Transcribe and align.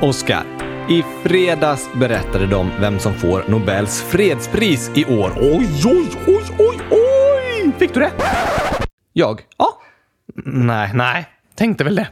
Oscar. 0.00 0.42
I 0.88 1.04
fredags 1.22 1.88
berättade 1.92 2.46
de 2.46 2.70
vem 2.80 2.98
som 2.98 3.14
får 3.14 3.44
Nobels 3.48 4.02
fredspris 4.02 4.90
i 4.94 5.04
år. 5.04 5.32
Oj, 5.36 5.68
oj, 5.84 6.08
oj, 6.26 6.42
oj, 6.58 6.78
oj! 6.90 7.72
Fick 7.78 7.94
du 7.94 8.00
det? 8.00 8.10
Jag? 9.12 9.40
Ja. 9.58 9.80
Nej, 10.44 10.90
nej. 10.94 11.26
Tänkte 11.54 11.84
väl 11.84 11.96
det. 11.96 12.08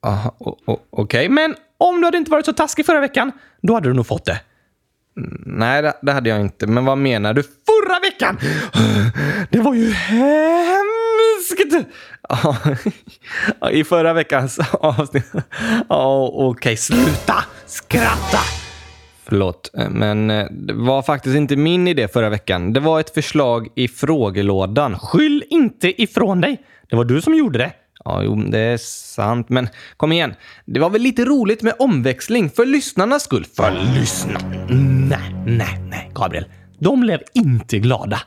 Okej, 0.00 0.30
okay. 0.38 0.76
Okej, 0.90 1.28
men 1.28 1.54
om 1.78 2.00
du 2.00 2.06
hade 2.06 2.18
inte 2.18 2.30
varit 2.30 2.46
så 2.46 2.52
taskig 2.52 2.86
förra 2.86 3.00
veckan, 3.00 3.32
då 3.62 3.74
hade 3.74 3.88
du 3.88 3.94
nog 3.94 4.06
fått 4.06 4.24
det. 4.24 4.40
Nej, 5.46 5.92
det 6.02 6.12
hade 6.12 6.28
jag 6.28 6.40
inte. 6.40 6.66
Men 6.66 6.84
vad 6.84 6.98
menar 6.98 7.34
du? 7.34 7.42
Förra 7.42 8.00
veckan! 8.00 8.38
Det 9.50 9.60
var 9.60 9.74
ju 9.74 9.90
hemskt! 9.90 10.93
Ja, 12.28 13.70
I 13.70 13.84
förra 13.84 14.12
veckans 14.12 14.58
avsnitt... 14.72 15.32
Ja, 15.88 16.30
Okej, 16.32 16.76
sluta 16.76 17.34
skratta! 17.66 18.38
Förlåt, 19.26 19.70
men 19.90 20.30
eh, 20.30 20.46
det 20.50 20.72
var 20.72 21.02
faktiskt 21.02 21.36
inte 21.36 21.56
min 21.56 21.88
idé 21.88 22.08
förra 22.08 22.28
veckan. 22.28 22.72
Det 22.72 22.80
var 22.80 23.00
ett 23.00 23.14
förslag 23.14 23.68
i 23.74 23.88
frågelådan. 23.88 24.98
Skyll 24.98 25.44
inte 25.50 26.02
ifrån 26.02 26.40
dig! 26.40 26.62
Det 26.90 26.96
var 26.96 27.04
du 27.04 27.20
som 27.20 27.34
gjorde 27.34 27.58
det. 27.58 27.72
Ja, 28.04 28.22
jo, 28.22 28.36
det 28.36 28.58
är 28.58 28.76
sant, 28.76 29.48
men 29.48 29.68
kom 29.96 30.12
igen. 30.12 30.34
Det 30.64 30.80
var 30.80 30.90
väl 30.90 31.02
lite 31.02 31.24
roligt 31.24 31.62
med 31.62 31.74
omväxling 31.78 32.50
för 32.50 32.66
lyssnarnas 32.66 33.22
skull. 33.22 33.44
För 33.56 33.72
lyssnarna? 33.94 34.40
Nej, 35.08 35.34
nej, 35.46 35.78
nej, 35.90 36.10
Gabriel. 36.14 36.44
De 36.78 37.00
blev 37.00 37.20
inte 37.34 37.78
glada. 37.78 38.20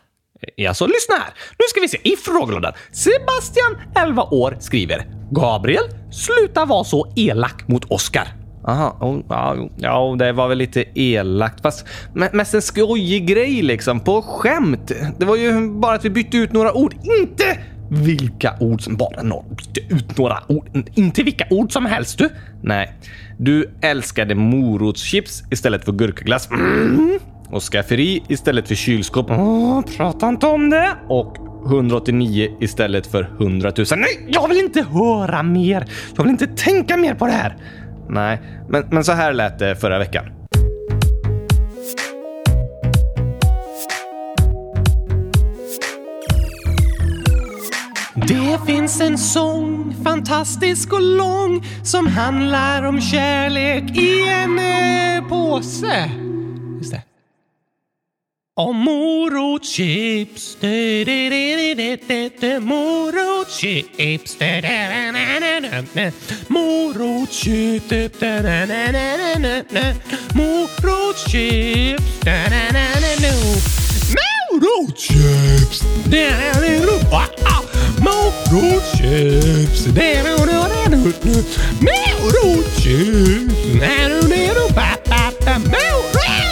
Alltså, 0.68 0.88
lyssna 0.88 1.16
här. 1.16 1.34
Nu 1.60 1.66
ska 1.70 1.82
vi 1.82 1.88
se 1.88 1.98
i 2.04 2.16
frågelådan. 2.16 2.74
Sebastian, 2.92 3.78
11 3.96 4.24
år, 4.24 4.58
skriver 4.60 5.06
Gabriel, 5.32 5.84
sluta 6.12 6.66
vara 6.66 6.84
så 6.84 7.14
elak 7.16 7.68
mot 7.68 7.86
Oscar. 7.86 8.28
Aha, 8.68 8.98
oh, 9.02 9.20
ja, 9.30 9.70
ja, 9.78 10.16
det 10.20 10.32
var 10.32 10.48
väl 10.48 10.58
lite 10.58 10.86
elakt. 10.96 11.62
Fast 11.62 11.86
me- 12.14 12.36
mest 12.36 12.54
en 12.54 12.62
skojig 12.62 13.28
grej 13.28 13.62
liksom, 13.62 14.00
på 14.00 14.22
skämt. 14.22 14.92
Det 15.18 15.26
var 15.26 15.36
ju 15.36 15.70
bara 15.70 15.96
att 15.96 16.06
vi 16.06 16.10
bytte 16.10 16.38
ut 16.38 16.52
några 16.54 16.74
ord. 16.74 16.96
Inte 17.20 17.58
vilka 17.90 18.56
ord 18.60 18.82
som 18.82 18.96
bara 18.98 19.24
några, 19.24 19.44
bytte 19.50 19.96
ut 19.96 20.18
några 20.18 20.44
ord. 20.48 20.90
Inte 20.96 21.24
vilka 21.24 21.46
ord 21.50 21.72
som 21.74 21.86
helst 21.86 22.18
du. 22.18 22.30
Nej, 22.64 22.94
du 23.38 23.70
älskade 23.82 24.36
morotschips 24.36 25.44
istället 25.52 25.86
för 25.86 25.92
gurkaglass. 25.92 26.50
Mm. 26.52 27.20
Och 27.52 27.64
skafferi 27.64 28.24
istället 28.28 28.68
för 28.68 28.76
kylskåp. 28.76 29.26
Åh, 29.30 29.82
prata 29.98 30.30
inte 30.30 30.48
om 30.48 30.70
det. 30.70 30.96
Och 31.08 31.38
189 31.66 32.58
istället 32.60 33.08
för 33.08 33.30
100 33.40 33.72
000. 33.78 33.86
Nej, 33.98 34.26
jag 34.28 34.48
vill 34.48 34.58
inte 34.58 34.82
höra 34.82 35.44
mer. 35.44 35.86
Jag 36.16 36.24
vill 36.24 36.32
inte 36.32 36.48
tänka 36.48 36.98
mer 36.98 37.14
på 37.14 37.26
det 37.26 37.32
här. 37.32 37.58
Nej, 38.10 38.42
men, 38.70 38.84
men 38.92 39.04
så 39.04 39.12
här 39.12 39.34
lät 39.34 39.60
det 39.60 39.76
förra 39.76 40.00
veckan. 40.00 40.26
Det 48.28 48.60
finns 48.66 49.02
en 49.02 49.18
sång, 49.18 49.96
fantastisk 50.04 50.94
och 50.94 51.02
lång, 51.02 51.66
som 51.84 52.08
handlar 52.08 52.84
om 52.84 53.02
kärlek 53.02 53.98
i 53.98 54.30
en 54.30 54.60
eh, 54.60 55.30
påse. 55.30 56.27
Just 75.38 75.86
det. 76.06 77.32
Om 77.46 77.76
morotschips. 78.06 79.84
du, 79.86 80.24
du, 80.24 80.46
du, 80.46 80.66
du, 80.90 81.12
du, 81.12 81.12
du, 81.22 81.44
Morotschips. 81.80 83.64
du, 86.12 86.47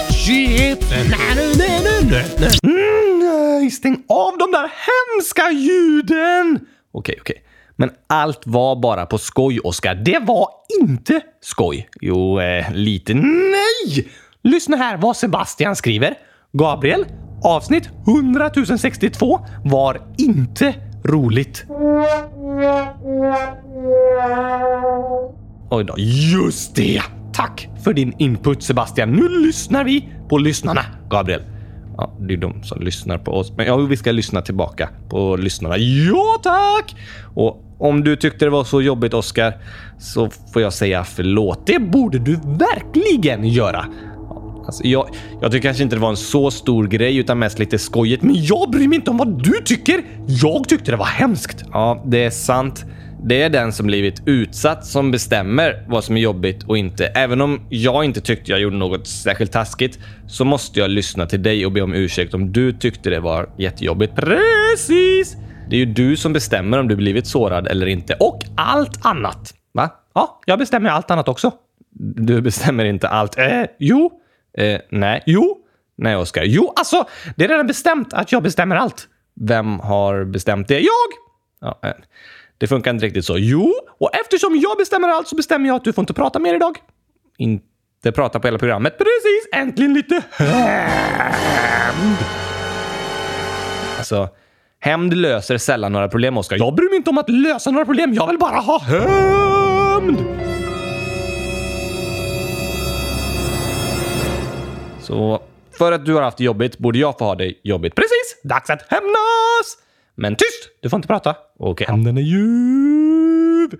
nej, 3.19 3.71
stäng 3.71 4.03
av 4.09 4.37
de 4.37 4.51
där 4.51 4.71
hemska 4.87 5.51
ljuden! 5.51 6.59
Okej, 6.91 7.17
okej. 7.21 7.35
Men 7.75 7.89
allt 8.07 8.41
var 8.45 8.75
bara 8.75 9.05
på 9.05 9.17
skoj, 9.17 9.59
Oskar. 9.59 9.95
Det 9.95 10.19
var 10.19 10.49
inte 10.81 11.21
skoj. 11.41 11.89
Jo, 12.01 12.39
eh, 12.39 12.73
lite. 12.73 13.13
Nej! 13.13 14.07
Lyssna 14.43 14.77
här 14.77 14.97
vad 14.97 15.17
Sebastian 15.17 15.75
skriver. 15.75 16.13
Gabriel, 16.51 17.05
avsnitt 17.43 17.89
100 18.07 18.51
062 18.77 19.39
var 19.65 20.01
inte 20.17 20.75
roligt. 21.03 21.65
Oj 25.69 25.83
då, 25.83 25.95
just 25.97 26.75
det! 26.75 27.01
Tack 27.35 27.69
för 27.83 27.93
din 27.93 28.13
input 28.17 28.63
Sebastian. 28.63 29.11
Nu 29.11 29.29
lyssnar 29.29 29.83
vi 29.83 30.09
på 30.29 30.37
lyssnarna, 30.37 30.81
Gabriel. 31.09 31.41
Ja, 31.97 32.17
det 32.19 32.33
är 32.33 32.37
de 32.37 32.63
som 32.63 32.81
lyssnar 32.81 33.17
på 33.17 33.31
oss. 33.31 33.53
Men 33.57 33.65
ja, 33.65 33.77
vi 33.77 33.97
ska 33.97 34.11
lyssna 34.11 34.41
tillbaka 34.41 34.89
på 35.09 35.35
lyssnarna. 35.35 35.77
Ja, 35.77 36.39
tack! 36.43 36.95
Och 37.35 37.63
om 37.79 38.03
du 38.03 38.15
tyckte 38.15 38.45
det 38.45 38.51
var 38.51 38.63
så 38.63 38.81
jobbigt, 38.81 39.13
Oscar, 39.13 39.53
så 39.99 40.29
får 40.53 40.61
jag 40.61 40.73
säga 40.73 41.03
förlåt. 41.03 41.67
Det 41.67 41.79
borde 41.79 42.19
du 42.19 42.39
verkligen 42.45 43.47
göra. 43.47 43.85
Alltså, 44.65 44.83
jag, 44.83 45.09
jag 45.41 45.51
tycker 45.51 45.67
kanske 45.67 45.83
inte 45.83 45.95
det 45.95 46.01
var 46.01 46.09
en 46.09 46.17
så 46.17 46.51
stor 46.51 46.87
grej, 46.87 47.17
utan 47.17 47.39
mest 47.39 47.59
lite 47.59 47.79
skojigt. 47.79 48.23
Men 48.23 48.35
jag 48.45 48.71
bryr 48.71 48.87
mig 48.87 48.95
inte 48.95 49.11
om 49.11 49.17
vad 49.17 49.43
du 49.43 49.53
tycker. 49.65 50.03
Jag 50.27 50.67
tyckte 50.67 50.91
det 50.91 50.97
var 50.97 51.05
hemskt. 51.05 51.63
Ja, 51.71 52.03
det 52.05 52.23
är 52.23 52.29
sant. 52.29 52.85
Det 53.27 53.41
är 53.41 53.49
den 53.49 53.73
som 53.73 53.85
blivit 53.85 54.21
utsatt 54.25 54.85
som 54.85 55.11
bestämmer 55.11 55.85
vad 55.87 56.03
som 56.03 56.17
är 56.17 56.21
jobbigt 56.21 56.63
och 56.63 56.77
inte. 56.77 57.05
Även 57.05 57.41
om 57.41 57.67
jag 57.69 58.05
inte 58.05 58.21
tyckte 58.21 58.51
jag 58.51 58.59
gjorde 58.59 58.75
något 58.75 59.07
särskilt 59.07 59.51
taskigt 59.51 59.99
så 60.27 60.45
måste 60.45 60.79
jag 60.79 60.89
lyssna 60.89 61.25
till 61.25 61.43
dig 61.43 61.65
och 61.65 61.71
be 61.71 61.81
om 61.81 61.93
ursäkt 61.93 62.33
om 62.33 62.51
du 62.51 62.71
tyckte 62.71 63.09
det 63.09 63.19
var 63.19 63.49
jättejobbigt. 63.57 64.15
Precis! 64.15 65.35
Det 65.69 65.75
är 65.75 65.79
ju 65.79 65.85
du 65.85 66.17
som 66.17 66.33
bestämmer 66.33 66.79
om 66.79 66.87
du 66.87 66.95
blivit 66.95 67.27
sårad 67.27 67.67
eller 67.67 67.85
inte. 67.85 68.13
Och 68.13 68.39
allt 68.57 69.05
annat. 69.05 69.53
Va? 69.71 69.89
Ja, 70.13 70.41
jag 70.45 70.59
bestämmer 70.59 70.89
allt 70.89 71.11
annat 71.11 71.27
också. 71.27 71.51
Du 72.15 72.41
bestämmer 72.41 72.85
inte 72.85 73.07
allt. 73.07 73.37
Eh, 73.37 73.63
jo. 73.79 74.11
Eh, 74.57 74.79
nej. 74.89 75.23
Jo. 75.25 75.57
Nej, 75.97 76.15
Oskar. 76.15 76.43
Jo, 76.43 76.73
alltså, 76.75 77.05
det 77.35 77.43
är 77.43 77.49
redan 77.49 77.67
bestämt 77.67 78.13
att 78.13 78.31
jag 78.31 78.43
bestämmer 78.43 78.75
allt. 78.75 79.07
Vem 79.41 79.79
har 79.79 80.23
bestämt 80.23 80.67
det? 80.67 80.79
Jag! 80.79 81.11
Ja, 81.61 81.79
eh. 81.83 81.93
Det 82.57 82.67
funkar 82.67 82.91
inte 82.91 83.05
riktigt 83.05 83.25
så. 83.25 83.37
Jo, 83.37 83.73
och 83.99 84.15
eftersom 84.15 84.55
jag 84.57 84.77
bestämmer 84.77 85.07
allt 85.07 85.27
så 85.27 85.35
bestämmer 85.35 85.67
jag 85.67 85.75
att 85.75 85.83
du 85.83 85.93
får 85.93 86.01
inte 86.01 86.13
prata 86.13 86.39
mer 86.39 86.55
idag. 86.55 86.77
Inte 87.37 88.11
prata 88.11 88.39
på 88.39 88.47
hela 88.47 88.57
programmet. 88.57 88.97
Precis! 88.97 89.49
Äntligen 89.53 89.93
lite 89.93 90.23
hämnd! 90.31 92.17
Alltså, 93.97 94.29
hämnd 94.79 95.13
löser 95.17 95.57
sällan 95.57 95.91
några 95.91 96.07
problem, 96.07 96.37
Oskar. 96.37 96.57
Jag 96.57 96.75
bryr 96.75 96.89
mig 96.89 96.97
inte 96.97 97.09
om 97.09 97.17
att 97.17 97.29
lösa 97.29 97.71
några 97.71 97.85
problem. 97.85 98.13
Jag 98.13 98.27
vill 98.27 98.37
bara 98.37 98.59
ha 98.59 98.79
hämnd! 98.79 100.25
Så 105.01 105.41
för 105.77 105.91
att 105.91 106.05
du 106.05 106.13
har 106.13 106.21
haft 106.21 106.37
det 106.37 106.43
jobbigt 106.43 106.77
borde 106.77 106.99
jag 106.99 107.17
få 107.17 107.25
ha 107.25 107.35
det 107.35 107.53
jobbigt. 107.63 107.95
Precis! 107.95 108.41
Dags 108.43 108.69
att 108.69 108.81
hämnas! 108.91 109.84
Men 110.15 110.35
tyst! 110.35 110.69
Du 110.81 110.89
får 110.89 110.97
inte 110.97 111.07
prata. 111.07 111.35
Okej, 111.59 111.87
hämnden 111.87 112.17
är 112.17 112.21
ljuv. 112.21 113.79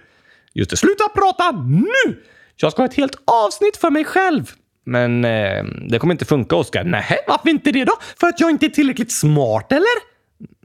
Just 0.53 0.69
det, 0.69 0.77
sluta 0.77 1.03
prata 1.09 1.51
nu! 1.51 2.23
Jag 2.55 2.71
ska 2.71 2.81
ha 2.81 2.87
ett 2.87 2.93
helt 2.93 3.15
avsnitt 3.25 3.77
för 3.77 3.89
mig 3.89 4.05
själv. 4.05 4.51
Men 4.85 5.25
eh, 5.25 5.63
det 5.89 5.99
kommer 5.99 6.13
inte 6.13 6.25
funka, 6.25 6.55
Oskar. 6.55 6.83
Nej, 6.83 7.17
varför 7.27 7.49
inte 7.49 7.71
det 7.71 7.85
då? 7.85 7.93
För 8.19 8.27
att 8.27 8.39
jag 8.39 8.49
inte 8.49 8.65
är 8.65 8.69
tillräckligt 8.69 9.11
smart, 9.11 9.71
eller? 9.71 10.15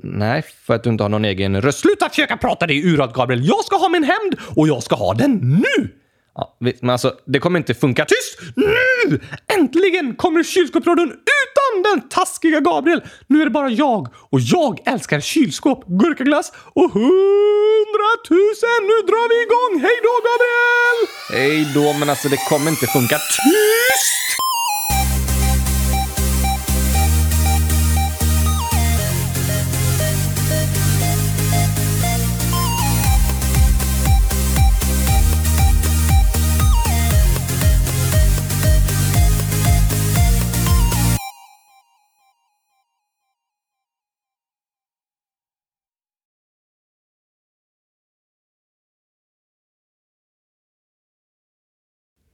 Nej, 0.03 0.43
för 0.43 0.75
att 0.75 0.85
du 0.85 0.91
inte 0.91 1.05
har 1.05 1.09
någon 1.09 1.25
egen 1.25 1.63
röst. 1.63 1.79
Sluta 1.79 2.09
försöka 2.09 2.37
prata 2.37 2.67
dig 2.67 2.95
urat, 2.95 3.13
Gabriel. 3.13 3.47
Jag 3.47 3.65
ska 3.65 3.77
ha 3.77 3.89
min 3.89 4.05
hämnd 4.05 4.37
och 4.57 4.69
jag 4.69 4.83
ska 4.83 4.95
ha 4.95 5.15
den 5.15 5.33
nu! 5.33 5.89
Ja, 6.35 6.57
men 6.59 6.91
alltså, 6.91 7.15
det 7.27 7.39
kommer 7.39 7.59
inte 7.59 7.75
funka. 7.75 8.05
Tyst! 8.05 8.57
Nu! 8.57 9.21
Äntligen 9.59 10.15
kommer 10.15 10.43
kylskåpsradion 10.43 11.13
utan 11.51 11.83
den 11.83 12.09
taskiga 12.09 12.61
Gabriel. 12.61 13.03
Nu 13.27 13.41
är 13.41 13.45
det 13.45 13.51
bara 13.51 13.71
jag 13.71 14.09
och 14.31 14.41
jag 14.41 14.79
älskar 14.87 15.21
kylskåp, 15.21 15.85
gurkaglass 15.87 16.53
och 16.75 16.91
hundratusen. 16.93 18.81
Nu 18.91 18.97
drar 19.11 19.27
vi 19.33 19.37
igång. 19.47 19.83
Hej 19.85 19.99
då, 20.07 20.15
Gabriel! 20.29 20.99
Hej 21.33 21.73
då, 21.75 21.99
men 21.99 22.11
alltså 22.11 22.29
det 22.29 22.37
kommer 22.49 22.71
inte 22.71 22.87
funka. 22.87 23.17
Tyst! 23.19 24.50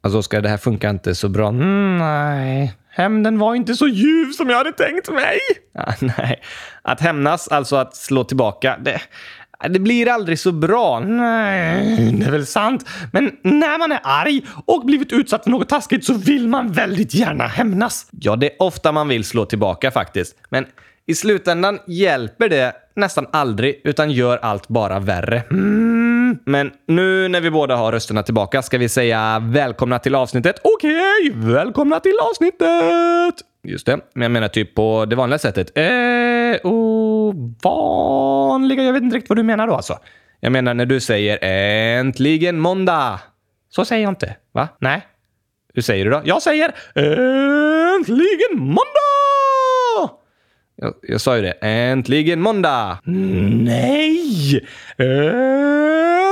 Alltså 0.07 0.19
Oskar, 0.19 0.41
det 0.41 0.49
här 0.49 0.57
funkar 0.57 0.91
inte 0.91 1.15
så 1.15 1.29
bra. 1.29 1.49
Mm, 1.49 1.99
nej, 1.99 2.73
hämnden 2.91 3.39
var 3.39 3.55
inte 3.55 3.75
så 3.75 3.89
ljuv 3.89 4.33
som 4.33 4.51
jag 4.51 4.57
hade 4.57 4.73
tänkt 4.73 5.09
mig. 5.09 5.39
Ja, 5.75 5.95
nej, 6.01 6.43
att 6.83 7.01
hämnas, 7.01 7.49
alltså 7.49 7.77
att 7.77 7.97
slå 7.97 8.25
tillbaka, 8.25 8.77
det, 8.83 9.01
det 9.69 9.79
blir 9.79 10.09
aldrig 10.09 10.39
så 10.39 10.53
bra. 10.53 11.01
Nej, 11.01 12.13
det 12.13 12.27
är 12.27 12.31
väl 12.31 12.47
sant. 12.47 12.89
Men 13.13 13.37
när 13.43 13.79
man 13.79 13.93
är 13.93 14.01
arg 14.03 14.43
och 14.67 14.87
blivit 14.87 15.13
utsatt 15.13 15.45
för 15.45 15.51
något 15.51 15.69
taskigt 15.69 16.05
så 16.05 16.15
vill 16.15 16.49
man 16.49 16.73
väldigt 16.73 17.15
gärna 17.15 17.47
hämnas. 17.47 18.09
Ja, 18.11 18.37
det 18.37 18.47
är 18.47 18.63
ofta 18.63 18.93
man 18.93 19.09
vill 19.09 19.25
slå 19.25 19.45
tillbaka 19.45 19.91
faktiskt. 19.91 20.37
Men 20.49 20.67
i 21.07 21.15
slutändan 21.15 21.79
hjälper 21.87 22.49
det 22.49 22.73
nästan 22.97 23.27
aldrig, 23.33 23.81
utan 23.85 24.11
gör 24.11 24.39
allt 24.43 24.69
bara 24.69 24.99
värre. 24.99 25.43
Mm. 25.51 26.39
Men 26.45 26.73
nu 26.87 27.29
när 27.29 27.41
vi 27.41 27.51
båda 27.51 27.77
har 27.77 27.93
rösterna 27.93 28.23
tillbaka 28.23 28.63
ska 28.63 28.79
vi 28.79 28.89
säga 28.89 29.39
välkomna 29.43 29.99
till 29.99 30.15
avsnittet. 30.15 30.57
Okej, 30.65 31.31
okay, 31.31 31.53
välkomna 31.53 32.01
till 32.01 32.17
avsnittet! 32.31 33.35
Just 33.63 33.87
det, 33.87 34.01
men 34.15 34.23
jag 34.23 34.31
menar 34.31 34.49
typ 34.49 34.75
på 34.75 35.05
det 35.05 35.17
vanliga 35.17 35.39
sättet. 35.39 35.79
Eh, 35.79 36.71
oh, 36.71 37.35
vanliga? 37.63 38.83
Jag 38.83 38.93
vet 38.93 39.03
inte 39.03 39.17
riktigt 39.17 39.31
vad 39.31 39.39
du 39.39 39.43
menar 39.43 39.67
då 39.67 39.75
alltså. 39.75 39.99
Jag 40.41 40.53
menar 40.53 40.75
när 40.75 40.87
du 40.87 41.01
säger 41.01 41.39
äntligen 41.43 42.61
måndag. 42.61 43.21
Så 43.71 43.85
säger 43.85 44.03
jag 44.03 44.11
inte, 44.11 44.37
va? 44.53 44.69
Nej. 44.81 45.07
Hur 45.75 45.83
säger 45.83 46.05
du 46.05 46.11
då? 46.11 46.23
Jag 46.25 46.43
säger 46.43 46.75
äntligen 47.97 48.59
måndag! 48.59 49.06
Jag, 50.79 50.95
jag 51.03 51.21
sa 51.21 51.37
ju 51.37 51.43
det. 51.43 51.59
Äntligen 51.61 52.41
måndag! 52.41 52.99
Nej! 53.05 54.67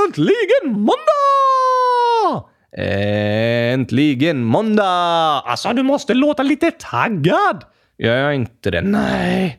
Äntligen 0.05 0.73
måndag! 0.73 2.49
Äntligen 2.77 4.45
måndag! 4.45 5.43
Alltså, 5.47 5.73
du 5.73 5.83
måste 5.83 6.15
låta 6.15 6.43
lite 6.43 6.71
taggad. 6.71 7.65
Jag 7.97 8.17
är 8.17 8.31
inte 8.33 8.71
det. 8.71 8.83
Nej. 8.83 9.59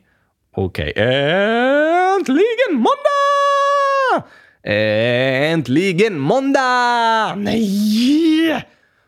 Okej. 0.56 0.92
Okay. 0.92 1.04
Äntligen 2.16 2.72
måndag! 2.72 4.30
Äntligen 4.64 6.20
måndag! 6.20 7.36
Nej! 7.36 8.66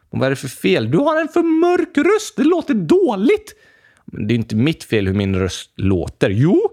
Vad 0.10 0.26
är 0.26 0.30
det 0.30 0.36
för 0.36 0.48
fel? 0.48 0.92
Du 0.92 0.98
har 0.98 1.22
en 1.22 1.28
för 1.28 1.44
mörk 1.44 1.98
röst. 1.98 2.38
Det 2.38 2.44
låter 2.44 2.74
dåligt. 2.74 3.56
Det 4.18 4.34
är 4.34 4.36
inte 4.36 4.56
mitt 4.56 4.84
fel 4.84 5.08
hur 5.08 5.14
min 5.14 5.36
röst 5.36 5.72
låter. 5.76 6.30
Jo. 6.30 6.70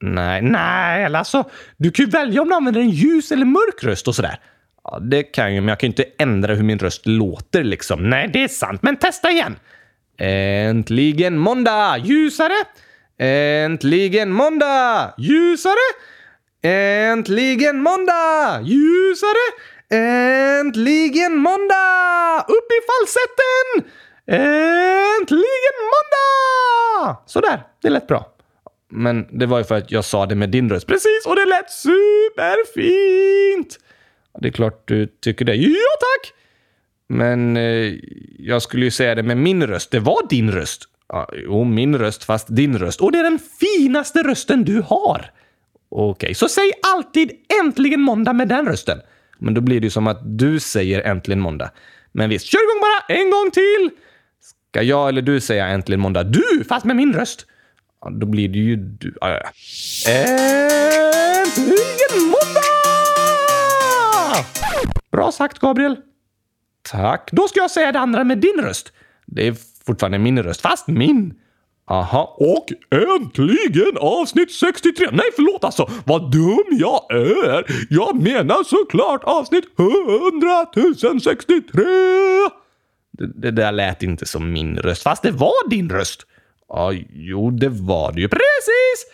Nej, 0.00 0.42
nej, 0.42 1.04
alltså. 1.04 1.50
Du 1.76 1.90
kan 1.90 2.04
ju 2.04 2.10
välja 2.10 2.42
om 2.42 2.48
du 2.48 2.54
använder 2.54 2.80
en 2.80 2.90
ljus 2.90 3.32
eller 3.32 3.46
mörk 3.46 3.84
röst 3.84 4.08
och 4.08 4.14
sådär. 4.14 4.40
Ja, 4.84 4.98
det 4.98 5.22
kan 5.22 5.54
jag, 5.54 5.62
men 5.62 5.68
jag 5.68 5.80
kan 5.80 5.86
ju 5.86 5.90
inte 5.90 6.04
ändra 6.18 6.54
hur 6.54 6.62
min 6.62 6.78
röst 6.78 7.06
låter 7.06 7.64
liksom. 7.64 8.10
Nej, 8.10 8.30
det 8.32 8.44
är 8.44 8.48
sant, 8.48 8.82
men 8.82 8.96
testa 8.96 9.30
igen. 9.30 9.56
Äntligen 10.18 11.38
måndag! 11.38 11.98
Ljusare! 11.98 12.64
Äntligen 13.18 14.32
måndag! 14.32 15.14
Ljusare! 15.18 15.86
Äntligen 16.62 17.82
måndag! 17.82 18.60
Ljusare! 18.64 19.46
Äntligen 19.90 21.36
måndag! 21.36 22.44
Upp 22.48 22.68
i 22.72 22.80
falsetten! 22.88 23.92
Äntligen 24.26 25.76
måndag! 25.92 27.16
Sådär, 27.26 27.62
det 27.82 27.90
lät 27.90 28.06
bra. 28.06 28.32
Men 28.88 29.38
det 29.38 29.46
var 29.46 29.58
ju 29.58 29.64
för 29.64 29.74
att 29.74 29.90
jag 29.90 30.04
sa 30.04 30.26
det 30.26 30.34
med 30.34 30.50
din 30.50 30.70
röst. 30.70 30.86
Precis, 30.86 31.26
och 31.26 31.36
det 31.36 31.44
lät 31.44 31.70
superfint! 31.70 32.88
Det 34.38 34.48
är 34.48 34.52
klart 34.52 34.88
du 34.88 35.06
tycker 35.06 35.44
det. 35.44 35.54
Ja, 35.54 35.96
tack! 36.00 36.32
Men 37.08 37.56
eh, 37.56 37.94
jag 38.38 38.62
skulle 38.62 38.84
ju 38.84 38.90
säga 38.90 39.14
det 39.14 39.22
med 39.22 39.36
min 39.36 39.66
röst. 39.66 39.90
Det 39.90 40.00
var 40.00 40.28
din 40.28 40.50
röst. 40.50 40.82
Ja, 41.08 41.30
jo, 41.32 41.64
min 41.64 41.98
röst, 41.98 42.24
fast 42.24 42.46
din 42.48 42.78
röst. 42.78 43.00
Och 43.00 43.12
det 43.12 43.18
är 43.18 43.22
den 43.22 43.38
finaste 43.60 44.22
rösten 44.22 44.64
du 44.64 44.80
har. 44.80 45.30
Okej, 45.88 46.10
okay, 46.10 46.34
så 46.34 46.48
säg 46.48 46.72
alltid 46.82 47.30
äntligen 47.62 48.00
måndag 48.00 48.32
med 48.32 48.48
den 48.48 48.66
rösten. 48.66 49.00
Men 49.38 49.54
då 49.54 49.60
blir 49.60 49.80
det 49.80 49.86
ju 49.86 49.90
som 49.90 50.06
att 50.06 50.38
du 50.38 50.60
säger 50.60 51.02
äntligen 51.02 51.40
måndag. 51.40 51.70
Men 52.12 52.30
visst, 52.30 52.46
kör 52.46 52.58
igång 52.58 52.80
bara 52.80 53.18
en 53.18 53.30
gång 53.30 53.50
till! 53.50 53.90
Ska 54.76 54.82
jag 54.82 55.08
eller 55.08 55.22
du 55.22 55.40
säga 55.40 55.66
äntligen 55.66 56.00
måndag? 56.00 56.24
Du, 56.24 56.64
fast 56.68 56.86
med 56.86 56.96
min 56.96 57.14
röst. 57.14 57.46
Ja, 58.00 58.10
då 58.10 58.26
blir 58.26 58.48
det 58.48 58.58
ju 58.58 58.76
du. 58.76 59.14
Ja, 59.20 59.28
ja. 59.30 59.40
Äntligen 60.10 61.66
måndag! 62.22 62.60
Bra 65.12 65.32
sagt, 65.32 65.58
Gabriel. 65.58 65.96
Tack. 66.82 67.28
Då 67.32 67.48
ska 67.48 67.60
jag 67.60 67.70
säga 67.70 67.92
det 67.92 67.98
andra 67.98 68.24
med 68.24 68.38
din 68.38 68.60
röst. 68.62 68.92
Det 69.26 69.46
är 69.46 69.56
fortfarande 69.86 70.18
min 70.18 70.42
röst, 70.42 70.60
fast 70.60 70.88
min. 70.88 71.34
Aha, 71.90 72.36
och 72.38 72.66
äntligen 72.90 73.96
avsnitt 74.00 74.52
63! 74.52 75.08
Nej, 75.12 75.26
förlåt 75.36 75.64
alltså! 75.64 75.90
Vad 76.04 76.32
dum 76.32 76.64
jag 76.70 77.10
är! 77.10 77.86
Jag 77.90 78.22
menar 78.22 78.64
såklart 78.64 79.24
avsnitt 79.24 79.64
100 79.78 80.66
063! 81.20 81.84
Det, 83.18 83.26
det 83.26 83.50
där 83.50 83.72
lät 83.72 84.02
inte 84.02 84.26
som 84.26 84.52
min 84.52 84.76
röst, 84.76 85.02
fast 85.02 85.22
det 85.22 85.30
var 85.30 85.68
din 85.70 85.90
röst. 85.90 86.26
Ja, 86.68 86.92
jo, 87.10 87.50
det 87.50 87.68
var 87.68 88.12
det 88.12 88.20
ju. 88.20 88.28
Precis! 88.28 89.06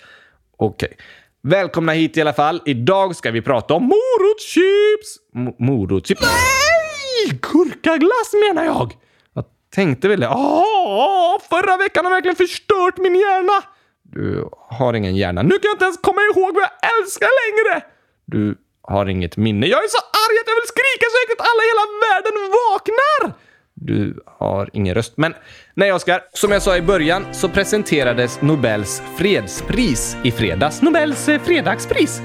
Okej. 0.57 0.87
Okay. 0.87 0.99
Välkomna 1.45 1.93
hit 1.93 2.17
i 2.17 2.21
alla 2.21 2.33
fall. 2.33 2.63
Idag 2.65 3.17
ska 3.17 3.31
vi 3.31 3.43
prata 3.43 3.75
om 3.75 3.83
morotschips! 3.83 5.19
morotschips? 5.59 6.23
Nej! 6.23 7.41
Gurkaglass 7.53 8.33
menar 8.49 8.65
jag! 8.65 8.93
Jag 9.35 9.45
tänkte 9.75 10.09
väl 10.09 10.21
det. 10.21 10.29
Åh, 10.29 11.41
förra 11.51 11.77
veckan 11.77 12.05
har 12.05 12.13
verkligen 12.13 12.37
förstört 12.37 12.97
min 12.99 13.15
hjärna! 13.15 13.63
Du 14.03 14.49
har 14.69 14.95
ingen 14.95 15.17
hjärna. 15.17 15.43
Nu 15.43 15.59
kan 15.59 15.69
jag 15.69 15.75
inte 15.75 15.85
ens 15.85 16.01
komma 16.09 16.21
ihåg 16.21 16.55
vad 16.55 16.63
jag 16.63 16.77
älskar 16.95 17.31
längre! 17.43 17.85
Du 18.27 18.57
har 18.83 19.07
inget 19.07 19.37
minne. 19.37 19.67
Jag 19.67 19.85
är 19.85 19.89
så 19.89 20.03
arg 20.25 20.37
att 20.43 20.49
jag 20.51 20.59
vill 20.61 20.73
skrika 20.77 21.05
så 21.13 21.17
högt 21.21 21.33
att 21.37 21.47
alla 21.51 21.63
i 21.65 21.69
hela 21.73 21.87
världen 22.07 22.35
vaknar! 22.61 23.52
Du 23.85 24.23
har 24.27 24.71
ingen 24.73 24.95
röst. 24.95 25.13
Men 25.17 25.35
nej, 25.75 25.93
Oskar. 25.93 26.21
Som 26.33 26.53
jag 26.53 26.63
sa 26.63 26.77
i 26.77 26.83
början 26.83 27.27
så 27.33 27.49
presenterades 27.49 28.43
Nobels 28.43 29.03
fredspris 29.17 30.17
i 30.25 30.31
fredags. 30.31 30.83
Nobels 30.83 31.29
eh, 31.29 31.41
fredagspris? 31.43 32.23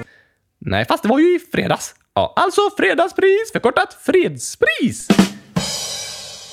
Nej, 0.60 0.86
fast 0.86 1.04
det 1.04 1.10
var 1.10 1.20
ju 1.20 1.36
i 1.36 1.40
fredags. 1.52 1.96
Ja, 2.16 2.34
alltså 2.36 2.62
fredagspris, 2.78 3.52
förkortat 3.52 3.98
fredspris. 4.02 5.08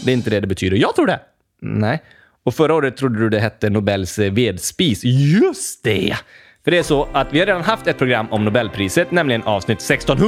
Det 0.05 0.11
är 0.11 0.15
inte 0.15 0.31
det 0.31 0.41
det 0.41 0.47
betyder. 0.47 0.77
Jag 0.77 0.95
tror 0.95 1.07
det. 1.07 1.21
Nej. 1.63 2.03
Och 2.45 2.55
förra 2.55 2.75
året 2.75 2.97
trodde 2.97 3.19
du 3.19 3.29
det 3.29 3.41
hette 3.41 3.71
Nobels 3.71 4.19
eh, 4.19 4.33
vedspis. 4.33 5.01
Just 5.05 5.85
det! 5.85 6.17
För 6.65 6.71
det 6.71 6.79
är 6.79 6.83
så 6.83 7.09
att 7.13 7.33
vi 7.33 7.39
har 7.39 7.47
redan 7.47 7.63
haft 7.63 7.87
ett 7.87 7.99
program 7.99 8.27
om 8.31 8.45
Nobelpriset, 8.45 9.11
nämligen 9.11 9.43
avsnitt 9.43 9.81
16. 9.81 10.19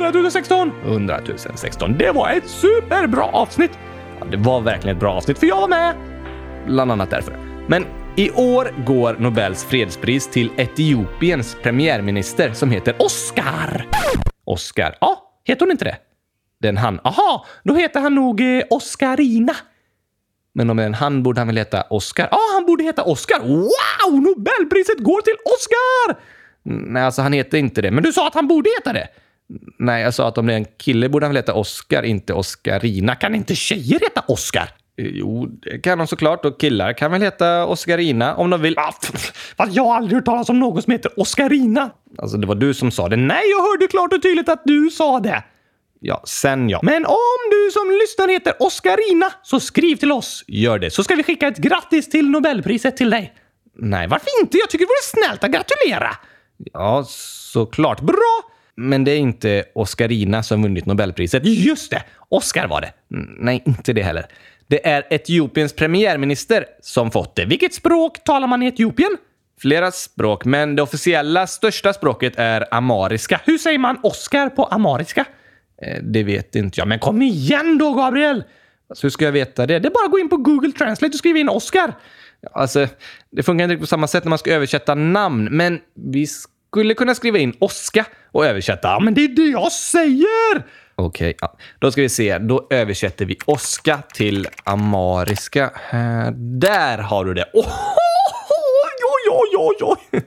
100 0.00 0.30
016! 0.30 0.72
100 0.84 1.20
016. 1.54 1.98
Det 1.98 2.10
var 2.10 2.30
ett 2.30 2.48
superbra 2.48 3.24
avsnitt! 3.24 3.70
Ja, 4.20 4.26
det 4.30 4.36
var 4.36 4.60
verkligen 4.60 4.96
ett 4.96 5.00
bra 5.00 5.12
avsnitt, 5.12 5.38
för 5.38 5.46
jag 5.46 5.60
var 5.60 5.68
med! 5.68 5.94
Bland 6.66 6.92
annat 6.92 7.10
därför. 7.10 7.36
Men 7.68 7.86
i 8.16 8.30
år 8.30 8.84
går 8.86 9.16
Nobels 9.18 9.64
fredspris 9.64 10.30
till 10.30 10.50
Etiopiens 10.56 11.56
premiärminister 11.62 12.52
som 12.52 12.70
heter 12.70 12.94
Oscar. 12.98 13.86
Oscar. 14.44 14.96
Ja, 15.00 15.32
heter 15.44 15.60
hon 15.60 15.70
inte 15.70 15.84
det? 15.84 15.96
Det 16.60 16.68
är 16.68 16.72
en 16.72 16.76
han. 16.76 17.00
Aha, 17.04 17.46
då 17.62 17.74
heter 17.74 18.00
han 18.00 18.14
nog 18.14 18.40
eh, 18.40 18.62
Oscarina. 18.70 19.56
Men 20.54 20.70
om 20.70 20.76
det 20.76 20.82
är 20.82 20.86
en 20.86 20.94
han 20.94 21.22
borde 21.22 21.40
han 21.40 21.46
väl 21.48 21.56
heta 21.56 21.82
Oscar? 21.82 22.28
Ja, 22.30 22.38
han 22.54 22.66
borde 22.66 22.84
heta 22.84 23.02
Oscar! 23.02 23.40
Wow! 23.40 24.22
Nobelpriset 24.22 24.98
går 24.98 25.20
till 25.20 25.34
Oscar! 25.44 26.22
Nej, 26.62 27.02
alltså 27.02 27.22
han 27.22 27.32
heter 27.32 27.58
inte 27.58 27.82
det. 27.82 27.90
Men 27.90 28.02
du 28.02 28.12
sa 28.12 28.26
att 28.26 28.34
han 28.34 28.48
borde 28.48 28.70
heta 28.78 28.92
det. 28.92 29.08
Nej, 29.78 30.02
jag 30.02 30.14
sa 30.14 30.28
att 30.28 30.38
om 30.38 30.46
det 30.46 30.52
är 30.52 30.56
en 30.56 30.64
kille 30.64 31.08
borde 31.08 31.26
han 31.26 31.30
väl 31.30 31.36
heta 31.36 31.54
Oscar, 31.54 32.02
inte 32.02 32.32
Oscarina. 32.32 33.14
Kan 33.14 33.34
inte 33.34 33.54
tjejer 33.54 34.00
heta 34.00 34.24
Oscar? 34.28 34.68
Eh, 34.98 35.06
jo, 35.06 35.46
det 35.46 35.78
kan 35.78 35.98
de 35.98 36.06
såklart. 36.06 36.44
Och 36.44 36.60
killar 36.60 36.92
kan 36.92 37.12
väl 37.12 37.22
heta 37.22 37.66
Oscarina 37.66 38.34
om 38.34 38.50
de 38.50 38.62
vill. 38.62 38.78
Ah, 38.78 38.92
fast 39.56 39.74
jag 39.74 39.84
har 39.84 39.96
aldrig 39.96 40.16
hört 40.16 40.24
talas 40.24 40.48
om 40.48 40.60
någon 40.60 40.82
som 40.82 40.90
heter 40.90 41.20
Oscarina. 41.20 41.90
Alltså, 42.18 42.36
det 42.36 42.46
var 42.46 42.54
du 42.54 42.74
som 42.74 42.90
sa 42.90 43.08
det. 43.08 43.16
Nej, 43.16 43.50
jag 43.50 43.62
hörde 43.62 43.86
klart 43.86 44.12
och 44.12 44.22
tydligt 44.22 44.48
att 44.48 44.62
du 44.64 44.90
sa 44.90 45.20
det. 45.20 45.44
Ja, 46.00 46.22
sen 46.26 46.68
ja. 46.68 46.80
Men 46.82 47.06
om 47.06 47.50
du 47.50 47.70
som 47.72 47.90
lyssnar 47.90 48.28
heter 48.28 48.54
Oscarina, 48.58 49.32
så 49.42 49.60
skriv 49.60 49.96
till 49.96 50.12
oss. 50.12 50.44
Gör 50.46 50.78
det, 50.78 50.90
så 50.90 51.04
ska 51.04 51.14
vi 51.14 51.22
skicka 51.22 51.48
ett 51.48 51.58
grattis 51.58 52.08
till 52.08 52.30
Nobelpriset 52.30 52.96
till 52.96 53.10
dig. 53.10 53.34
Nej, 53.76 54.08
varför 54.08 54.28
inte? 54.42 54.58
Jag 54.58 54.70
tycker 54.70 54.84
det 54.84 54.88
vore 54.88 55.26
snällt 55.26 55.44
att 55.44 55.50
gratulera. 55.50 56.16
Ja, 56.72 57.04
såklart. 57.08 58.00
Bra! 58.00 58.53
Men 58.76 59.04
det 59.04 59.10
är 59.10 59.18
inte 59.18 59.64
Oscarina 59.74 60.42
som 60.42 60.62
vunnit 60.62 60.86
Nobelpriset. 60.86 61.44
Just 61.44 61.90
det! 61.90 62.02
Oscar 62.28 62.66
var 62.66 62.80
det. 62.80 62.92
Mm, 63.14 63.36
nej, 63.38 63.62
inte 63.66 63.92
det 63.92 64.02
heller. 64.02 64.26
Det 64.66 64.86
är 64.86 65.06
Etiopiens 65.10 65.72
premiärminister 65.72 66.66
som 66.80 67.10
fått 67.10 67.36
det. 67.36 67.44
Vilket 67.44 67.74
språk 67.74 68.24
talar 68.24 68.46
man 68.46 68.62
i 68.62 68.66
Etiopien? 68.66 69.16
Flera 69.60 69.90
språk, 69.90 70.44
men 70.44 70.76
det 70.76 70.82
officiella 70.82 71.46
största 71.46 71.92
språket 71.92 72.32
är 72.36 72.74
amariska. 72.74 73.40
Hur 73.44 73.58
säger 73.58 73.78
man 73.78 73.98
Oscar 74.02 74.48
på 74.48 74.64
amariska? 74.64 75.24
Eh, 75.82 76.02
det 76.02 76.22
vet 76.22 76.56
inte 76.56 76.80
jag. 76.80 76.88
Men 76.88 76.98
kom 76.98 77.22
igen 77.22 77.78
då, 77.78 77.94
Gabriel! 77.94 78.44
Alltså, 78.88 79.04
hur 79.04 79.10
ska 79.10 79.24
jag 79.24 79.32
veta 79.32 79.66
det? 79.66 79.78
Det 79.78 79.88
är 79.88 79.90
bara 79.90 80.04
att 80.04 80.10
gå 80.10 80.18
in 80.18 80.28
på 80.28 80.36
Google 80.36 80.72
Translate 80.72 81.12
och 81.12 81.18
skriva 81.18 81.38
in 81.38 81.48
Oscar. 81.48 81.92
Alltså, 82.52 82.86
det 83.30 83.42
funkar 83.42 83.64
inte 83.64 83.76
på 83.76 83.86
samma 83.86 84.06
sätt 84.06 84.24
när 84.24 84.30
man 84.30 84.38
ska 84.38 84.54
översätta 84.54 84.94
namn, 84.94 85.48
men 85.50 85.80
vi 85.94 86.26
skulle 86.74 86.94
kunna 86.94 87.14
skriva 87.14 87.38
in 87.38 87.54
oska 87.58 88.06
och 88.32 88.46
översätta. 88.46 88.88
Ja, 88.88 89.00
men 89.00 89.14
det 89.14 89.24
är 89.24 89.28
det 89.28 89.42
jag 89.42 89.72
säger! 89.72 90.62
Okej, 90.94 91.30
okay, 91.30 91.34
ja. 91.40 91.56
då 91.78 91.90
ska 91.90 92.00
vi 92.00 92.08
se. 92.08 92.38
Då 92.38 92.66
översätter 92.70 93.24
vi 93.24 93.36
oska 93.46 94.02
till 94.14 94.48
amariska. 94.64 95.70
Där 96.60 96.98
har 96.98 97.24
du 97.24 97.34
det. 97.34 97.50
Oh, 97.52 97.66
oj, 99.14 99.32
oj, 99.32 99.56
oj, 99.56 99.96
oj! 100.12 100.22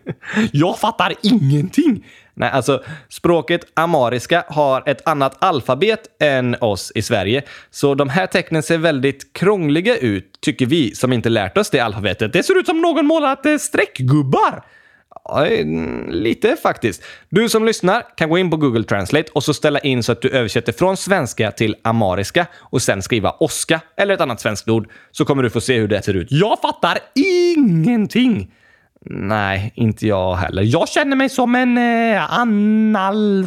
Jag 0.51 0.79
fattar 0.79 1.13
ingenting. 1.21 2.05
Nej, 2.33 2.49
alltså 2.49 2.83
språket 3.09 3.61
amariska 3.73 4.43
har 4.47 4.83
ett 4.85 5.07
annat 5.07 5.37
alfabet 5.39 5.99
än 6.19 6.55
oss 6.61 6.91
i 6.95 7.01
Sverige. 7.01 7.43
Så 7.71 7.95
de 7.95 8.09
här 8.09 8.27
tecknen 8.27 8.63
ser 8.63 8.77
väldigt 8.77 9.33
krångliga 9.33 9.97
ut, 9.97 10.41
tycker 10.41 10.65
vi 10.65 10.95
som 10.95 11.13
inte 11.13 11.29
lärt 11.29 11.57
oss 11.57 11.69
det 11.69 11.79
alfabetet. 11.79 12.33
Det 12.33 12.43
ser 12.43 12.59
ut 12.59 12.65
som 12.65 12.81
någon 12.81 13.05
målat 13.05 13.45
eh, 13.45 13.57
streckgubbar. 13.57 14.63
Ja, 15.27 15.45
lite 16.07 16.55
faktiskt. 16.55 17.03
Du 17.29 17.49
som 17.49 17.65
lyssnar 17.65 18.03
kan 18.17 18.29
gå 18.29 18.37
in 18.37 18.49
på 18.49 18.57
Google 18.57 18.83
Translate 18.83 19.31
och 19.33 19.43
så 19.43 19.53
ställa 19.53 19.79
in 19.79 20.03
så 20.03 20.11
att 20.11 20.21
du 20.21 20.29
översätter 20.29 20.73
från 20.73 20.97
svenska 20.97 21.51
till 21.51 21.75
amariska 21.81 22.47
och 22.55 22.81
sen 22.81 23.01
skriva 23.01 23.31
oska 23.31 23.81
eller 23.97 24.13
ett 24.13 24.21
annat 24.21 24.41
svenskt 24.41 24.69
ord 24.69 24.89
så 25.11 25.25
kommer 25.25 25.43
du 25.43 25.49
få 25.49 25.61
se 25.61 25.79
hur 25.79 25.87
det 25.87 26.01
ser 26.01 26.13
ut. 26.13 26.27
Jag 26.31 26.59
fattar 26.61 26.97
ingenting! 27.15 28.51
Nej, 29.09 29.71
inte 29.75 30.07
jag 30.07 30.35
heller. 30.35 30.63
Jag 30.63 30.89
känner 30.89 31.15
mig 31.15 31.29
som 31.29 31.55
en 31.55 31.77
eh, 31.77 32.39
analfabet. 32.39 33.43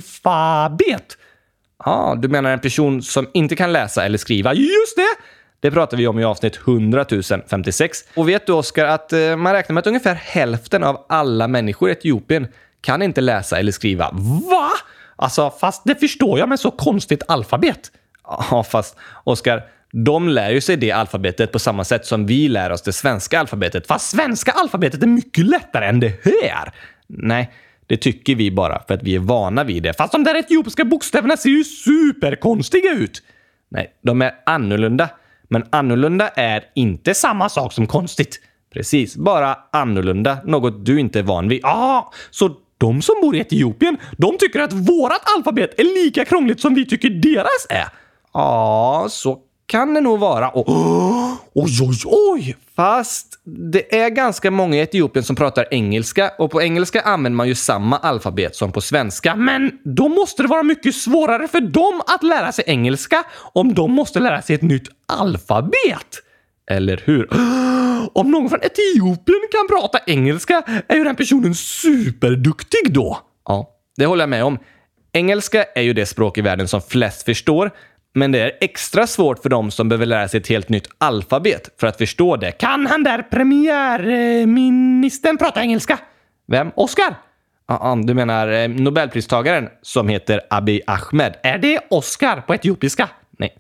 Ja, 1.85 1.93
ah, 1.93 2.15
du 2.15 2.29
menar 2.29 2.51
en 2.51 2.61
person 2.61 3.03
som 3.03 3.29
inte 3.35 3.57
kan 3.57 3.73
läsa 3.73 4.05
eller 4.05 4.19
skriva? 4.19 4.55
Just 4.55 4.97
det! 4.97 5.17
Det 5.61 5.71
pratar 5.71 5.97
vi 5.97 6.07
om 6.07 6.19
i 6.19 6.25
avsnitt 6.25 6.57
100 6.67 7.05
056. 7.47 7.99
Och 8.15 8.29
vet 8.29 8.47
du, 8.47 8.53
Oskar, 8.53 8.85
att 8.85 9.13
eh, 9.13 9.37
man 9.37 9.53
räknar 9.53 9.75
med 9.75 9.81
att 9.81 9.87
ungefär 9.87 10.15
hälften 10.15 10.85
av 10.85 11.07
alla 11.09 11.49
människor 11.49 11.89
i 11.89 11.93
Etiopien 11.93 12.49
kan 12.81 13.03
inte 13.03 13.21
läsa 13.21 13.59
eller 13.59 13.73
skriva. 13.73 14.11
Va? 14.51 14.71
Alltså, 15.17 15.51
fast 15.51 15.83
det 15.85 15.95
förstår 15.95 16.39
jag 16.39 16.49
med 16.49 16.61
så 16.61 16.71
konstigt 16.71 17.23
alfabet. 17.29 17.93
Ja, 18.25 18.65
fast 18.71 18.97
Oskar, 19.25 19.63
de 19.93 20.29
lär 20.29 20.51
ju 20.51 20.61
sig 20.61 20.77
det 20.77 20.93
alfabetet 20.93 21.53
på 21.53 21.59
samma 21.59 21.85
sätt 21.85 22.07
som 22.07 22.27
vi 22.27 22.49
lär 22.49 22.71
oss 22.71 22.83
det 22.83 22.93
svenska 22.93 23.41
alfabetet. 23.41 23.87
Fast 23.87 24.11
svenska 24.11 24.53
alfabetet 24.53 25.03
är 25.03 25.07
mycket 25.07 25.47
lättare 25.47 25.87
än 25.87 26.01
det 26.01 26.25
här! 26.25 26.73
Nej, 27.07 27.51
det 27.87 27.97
tycker 27.97 28.35
vi 28.35 28.51
bara 28.51 28.83
för 28.89 28.95
att 28.95 29.03
vi 29.03 29.15
är 29.15 29.19
vana 29.19 29.65
vid 29.65 29.83
det. 29.83 29.93
Fast 29.93 30.13
de 30.13 30.25
där 30.25 30.35
etiopiska 30.35 30.85
bokstäverna 30.85 31.37
ser 31.37 31.51
ju 31.51 31.65
superkonstiga 31.65 32.93
ut! 32.93 33.23
Nej, 33.69 33.95
de 34.03 34.23
är 34.23 34.35
annorlunda. 34.47 35.09
Men 35.51 35.65
annorlunda 35.71 36.29
är 36.29 36.65
inte 36.75 37.15
samma 37.15 37.49
sak 37.49 37.73
som 37.73 37.87
konstigt. 37.87 38.41
Precis, 38.73 39.17
bara 39.17 39.57
annorlunda. 39.73 40.39
Något 40.45 40.87
du 40.87 41.01
inte 41.01 41.19
är 41.19 41.23
van 41.23 41.49
vid. 41.49 41.65
Ah, 41.65 42.13
så 42.31 42.51
de 42.79 43.03
som 43.03 43.15
bor 43.23 43.37
i 43.37 43.41
Etiopien, 43.41 43.97
de 44.17 44.39
tycker 44.39 44.61
att 44.61 44.73
vårat 44.73 45.23
alfabet 45.37 45.81
är 45.81 46.05
lika 46.05 46.25
krångligt 46.25 46.61
som 46.61 46.75
vi 46.75 46.87
tycker 46.87 47.11
deras 47.11 47.67
är? 47.69 47.89
Ja, 48.33 49.07
så 49.11 49.39
kan 49.67 49.95
det 49.95 50.01
nog 50.01 50.19
vara. 50.19 50.49
Och, 50.49 50.69
oh, 50.69 51.30
oj, 51.55 51.79
oj, 51.83 51.97
oj! 52.05 52.57
Fast 52.77 53.41
det 53.45 53.97
är 53.97 54.11
ganska 54.11 54.51
många 54.51 54.77
i 54.77 54.81
Etiopien 54.81 55.25
som 55.25 55.37
pratar 55.37 55.67
engelska 55.71 56.31
och 56.39 56.51
på 56.51 56.63
engelska 56.63 57.01
använder 57.01 57.37
man 57.37 57.49
ju 57.49 57.55
samma 57.55 57.97
alfabet 57.97 58.57
som 58.57 58.73
på 58.73 58.81
svenska. 58.81 59.37
Men 59.37 59.79
då 59.85 60.09
måste 60.09 60.43
det 60.43 60.49
vara 60.49 60.63
mycket 60.63 60.95
svårare 60.95 61.49
för 61.49 61.61
dem 61.61 62.03
att 62.07 62.23
lära 62.23 62.53
sig 62.53 62.65
engelska 62.67 63.25
om 63.53 63.75
de 63.75 63.93
måste 63.93 64.21
lära 64.21 64.43
sig 64.43 64.55
ett 64.55 64.63
nytt 64.63 64.89
alfabet. 65.09 66.23
Eller 66.71 67.03
hur? 67.05 67.29
Om 68.13 68.31
någon 68.31 68.51
från 68.51 68.61
Etiopien 68.63 69.41
kan 69.53 69.69
prata 69.69 69.99
engelska 70.07 70.63
är 70.89 70.97
ju 70.97 71.05
den 71.05 71.17
personen 71.17 71.55
superduktig 71.55 72.93
då. 72.93 73.19
Ja, 73.45 73.71
det 73.97 74.07
håller 74.07 74.23
jag 74.23 74.29
med 74.29 74.45
om. 74.45 74.59
Engelska 75.13 75.65
är 75.75 75.83
ju 75.83 75.93
det 75.93 76.07
språk 76.07 76.39
i 76.39 76.41
världen 76.41 76.69
som 76.69 76.83
flest 76.83 77.23
förstår, 77.23 77.71
men 78.15 78.33
det 78.33 78.39
är 78.39 78.53
extra 78.61 79.07
svårt 79.07 79.43
för 79.43 79.49
dem 79.49 79.71
som 79.71 79.89
behöver 79.89 80.07
lära 80.07 80.29
sig 80.29 80.41
ett 80.41 80.49
helt 80.49 80.69
nytt 80.69 80.89
alfabet 80.99 81.71
för 81.81 81.87
att 81.87 81.99
förstå 81.99 82.37
det. 82.37 82.53
Kan 82.53 82.87
han 82.87 83.03
där 83.03 83.23
premiärministern 83.23 85.39
prata 85.39 85.61
engelska? 85.61 85.99
Vem? 86.47 86.71
Oscar? 86.75 87.15
Ah, 87.67 87.97
du 87.97 88.15
menar 88.15 88.49
eh, 88.49 88.69
Nobelpristagaren 88.69 89.69
som 89.83 90.09
heter 90.09 90.41
Abiy 90.51 90.81
Ahmed. 90.87 91.37
Är 91.43 91.59
det 91.59 91.81
Oscar 91.91 92.41
på 92.41 92.55
etiopiska? 92.55 93.09
Nej. 93.39 93.57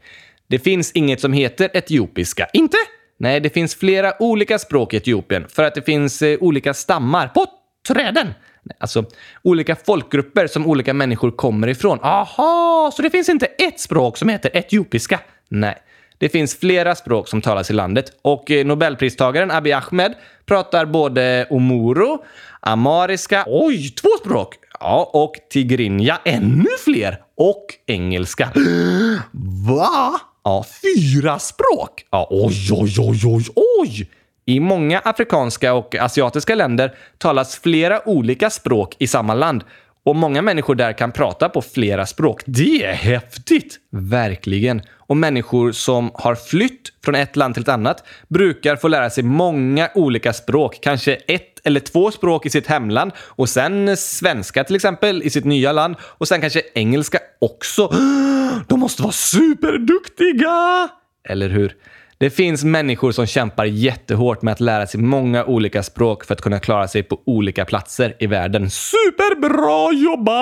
Det 0.46 0.58
finns 0.58 0.92
inget 0.92 1.20
som 1.20 1.32
heter 1.32 1.70
etiopiska. 1.74 2.46
Inte? 2.52 2.76
Nej, 3.18 3.40
det 3.40 3.50
finns 3.50 3.74
flera 3.74 4.22
olika 4.22 4.58
språk 4.58 4.94
i 4.94 4.96
Etiopien 4.96 5.48
för 5.48 5.64
att 5.64 5.74
det 5.74 5.82
finns 5.82 6.22
eh, 6.22 6.38
olika 6.40 6.74
stammar 6.74 7.28
på 7.28 7.46
träden. 7.88 8.34
Alltså 8.78 9.04
olika 9.42 9.76
folkgrupper 9.76 10.46
som 10.46 10.66
olika 10.66 10.94
människor 10.94 11.30
kommer 11.30 11.68
ifrån. 11.68 11.98
Aha, 12.02 12.90
så 12.96 13.02
det 13.02 13.10
finns 13.10 13.28
inte 13.28 13.46
ett 13.46 13.80
språk 13.80 14.16
som 14.16 14.28
heter 14.28 14.56
etiopiska? 14.56 15.20
Nej. 15.48 15.78
Det 16.18 16.28
finns 16.28 16.58
flera 16.58 16.94
språk 16.94 17.28
som 17.28 17.40
talas 17.40 17.70
i 17.70 17.72
landet 17.72 18.12
och 18.22 18.50
eh, 18.50 18.66
Nobelpristagaren 18.66 19.50
Abiy 19.50 19.72
Ahmed 19.72 20.14
pratar 20.46 20.86
både 20.86 21.46
omoro, 21.50 22.24
amariska, 22.60 23.44
oj, 23.46 23.88
två 23.88 24.08
språk! 24.20 24.54
Ja, 24.80 25.10
och 25.12 25.32
tigrinja, 25.50 26.18
ännu 26.24 26.68
fler! 26.84 27.22
Och 27.36 27.66
engelska. 27.86 28.52
Va? 29.68 30.20
Ja, 30.44 30.64
fyra 30.82 31.38
språk! 31.38 32.04
Ja, 32.10 32.26
oj, 32.30 32.68
oj, 32.72 32.94
oj, 32.98 33.20
oj, 33.24 33.44
oj! 33.80 34.08
I 34.50 34.60
många 34.60 34.98
afrikanska 34.98 35.74
och 35.74 35.94
asiatiska 35.94 36.54
länder 36.54 36.94
talas 37.18 37.56
flera 37.56 38.08
olika 38.08 38.50
språk 38.50 38.96
i 38.98 39.06
samma 39.06 39.34
land 39.34 39.64
och 40.04 40.16
många 40.16 40.42
människor 40.42 40.74
där 40.74 40.92
kan 40.92 41.12
prata 41.12 41.48
på 41.48 41.62
flera 41.62 42.06
språk. 42.06 42.42
Det 42.46 42.84
är 42.84 42.92
häftigt! 42.92 43.78
Verkligen. 43.92 44.82
Och 44.96 45.16
människor 45.16 45.72
som 45.72 46.10
har 46.14 46.34
flytt 46.34 46.92
från 47.04 47.14
ett 47.14 47.36
land 47.36 47.54
till 47.54 47.62
ett 47.62 47.68
annat 47.68 48.04
brukar 48.28 48.76
få 48.76 48.88
lära 48.88 49.10
sig 49.10 49.24
många 49.24 49.88
olika 49.94 50.32
språk. 50.32 50.78
Kanske 50.82 51.14
ett 51.14 51.60
eller 51.64 51.80
två 51.80 52.10
språk 52.10 52.46
i 52.46 52.50
sitt 52.50 52.66
hemland 52.66 53.12
och 53.18 53.48
sen 53.48 53.96
svenska 53.96 54.64
till 54.64 54.76
exempel 54.76 55.22
i 55.22 55.30
sitt 55.30 55.44
nya 55.44 55.72
land 55.72 55.96
och 56.02 56.28
sen 56.28 56.40
kanske 56.40 56.62
engelska 56.74 57.18
också. 57.38 57.86
De 58.68 58.80
måste 58.80 59.02
vara 59.02 59.12
superduktiga! 59.12 60.88
Eller 61.28 61.48
hur? 61.48 61.76
Det 62.20 62.30
finns 62.30 62.64
människor 62.64 63.12
som 63.12 63.26
kämpar 63.26 63.64
jättehårt 63.64 64.42
med 64.42 64.52
att 64.52 64.60
lära 64.60 64.86
sig 64.86 65.00
många 65.00 65.44
olika 65.44 65.82
språk 65.82 66.24
för 66.24 66.34
att 66.34 66.40
kunna 66.40 66.60
klara 66.60 66.88
sig 66.88 67.02
på 67.02 67.20
olika 67.26 67.64
platser 67.64 68.16
i 68.18 68.26
världen. 68.26 68.70
Superbra 68.70 69.92
jobbat! 69.92 70.32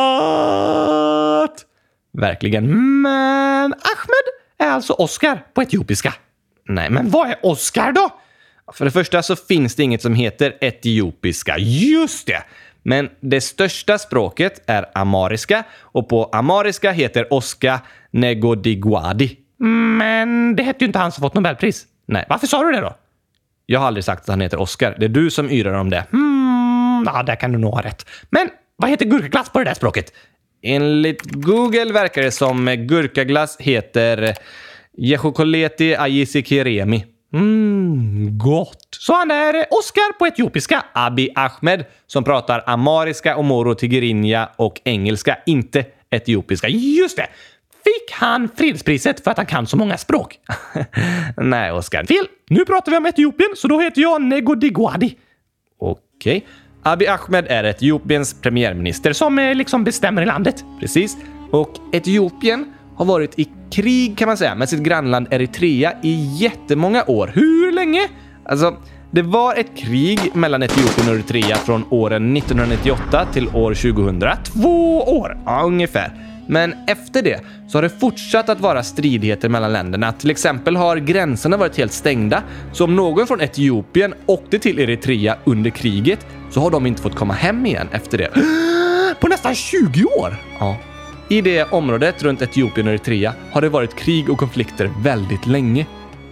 Verkligen. 2.12 2.64
Men 3.02 3.72
Ahmed 3.72 4.24
är 4.58 4.70
alltså 4.70 4.92
Oscar 4.92 5.44
på 5.54 5.62
etiopiska. 5.62 6.14
Nej, 6.68 6.90
men 6.90 7.10
vad 7.10 7.28
är 7.28 7.36
Oscar 7.42 7.92
då? 7.92 8.10
För 8.72 8.84
det 8.84 8.90
första 8.90 9.22
så 9.22 9.36
finns 9.36 9.74
det 9.74 9.82
inget 9.82 10.02
som 10.02 10.14
heter 10.14 10.56
etiopiska. 10.60 11.58
Just 11.58 12.26
det! 12.26 12.42
Men 12.82 13.08
det 13.20 13.40
största 13.40 13.98
språket 13.98 14.62
är 14.66 14.86
amariska 14.94 15.64
och 15.78 16.08
på 16.08 16.24
amariska 16.24 16.92
heter 16.92 17.32
Oscar 17.32 17.78
Negodigwadi. 18.10 19.36
Men 19.58 20.56
det 20.56 20.62
hette 20.62 20.84
ju 20.84 20.86
inte 20.86 20.98
han 20.98 21.12
som 21.12 21.22
fått 21.22 21.34
Nobelpris. 21.34 21.86
Nej, 22.06 22.24
varför 22.28 22.46
sa 22.46 22.64
du 22.64 22.72
det 22.72 22.80
då? 22.80 22.96
Jag 23.66 23.80
har 23.80 23.86
aldrig 23.86 24.04
sagt 24.04 24.22
att 24.22 24.28
han 24.28 24.40
heter 24.40 24.60
Oscar. 24.60 24.96
Det 24.98 25.04
är 25.04 25.08
du 25.08 25.30
som 25.30 25.50
yrar 25.50 25.72
om 25.72 25.90
det. 25.90 26.04
Hmm, 26.10 27.04
ja, 27.06 27.22
där 27.22 27.36
kan 27.36 27.52
du 27.52 27.58
nog 27.58 27.74
ha 27.74 27.82
rätt. 27.82 28.06
Men 28.30 28.50
vad 28.76 28.90
heter 28.90 29.04
gurkaglass 29.04 29.50
på 29.50 29.58
det 29.58 29.64
där 29.64 29.74
språket? 29.74 30.12
Enligt 30.62 31.22
Google 31.22 31.92
verkar 31.92 32.22
det 32.22 32.30
som 32.30 32.66
gurkaglass 32.88 33.56
heter 33.60 34.34
Jechokoleti 34.96 35.96
Ayisi 35.96 36.42
Kiremi. 36.42 37.04
Mm, 37.32 38.38
gott. 38.38 38.88
Så 38.90 39.12
han 39.14 39.30
är 39.30 39.66
Oscar 39.70 40.18
på 40.18 40.26
etiopiska, 40.26 40.84
Abi 40.92 41.30
Ahmed, 41.34 41.84
som 42.06 42.24
pratar 42.24 42.62
amariska, 42.66 43.36
omoro, 43.36 43.74
tigrinja 43.74 44.48
och 44.56 44.80
engelska, 44.84 45.38
inte 45.46 45.84
etiopiska. 46.10 46.68
Just 46.68 47.16
det! 47.16 47.26
Fick 47.88 48.12
han 48.12 48.48
fredspriset 48.56 49.24
för 49.24 49.30
att 49.30 49.36
han 49.36 49.46
kan 49.46 49.66
så 49.66 49.76
många 49.76 49.96
språk? 49.96 50.38
Nej, 51.36 51.72
Oskar. 51.72 52.04
Fel! 52.04 52.26
Nu 52.50 52.64
pratar 52.64 52.92
vi 52.92 52.98
om 52.98 53.06
Etiopien, 53.06 53.50
så 53.56 53.68
då 53.68 53.80
heter 53.80 54.02
jag 54.02 54.22
Negodigwadi. 54.22 55.16
Okej. 55.78 56.36
Okay. 56.36 56.40
Abiy 56.82 57.08
Ahmed 57.08 57.46
är 57.48 57.64
Etiopiens 57.64 58.40
premiärminister 58.40 59.12
som 59.12 59.38
eh, 59.38 59.54
liksom 59.54 59.84
bestämmer 59.84 60.22
i 60.22 60.26
landet. 60.26 60.64
Precis. 60.80 61.16
Och 61.50 61.70
Etiopien 61.92 62.72
har 62.96 63.04
varit 63.04 63.38
i 63.38 63.48
krig 63.70 64.18
kan 64.18 64.28
man 64.28 64.36
säga 64.36 64.54
med 64.54 64.68
sitt 64.68 64.80
grannland 64.80 65.28
Eritrea 65.30 65.92
i 66.02 66.36
jättemånga 66.38 67.04
år. 67.06 67.30
Hur 67.34 67.72
länge? 67.72 68.08
Alltså, 68.44 68.76
det 69.10 69.22
var 69.22 69.54
ett 69.54 69.76
krig 69.76 70.20
mellan 70.34 70.62
Etiopien 70.62 71.08
och 71.08 71.14
Eritrea 71.14 71.56
från 71.56 71.84
åren 71.90 72.36
1998 72.36 73.26
till 73.32 73.48
år 73.48 73.74
2000. 73.74 74.22
Två 74.44 75.02
år! 75.02 75.38
Ja, 75.46 75.62
ungefär. 75.64 76.27
Men 76.50 76.74
efter 76.86 77.22
det 77.22 77.40
så 77.68 77.78
har 77.78 77.82
det 77.82 78.00
fortsatt 78.00 78.48
att 78.48 78.60
vara 78.60 78.82
stridigheter 78.82 79.48
mellan 79.48 79.72
länderna. 79.72 80.12
Till 80.12 80.30
exempel 80.30 80.76
har 80.76 80.96
gränserna 80.96 81.56
varit 81.56 81.76
helt 81.76 81.92
stängda, 81.92 82.42
så 82.72 82.84
om 82.84 82.96
någon 82.96 83.26
från 83.26 83.40
Etiopien 83.40 84.14
åkte 84.26 84.58
till 84.58 84.78
Eritrea 84.78 85.36
under 85.44 85.70
kriget 85.70 86.26
så 86.50 86.60
har 86.60 86.70
de 86.70 86.86
inte 86.86 87.02
fått 87.02 87.16
komma 87.16 87.34
hem 87.34 87.66
igen 87.66 87.88
efter 87.92 88.18
det. 88.18 88.30
På 89.20 89.28
nästan 89.28 89.54
20 89.54 90.04
år? 90.04 90.36
Ja. 90.60 90.76
I 91.30 91.40
det 91.40 91.72
området 91.72 92.22
runt 92.22 92.42
Etiopien 92.42 92.86
och 92.86 92.92
Eritrea 92.92 93.34
har 93.52 93.60
det 93.60 93.68
varit 93.68 93.96
krig 93.96 94.30
och 94.30 94.38
konflikter 94.38 94.90
väldigt 95.02 95.46
länge. 95.46 95.86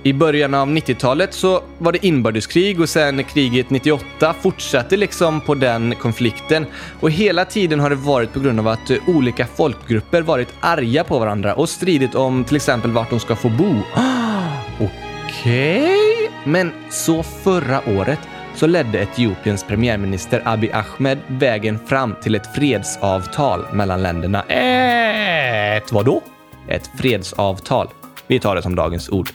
I 0.07 0.13
början 0.13 0.55
av 0.55 0.69
90-talet 0.69 1.35
så 1.35 1.63
var 1.79 1.93
det 1.93 2.07
inbördeskrig 2.07 2.81
och 2.81 2.89
sen 2.89 3.25
kriget 3.25 3.71
98 3.71 4.35
fortsatte 4.41 4.97
liksom 4.97 5.41
på 5.41 5.55
den 5.55 5.95
konflikten. 5.95 6.67
Och 7.01 7.11
hela 7.11 7.45
tiden 7.45 7.81
har 7.81 7.91
det 7.91 7.97
varit 7.97 8.33
på 8.33 8.41
grund 8.41 8.61
av 8.61 8.69
att 8.69 8.91
olika 9.07 9.47
folkgrupper 9.47 10.23
varit 10.23 10.49
arga 10.61 11.05
på 11.05 11.19
varandra 11.19 11.55
och 11.55 11.69
stridit 11.69 12.15
om 12.15 12.45
till 12.45 12.57
exempel 12.57 12.91
vart 12.91 13.11
de 13.11 13.21
ska 13.21 13.37
få 13.37 13.49
bo. 13.49 13.75
Okej? 14.81 15.83
Okay. 15.83 16.29
Men 16.45 16.73
så 16.91 17.23
förra 17.23 17.81
året 17.99 18.21
så 18.55 18.67
ledde 18.67 18.99
Etiopiens 18.99 19.65
premiärminister 19.65 20.43
Abiy 20.45 20.71
Ahmed 20.73 21.19
vägen 21.27 21.79
fram 21.87 22.15
till 22.23 22.35
ett 22.35 22.55
fredsavtal 22.55 23.65
mellan 23.73 24.03
länderna. 24.03 24.43
Ett 24.43 25.93
vadå? 25.93 26.23
Ett 26.69 26.91
fredsavtal. 26.99 27.89
Vi 28.27 28.41
tar 28.41 28.57
det 28.57 28.63
som 28.63 28.75
dagens 28.75 29.09
ord. 29.09 29.31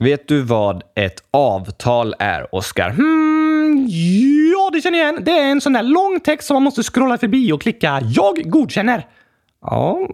Vet 0.00 0.28
du 0.28 0.42
vad 0.42 0.82
ett 0.94 1.22
avtal 1.30 2.14
är, 2.18 2.54
Oskar? 2.54 2.90
Hmm, 2.90 3.86
ja, 4.52 4.70
det 4.72 4.80
känner 4.80 4.98
jag 4.98 5.10
igen. 5.10 5.24
Det 5.24 5.32
är 5.32 5.50
en 5.50 5.60
sån 5.60 5.72
där 5.72 5.82
lång 5.82 6.20
text 6.20 6.48
som 6.48 6.54
man 6.54 6.62
måste 6.62 6.82
scrolla 6.82 7.18
förbi 7.18 7.52
och 7.52 7.62
klicka 7.62 8.00
“Jag 8.04 8.50
godkänner”. 8.50 9.06
Ja, 9.62 10.08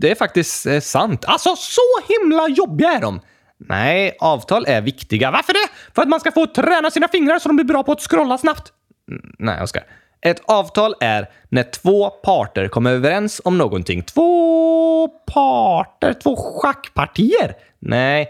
det 0.00 0.10
är 0.10 0.14
faktiskt 0.14 0.66
eh, 0.66 0.80
sant. 0.80 1.24
Alltså, 1.26 1.56
så 1.56 1.80
himla 2.08 2.48
jobbiga 2.48 2.92
är 2.92 3.00
de! 3.00 3.20
Nej, 3.68 4.16
avtal 4.20 4.64
är 4.68 4.80
viktiga. 4.80 5.30
Varför 5.30 5.52
det? 5.52 5.92
För 5.94 6.02
att 6.02 6.08
man 6.08 6.20
ska 6.20 6.32
få 6.32 6.46
träna 6.46 6.90
sina 6.90 7.08
fingrar 7.08 7.38
så 7.38 7.48
de 7.48 7.56
blir 7.56 7.66
bra 7.66 7.82
på 7.82 7.92
att 7.92 8.00
scrolla 8.00 8.38
snabbt. 8.38 8.72
Mm, 9.10 9.34
nej, 9.38 9.62
Oskar. 9.62 9.82
Ett 10.20 10.42
avtal 10.44 10.94
är 11.00 11.30
när 11.48 11.62
två 11.62 12.10
parter 12.10 12.68
kommer 12.68 12.92
överens 12.92 13.40
om 13.44 13.58
någonting. 13.58 14.02
Två 14.02 15.08
parter? 15.08 16.12
Två 16.12 16.36
schackpartier? 16.36 17.54
Nej, 17.78 18.28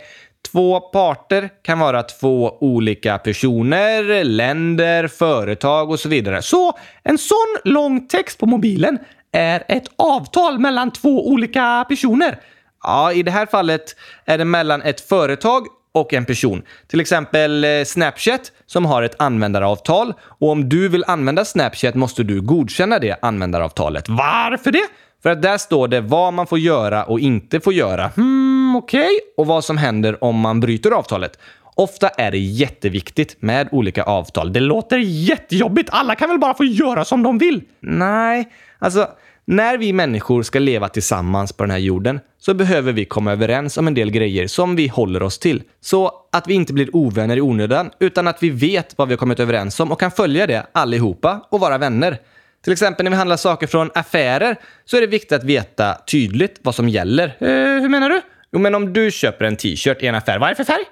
Två 0.55 0.81
parter 0.81 1.51
kan 1.63 1.79
vara 1.79 2.03
två 2.03 2.57
olika 2.61 3.19
personer, 3.19 4.25
länder, 4.25 5.09
företag 5.09 5.91
och 5.91 6.01
så 6.01 6.09
vidare. 6.09 6.43
Så 6.43 6.79
en 7.03 7.19
sån 7.19 7.57
lång 7.65 8.09
text 8.09 8.39
på 8.39 8.47
mobilen 8.47 8.99
är 9.33 9.65
ett 9.69 9.89
avtal 9.97 10.59
mellan 10.59 10.91
två 10.91 11.29
olika 11.29 11.87
personer? 11.89 12.39
Ja, 12.83 13.13
i 13.13 13.23
det 13.23 13.31
här 13.31 13.47
fallet 13.47 13.97
är 14.25 14.39
det 14.39 14.45
mellan 14.45 14.83
ett 14.83 15.01
företag 15.01 15.67
och 15.93 16.15
en 16.15 16.25
person. 16.25 16.63
Till 16.89 17.01
exempel 17.01 17.65
eh, 17.65 17.85
Snapchat 17.85 18.53
som 18.67 18.85
har 18.85 19.03
ett 19.03 19.21
användaravtal 19.21 20.15
och 20.23 20.51
om 20.51 20.69
du 20.69 20.89
vill 20.89 21.05
använda 21.07 21.45
Snapchat 21.45 21.95
måste 21.95 22.23
du 22.23 22.41
godkänna 22.41 22.99
det 22.99 23.17
användaravtalet. 23.23 24.09
Varför 24.09 24.73
det? 24.73 24.87
För 25.23 25.31
att 25.31 25.43
där 25.43 25.59
står 25.59 25.89
det 25.89 26.01
vad 26.01 26.33
man 26.33 26.47
får 26.47 26.59
göra 26.59 27.05
och 27.05 27.21
inte 27.21 27.61
får 27.61 27.73
göra. 27.73 28.11
Hmm, 28.17 28.54
okej. 28.75 29.01
Okay. 29.01 29.19
Och 29.37 29.47
vad 29.47 29.65
som 29.65 29.79
händer 29.79 30.25
om 30.25 30.41
man 30.41 30.61
bryter 30.61 30.91
avtalet. 30.91 31.39
Ofta 31.75 32.09
är 32.09 32.31
det 32.31 32.39
jätteviktigt 32.39 33.37
med 33.43 33.69
olika 33.73 34.03
avtal. 34.03 34.53
Det 34.53 34.61
låter 34.61 34.99
jättejobbigt. 34.99 35.89
Alla 35.93 36.15
kan 36.15 36.29
väl 36.29 36.39
bara 36.39 36.55
få 36.55 36.65
göra 36.65 37.05
som 37.05 37.23
de 37.23 37.39
vill? 37.39 37.63
Nej, 37.81 38.49
alltså 38.79 39.09
när 39.47 39.79
vi 39.79 39.93
människor 39.93 40.43
ska 40.43 40.59
leva 40.59 40.89
tillsammans 40.89 41.53
på 41.53 41.63
den 41.63 41.71
här 41.71 41.79
jorden 41.79 42.21
så 42.39 42.55
behöver 42.55 42.93
vi 42.93 43.05
komma 43.05 43.33
överens 43.33 43.79
om 43.79 43.87
en 43.87 43.95
del 43.95 44.11
grejer 44.11 44.47
som 44.47 44.77
vi 44.77 44.89
håller 44.89 45.23
oss 45.23 45.39
till. 45.39 45.63
Så 45.81 46.13
att 46.33 46.49
vi 46.49 46.55
inte 46.55 46.73
blir 46.73 46.97
ovänner 46.97 47.37
i 47.37 47.41
onödan, 47.41 47.91
utan 47.99 48.29
att 48.29 48.43
vi 48.43 48.51
vet 48.51 48.99
vad 48.99 49.09
vi 49.09 49.15
har 49.15 49.19
kommit 49.19 49.41
överens 49.41 49.81
om 49.81 49.93
och 49.93 50.01
kan 50.01 50.11
följa 50.11 50.47
det 50.47 50.67
allihopa 50.73 51.47
och 51.51 51.61
vara 51.61 51.79
vänner. 51.79 52.19
Till 52.65 52.73
exempel 52.73 53.05
när 53.05 53.11
vi 53.11 53.17
handlar 53.17 53.37
saker 53.37 53.67
från 53.67 53.91
affärer 53.95 54.57
så 54.85 54.97
är 54.97 55.01
det 55.01 55.07
viktigt 55.07 55.33
att 55.33 55.45
veta 55.45 55.95
tydligt 55.95 56.61
vad 56.63 56.75
som 56.75 56.89
gäller. 56.89 57.37
Eh, 57.41 57.81
hur 57.83 57.89
menar 57.89 58.11
du? 58.11 58.21
Jo, 58.55 58.61
men 58.61 58.75
om 58.75 58.93
du 58.93 59.11
köper 59.11 59.45
en 59.45 59.57
t-shirt 59.57 60.03
i 60.03 60.07
en 60.07 60.15
affär, 60.15 60.39
vad 60.39 60.49
är 60.49 60.55
det 60.55 60.57
för 60.57 60.73
färg? 60.73 60.85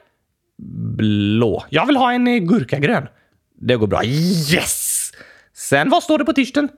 Blå. 0.97 1.65
Jag 1.71 1.87
vill 1.87 1.97
ha 1.97 2.13
en 2.13 2.47
gurkagrön. 2.47 3.07
Det 3.61 3.77
går 3.77 3.87
bra. 3.87 4.05
Yes! 4.05 5.13
Sen, 5.55 5.91
vad 5.91 6.03
står 6.03 6.19
det 6.19 6.25
på 6.25 6.33
t-shirten? 6.33 6.69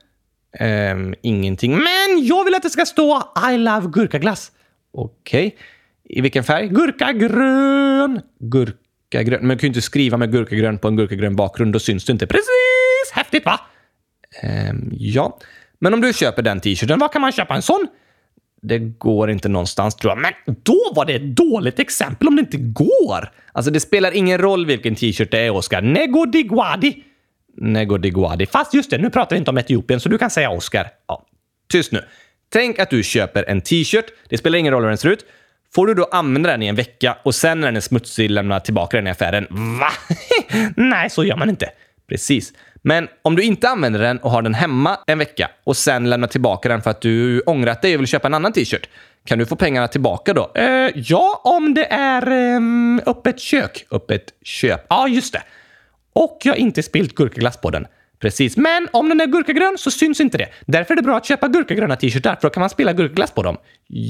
Um, 0.61 1.14
ingenting. 1.23 1.73
Men 1.73 2.25
jag 2.27 2.44
vill 2.44 2.55
att 2.55 2.62
det 2.62 2.70
ska 2.70 2.87
stå 2.87 3.33
I 3.53 3.57
love 3.57 3.88
gurkaglass. 3.92 4.53
Okej. 4.92 5.47
Okay. 5.47 5.59
I 6.05 6.20
vilken 6.20 6.44
färg? 6.44 6.68
Gurkagrön. 6.68 8.20
Gurkagrön. 8.40 9.47
Men 9.47 9.57
du 9.57 9.61
kan 9.61 9.66
ju 9.66 9.68
inte 9.68 9.83
skriva 9.83 10.16
med 10.16 10.33
gurkagrön 10.33 10.79
på 10.79 10.88
en 10.88 10.97
gurkagrön 10.97 11.37
bakgrund. 11.37 11.73
Då 11.73 11.79
syns 11.79 12.05
det 12.05 12.12
inte. 12.12 12.27
Precis! 12.27 13.12
Häftigt 13.12 13.44
va? 13.44 13.61
Um, 14.70 14.92
ja. 14.92 15.38
Men 15.79 15.94
om 15.94 16.01
du 16.01 16.12
köper 16.12 16.42
den 16.42 16.61
t-shirten, 16.61 16.99
var 16.99 17.09
kan 17.09 17.20
man 17.20 17.33
köpa 17.33 17.55
en 17.55 17.62
sån? 17.62 17.87
Det 18.64 18.79
går 18.79 19.31
inte 19.31 19.48
någonstans 19.48 19.94
tror 19.94 20.11
jag. 20.11 20.18
Men 20.18 20.33
då 20.62 20.92
var 20.94 21.05
det 21.05 21.14
ett 21.14 21.37
dåligt 21.37 21.79
exempel 21.79 22.29
om 22.29 22.37
det 22.37 22.40
inte 22.40 22.57
går. 22.57 23.31
Alltså, 23.53 23.70
det 23.70 23.81
spelar 23.81 24.12
ingen 24.12 24.38
roll 24.38 24.66
vilken 24.66 24.94
t-shirt 24.94 25.31
det 25.31 25.38
är, 25.38 25.50
Oscar. 25.50 25.83
Nego 25.83 26.24
digwadi. 26.24 27.05
Nego 27.57 27.98
digwadi. 27.98 28.46
Fast 28.46 28.74
just 28.74 28.90
det, 28.90 28.98
nu 28.98 29.11
pratar 29.11 29.37
vi 29.37 29.38
inte 29.38 29.50
om 29.50 29.59
Etiopien, 29.59 30.00
så 30.00 30.09
du 30.09 30.18
kan 30.18 30.31
säga 30.31 30.50
Oscar. 30.50 30.87
Ja. 31.09 31.27
Tyst 31.72 31.92
nu. 31.92 32.05
Tänk 32.48 32.79
att 32.79 32.90
du 32.90 33.03
köper 33.03 33.44
en 33.48 33.61
t-shirt. 33.61 34.07
Det 34.29 34.38
spelar 34.38 34.59
ingen 34.59 34.72
roll 34.72 34.83
hur 34.83 34.88
den 34.88 34.98
ser 34.98 35.09
ut. 35.09 35.24
Får 35.74 35.87
du 35.87 35.94
då 35.94 36.05
använda 36.05 36.50
den 36.50 36.62
i 36.62 36.66
en 36.66 36.77
vecka 36.77 37.16
och 37.22 37.35
sen 37.35 37.61
när 37.61 37.68
den 37.68 37.77
är 37.77 37.81
smutsig 37.81 38.31
lämna 38.31 38.61
tillbaka 38.61 38.96
den 38.96 39.07
i 39.07 39.11
affären? 39.11 39.46
Va? 39.50 39.90
Nej, 40.77 41.11
så 41.11 41.24
gör 41.24 41.37
man 41.37 41.50
inte. 41.50 41.70
Precis. 42.09 42.53
Men 42.87 43.09
om 43.23 43.37
du 43.37 43.42
inte 43.42 43.68
använder 43.68 44.01
den 44.01 44.18
och 44.18 44.31
har 44.31 44.42
den 44.42 44.55
hemma 44.55 44.99
en 45.07 45.18
vecka 45.18 45.51
och 45.64 45.77
sen 45.77 46.11
lämnar 46.11 46.29
tillbaka 46.29 46.68
den 46.68 46.83
för 46.83 46.90
att 46.90 47.01
du 47.01 47.40
ångrat 47.40 47.83
dig 47.83 47.94
och 47.94 48.01
vill 48.01 48.09
köpa 48.09 48.29
en 48.29 48.35
annan 48.35 48.53
t-shirt, 48.53 48.88
kan 49.27 49.38
du 49.38 49.47
få 49.47 49.57
pengarna 49.57 49.88
tillbaka 49.88 50.33
då? 50.33 50.53
Eh, 50.55 50.90
ja, 50.94 51.40
om 51.44 51.75
det 51.75 51.87
är 51.92 52.57
um, 52.57 53.01
öppet 53.07 53.40
kök. 53.40 53.87
Öppet 53.90 54.35
köp. 54.42 54.87
Ja, 54.88 55.09
just 55.09 55.33
det. 55.33 55.42
Och 56.12 56.38
jag 56.44 56.53
har 56.53 56.59
inte 56.59 56.83
spilt 56.83 57.14
gurkaglass 57.14 57.57
på 57.61 57.70
den. 57.70 57.87
Precis. 58.20 58.57
Men 58.57 58.88
om 58.92 59.09
den 59.09 59.20
är 59.20 59.27
gurkagrön 59.27 59.79
så 59.79 59.90
syns 59.90 60.20
inte 60.20 60.38
det. 60.38 60.49
Därför 60.66 60.94
är 60.94 60.97
det 60.97 61.03
bra 61.03 61.16
att 61.16 61.27
köpa 61.27 61.49
gurkagröna 61.49 61.97
t-shirtar, 61.97 62.35
för 62.35 62.42
då 62.42 62.51
kan 62.51 62.61
man 62.61 62.70
spilla 62.70 62.92
gurkaglass 62.92 63.31
på 63.31 63.42
dem. 63.42 63.57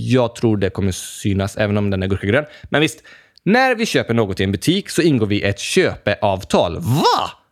Jag 0.08 0.34
tror 0.34 0.56
det 0.56 0.70
kommer 0.70 0.92
synas 0.92 1.56
även 1.56 1.76
om 1.76 1.90
den 1.90 2.02
är 2.02 2.06
gurkagrön. 2.06 2.44
Men 2.64 2.80
visst, 2.80 3.02
när 3.42 3.74
vi 3.74 3.86
köper 3.86 4.14
något 4.14 4.40
i 4.40 4.44
en 4.44 4.52
butik 4.52 4.90
så 4.90 5.02
ingår 5.02 5.26
vi 5.26 5.42
ett 5.42 5.58
köpeavtal. 5.58 6.78
Va? 6.78 7.43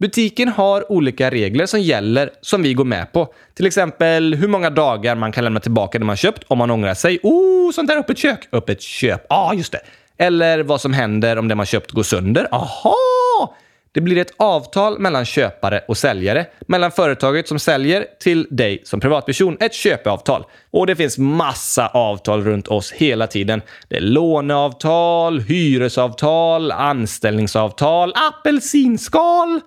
Butiken 0.00 0.48
har 0.48 0.92
olika 0.92 1.30
regler 1.30 1.66
som 1.66 1.80
gäller 1.80 2.30
som 2.40 2.62
vi 2.62 2.74
går 2.74 2.84
med 2.84 3.12
på. 3.12 3.34
Till 3.54 3.66
exempel 3.66 4.34
hur 4.34 4.48
många 4.48 4.70
dagar 4.70 5.16
man 5.16 5.32
kan 5.32 5.44
lämna 5.44 5.60
tillbaka 5.60 5.98
det 5.98 6.04
man 6.04 6.16
köpt 6.16 6.44
om 6.48 6.58
man 6.58 6.70
ångrar 6.70 6.94
sig. 6.94 7.18
Oh, 7.22 7.72
sånt 7.72 7.88
där 7.88 7.96
öppet 7.96 8.18
kök! 8.18 8.48
Öppet 8.52 8.82
köp. 8.82 9.26
Ja, 9.28 9.36
ah, 9.36 9.54
just 9.54 9.72
det. 9.72 9.80
Eller 10.18 10.62
vad 10.62 10.80
som 10.80 10.92
händer 10.92 11.38
om 11.38 11.48
det 11.48 11.54
man 11.54 11.66
köpt 11.66 11.90
går 11.90 12.02
sönder. 12.02 12.48
Aha! 12.50 13.54
Det 13.92 14.00
blir 14.00 14.16
ett 14.16 14.32
avtal 14.36 14.98
mellan 14.98 15.24
köpare 15.24 15.84
och 15.88 15.96
säljare, 15.96 16.46
mellan 16.66 16.90
företaget 16.90 17.48
som 17.48 17.58
säljer 17.58 18.06
till 18.20 18.46
dig 18.50 18.82
som 18.84 19.00
privatperson. 19.00 19.56
Ett 19.60 19.74
köpeavtal. 19.74 20.44
Och 20.70 20.86
det 20.86 20.96
finns 20.96 21.18
massa 21.18 21.88
avtal 21.88 22.44
runt 22.44 22.68
oss 22.68 22.92
hela 22.92 23.26
tiden. 23.26 23.62
Det 23.88 23.96
är 23.96 24.00
låneavtal, 24.00 25.40
hyresavtal, 25.40 26.72
anställningsavtal, 26.72 28.14
apelsinskal. 28.16 29.60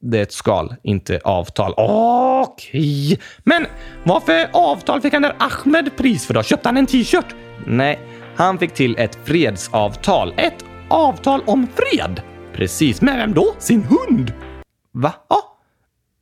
Det 0.00 0.18
är 0.18 0.22
ett 0.22 0.32
skal, 0.32 0.74
inte 0.82 1.20
avtal. 1.24 1.74
Okej. 1.76 3.20
Men 3.44 3.66
vad 4.04 4.22
för 4.22 4.48
avtal 4.52 5.00
fick 5.00 5.12
han 5.12 5.22
där 5.22 5.36
Ahmed 5.38 5.96
pris 5.96 6.26
för 6.26 6.34
då? 6.34 6.42
Köpte 6.42 6.68
han 6.68 6.76
en 6.76 6.86
t-shirt? 6.86 7.34
Nej, 7.66 7.98
han 8.36 8.58
fick 8.58 8.74
till 8.74 8.98
ett 8.98 9.18
fredsavtal. 9.24 10.34
Ett 10.36 10.64
avtal 10.88 11.42
om 11.46 11.66
fred? 11.74 12.22
Precis. 12.54 13.00
Med 13.00 13.16
vem 13.16 13.34
då? 13.34 13.54
Sin 13.58 13.82
hund? 13.82 14.32
Va? 14.92 15.12
Ja. 15.28 15.58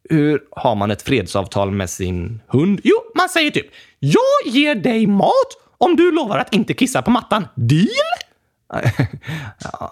Hur 0.09 0.40
har 0.51 0.75
man 0.75 0.90
ett 0.90 1.03
fredsavtal 1.03 1.70
med 1.70 1.90
sin 1.90 2.40
hund? 2.49 2.81
Jo, 2.85 2.96
man 3.14 3.29
säger 3.29 3.51
typ 3.51 3.66
“Jag 3.99 4.53
ger 4.53 4.75
dig 4.75 5.07
mat 5.07 5.57
om 5.79 5.96
du 5.96 6.12
lovar 6.12 6.38
att 6.38 6.55
inte 6.55 6.75
kissa 6.75 7.03
på 7.03 7.11
mattan. 7.11 7.49
Deal?” 7.55 8.30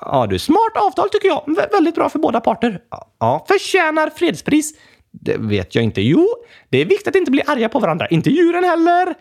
Ja, 0.00 0.26
du. 0.30 0.38
Smart 0.38 0.76
avtal 0.76 1.08
tycker 1.08 1.28
jag. 1.28 1.42
Vä- 1.46 1.72
väldigt 1.72 1.94
bra 1.94 2.08
för 2.08 2.18
båda 2.18 2.40
parter. 2.40 2.80
Ja, 3.20 3.44
Förtjänar 3.48 4.10
fredspris. 4.10 4.72
det 5.12 5.36
vet 5.38 5.74
jag 5.74 5.84
inte. 5.84 6.00
Jo, 6.02 6.26
det 6.68 6.78
är 6.78 6.84
viktigt 6.84 7.08
att 7.08 7.14
inte 7.16 7.30
bli 7.30 7.42
arga 7.46 7.68
på 7.68 7.78
varandra. 7.78 8.06
Inte 8.08 8.30
djuren 8.30 8.64
heller. 8.64 9.14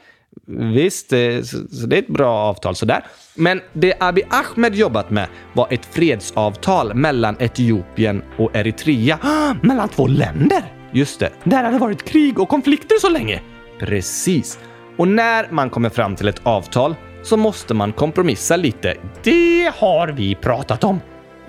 Visst, 0.73 1.13
eh, 1.13 1.19
så, 1.43 1.87
det 1.87 1.95
är 1.95 1.99
ett 1.99 2.07
bra 2.07 2.33
avtal 2.33 2.75
sådär. 2.75 3.05
Men 3.35 3.61
det 3.73 3.93
Abiy 3.99 4.23
Ahmed 4.29 4.75
jobbat 4.75 5.09
med 5.09 5.27
var 5.53 5.67
ett 5.69 5.85
fredsavtal 5.85 6.93
mellan 6.93 7.35
Etiopien 7.39 8.23
och 8.37 8.55
Eritrea. 8.55 9.19
Mellan 9.63 9.89
två 9.89 10.07
länder. 10.07 10.63
Just 10.93 11.19
det, 11.19 11.29
Där 11.43 11.63
har 11.63 11.71
det 11.71 11.77
varit 11.77 12.03
krig 12.03 12.39
och 12.39 12.49
konflikter 12.49 12.95
så 13.01 13.09
länge. 13.09 13.41
precis. 13.79 14.59
Och 14.97 15.07
när 15.07 15.47
man 15.51 15.69
kommer 15.69 15.89
fram 15.89 16.15
till 16.15 16.27
ett 16.27 16.41
avtal 16.43 16.95
så 17.27 17.37
måste 17.37 17.73
man 17.73 17.93
kompromissa 17.93 18.55
lite. 18.55 18.95
Det 19.23 19.71
har 19.75 20.07
vi 20.07 20.35
pratat 20.35 20.83
om. 20.83 21.01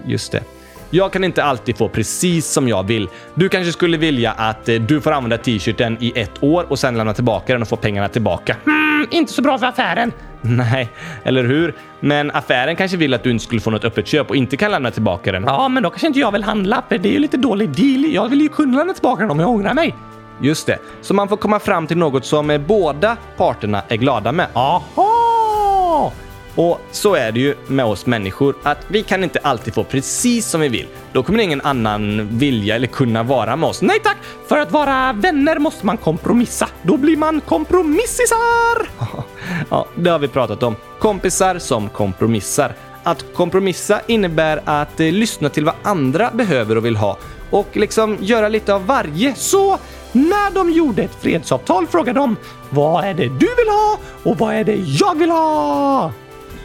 Just 0.07 0.33
det. 0.33 0.43
Jag 0.91 1.13
kan 1.13 1.25
inte 1.25 1.45
alltid 1.45 1.77
få 1.77 1.89
precis 1.89 2.47
som 2.47 2.69
jag 2.69 2.87
vill. 2.87 3.09
Du 3.35 3.49
kanske 3.49 3.73
skulle 3.73 3.97
vilja 3.97 4.33
att 4.33 4.69
eh, 4.69 4.75
du 4.75 5.01
får 5.01 5.13
använda 5.13 5.39
t-shirten 5.39 5.97
i 6.01 6.13
ett 6.21 6.43
år 6.43 6.67
och 6.69 6.79
sen 6.79 6.97
lämna 6.97 7.15
tillbaka 7.15 7.53
den 7.53 7.63
och 7.63 7.69
få 7.69 7.77
pengarna 7.77 8.09
tillbaka. 8.09 8.57
Mm, 8.67 9.07
inte 9.11 9.33
så 9.33 9.43
bra 9.43 9.59
för 9.59 9.67
affären. 9.67 10.13
Nej, 10.43 10.89
eller 11.25 11.45
hur? 11.45 11.75
Men 12.01 12.31
affären 12.31 12.77
kanske 12.77 12.97
vill 12.97 13.15
att 13.15 13.23
du 13.23 13.31
inte 13.31 13.45
skulle 13.45 13.61
få 13.61 13.71
något 13.71 13.85
öppet 13.85 14.07
köp 14.07 14.31
och 14.31 14.37
inte 14.37 14.57
kan 14.57 14.71
lämna 14.71 14.91
tillbaka 14.91 15.33
den. 15.33 15.45
Ja, 15.47 15.69
men 15.69 15.83
då 15.83 15.91
kanske 15.91 16.07
inte 16.07 16.21
jag 16.21 16.33
vill 16.33 16.45
handla, 16.45 16.83
för 16.89 16.99
det 16.99 17.09
är 17.09 17.13
ju 17.13 17.19
lite 17.19 17.37
dålig 17.37 17.71
deal. 17.71 18.13
Jag 18.15 18.29
vill 18.29 18.41
ju 18.41 18.49
kunna 18.49 18.79
lämna 18.79 18.93
tillbaka 18.93 19.23
den 19.23 19.31
om 19.31 19.41
jag 19.41 19.49
ångrar 19.49 19.75
mig. 19.75 19.95
Just 20.41 20.67
det. 20.67 20.79
Så 21.01 21.15
man 21.15 21.29
får 21.29 21.37
komma 21.37 21.59
fram 21.61 21.87
till 21.87 21.99
något 21.99 22.25
som 22.25 22.51
eh, 22.51 22.61
båda 22.61 23.17
parterna 23.37 23.83
är 23.89 23.97
glada 23.97 24.33
med. 24.33 24.47
Aha! 24.53 25.08
Och 26.59 26.81
så 26.91 27.15
är 27.15 27.33
det 27.33 27.41
ju 27.41 27.55
med 27.67 27.85
oss 27.85 28.07
människor, 28.07 28.55
att 28.63 28.79
vi 28.89 29.03
kan 29.03 29.25
inte 29.25 29.39
alltid 29.43 29.75
få 29.75 29.85
precis 29.85 30.47
som 30.47 30.61
vi 30.61 30.69
vill. 30.69 30.87
Då 31.13 31.23
kommer 31.23 31.39
ingen 31.39 31.61
annan 31.61 32.29
vilja 32.39 32.75
eller 32.77 32.87
kunna 32.87 33.23
vara 33.23 33.57
med 33.57 33.69
oss. 33.69 33.83
Nej 33.83 33.99
tack! 34.05 34.17
För 34.49 34.59
att 34.59 34.73
vara 34.73 35.13
vänner 35.13 35.59
måste 35.59 35.87
man 35.87 35.97
kompromissa. 35.97 36.69
Då 36.83 36.97
blir 36.97 37.17
man 37.17 37.41
kompromissisar! 37.41 38.89
Ja, 39.71 39.87
det 39.95 40.11
har 40.11 40.19
vi 40.19 40.29
pratat 40.29 40.63
om. 40.63 40.77
Kompisar 40.99 41.59
som 41.59 41.89
kompromissar. 41.89 42.75
Att 43.03 43.25
kompromissa 43.35 44.01
innebär 44.07 44.61
att 44.65 45.01
eh, 45.01 45.13
lyssna 45.13 45.49
till 45.49 45.65
vad 45.65 45.75
andra 45.83 46.31
behöver 46.31 46.77
och 46.77 46.85
vill 46.85 46.97
ha 46.97 47.19
och 47.51 47.77
liksom 47.77 48.17
göra 48.21 48.49
lite 48.49 48.75
av 48.75 48.87
varje. 48.87 49.35
Så 49.35 49.79
när 50.13 50.55
de 50.55 50.71
gjorde 50.71 51.03
ett 51.03 51.23
fredsavtal 51.23 51.87
frågade 51.87 52.21
de 52.21 52.37
vad 52.71 53.05
är 53.05 53.15
det 53.15 53.29
du 53.29 53.49
vill 53.57 53.69
ha 53.69 53.99
och 54.23 54.39
vad 54.39 54.55
är 54.55 54.65
det 54.65 54.77
jag 54.77 55.19
vill 55.19 55.31
ha? 55.31 56.13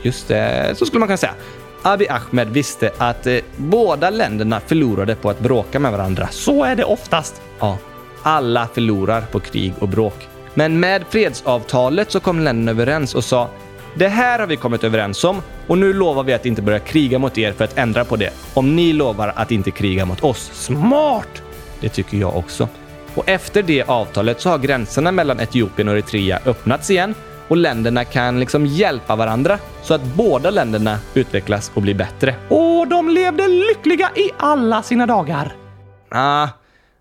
Just 0.04 0.28
det, 0.28 0.76
så 0.78 0.86
skulle 0.86 1.00
man 1.00 1.08
kunna 1.08 1.18
säga. 1.18 1.34
Abiy 1.82 2.08
Ahmed 2.08 2.50
visste 2.50 2.92
att 2.98 3.28
eh, 3.28 3.38
båda 3.58 4.10
länderna 4.10 4.60
förlorade 4.60 5.16
på 5.16 5.30
att 5.30 5.40
bråka 5.40 5.80
med 5.80 5.92
varandra. 5.92 6.28
Så 6.32 6.64
är 6.64 6.76
det 6.76 6.84
oftast. 6.84 7.42
Ja, 7.60 7.78
alla 8.24 8.68
förlorar 8.74 9.22
på 9.22 9.40
krig 9.40 9.74
och 9.80 9.88
bråk. 9.88 10.28
Men 10.54 10.80
med 10.80 11.04
fredsavtalet 11.10 12.12
så 12.12 12.20
kom 12.20 12.40
länderna 12.40 12.72
överens 12.72 13.16
och 13.16 13.24
sa 13.24 13.50
det 13.96 14.08
här 14.08 14.40
har 14.40 14.48
vi 14.48 14.56
kommit 14.56 14.84
överens 14.84 15.24
om 15.24 15.42
och 15.68 15.78
nu 15.78 15.94
lovar 15.94 16.24
vi 16.24 16.34
att 16.34 16.46
inte 16.46 16.62
börja 16.62 16.80
kriga 16.80 17.20
mot 17.20 17.38
er 17.38 17.52
för 17.52 17.64
att 17.64 17.78
ändra 17.78 18.06
på 18.06 18.16
det. 18.16 18.30
Om 18.54 18.76
ni 18.76 18.94
lovar 18.94 19.34
att 19.36 19.52
inte 19.52 19.72
kriga 19.72 20.06
mot 20.06 20.24
oss. 20.24 20.52
Smart! 20.54 21.44
Det 21.80 21.90
tycker 21.90 22.18
jag 22.18 22.38
också. 22.38 22.68
Och 23.16 23.30
efter 23.30 23.64
det 23.64 23.84
avtalet 23.84 24.42
så 24.42 24.50
har 24.50 24.58
gränserna 24.58 25.12
mellan 25.12 25.40
Etiopien 25.40 25.88
och 25.88 25.94
Eritrea 25.94 26.40
öppnats 26.46 26.90
igen 26.90 27.16
och 27.54 27.58
länderna 27.58 28.06
kan 28.06 28.40
liksom 28.40 28.66
hjälpa 28.66 29.16
varandra 29.16 29.60
så 29.82 29.94
att 29.94 30.04
båda 30.04 30.50
länderna 30.50 31.00
utvecklas 31.14 31.72
och 31.74 31.82
blir 31.82 31.94
bättre. 31.94 32.36
Och 32.50 32.88
de 32.88 33.10
levde 33.10 33.48
lyckliga 33.48 34.12
i 34.16 34.30
alla 34.38 34.84
sina 34.84 35.06
dagar. 35.06 35.54
Ah, 36.10 36.48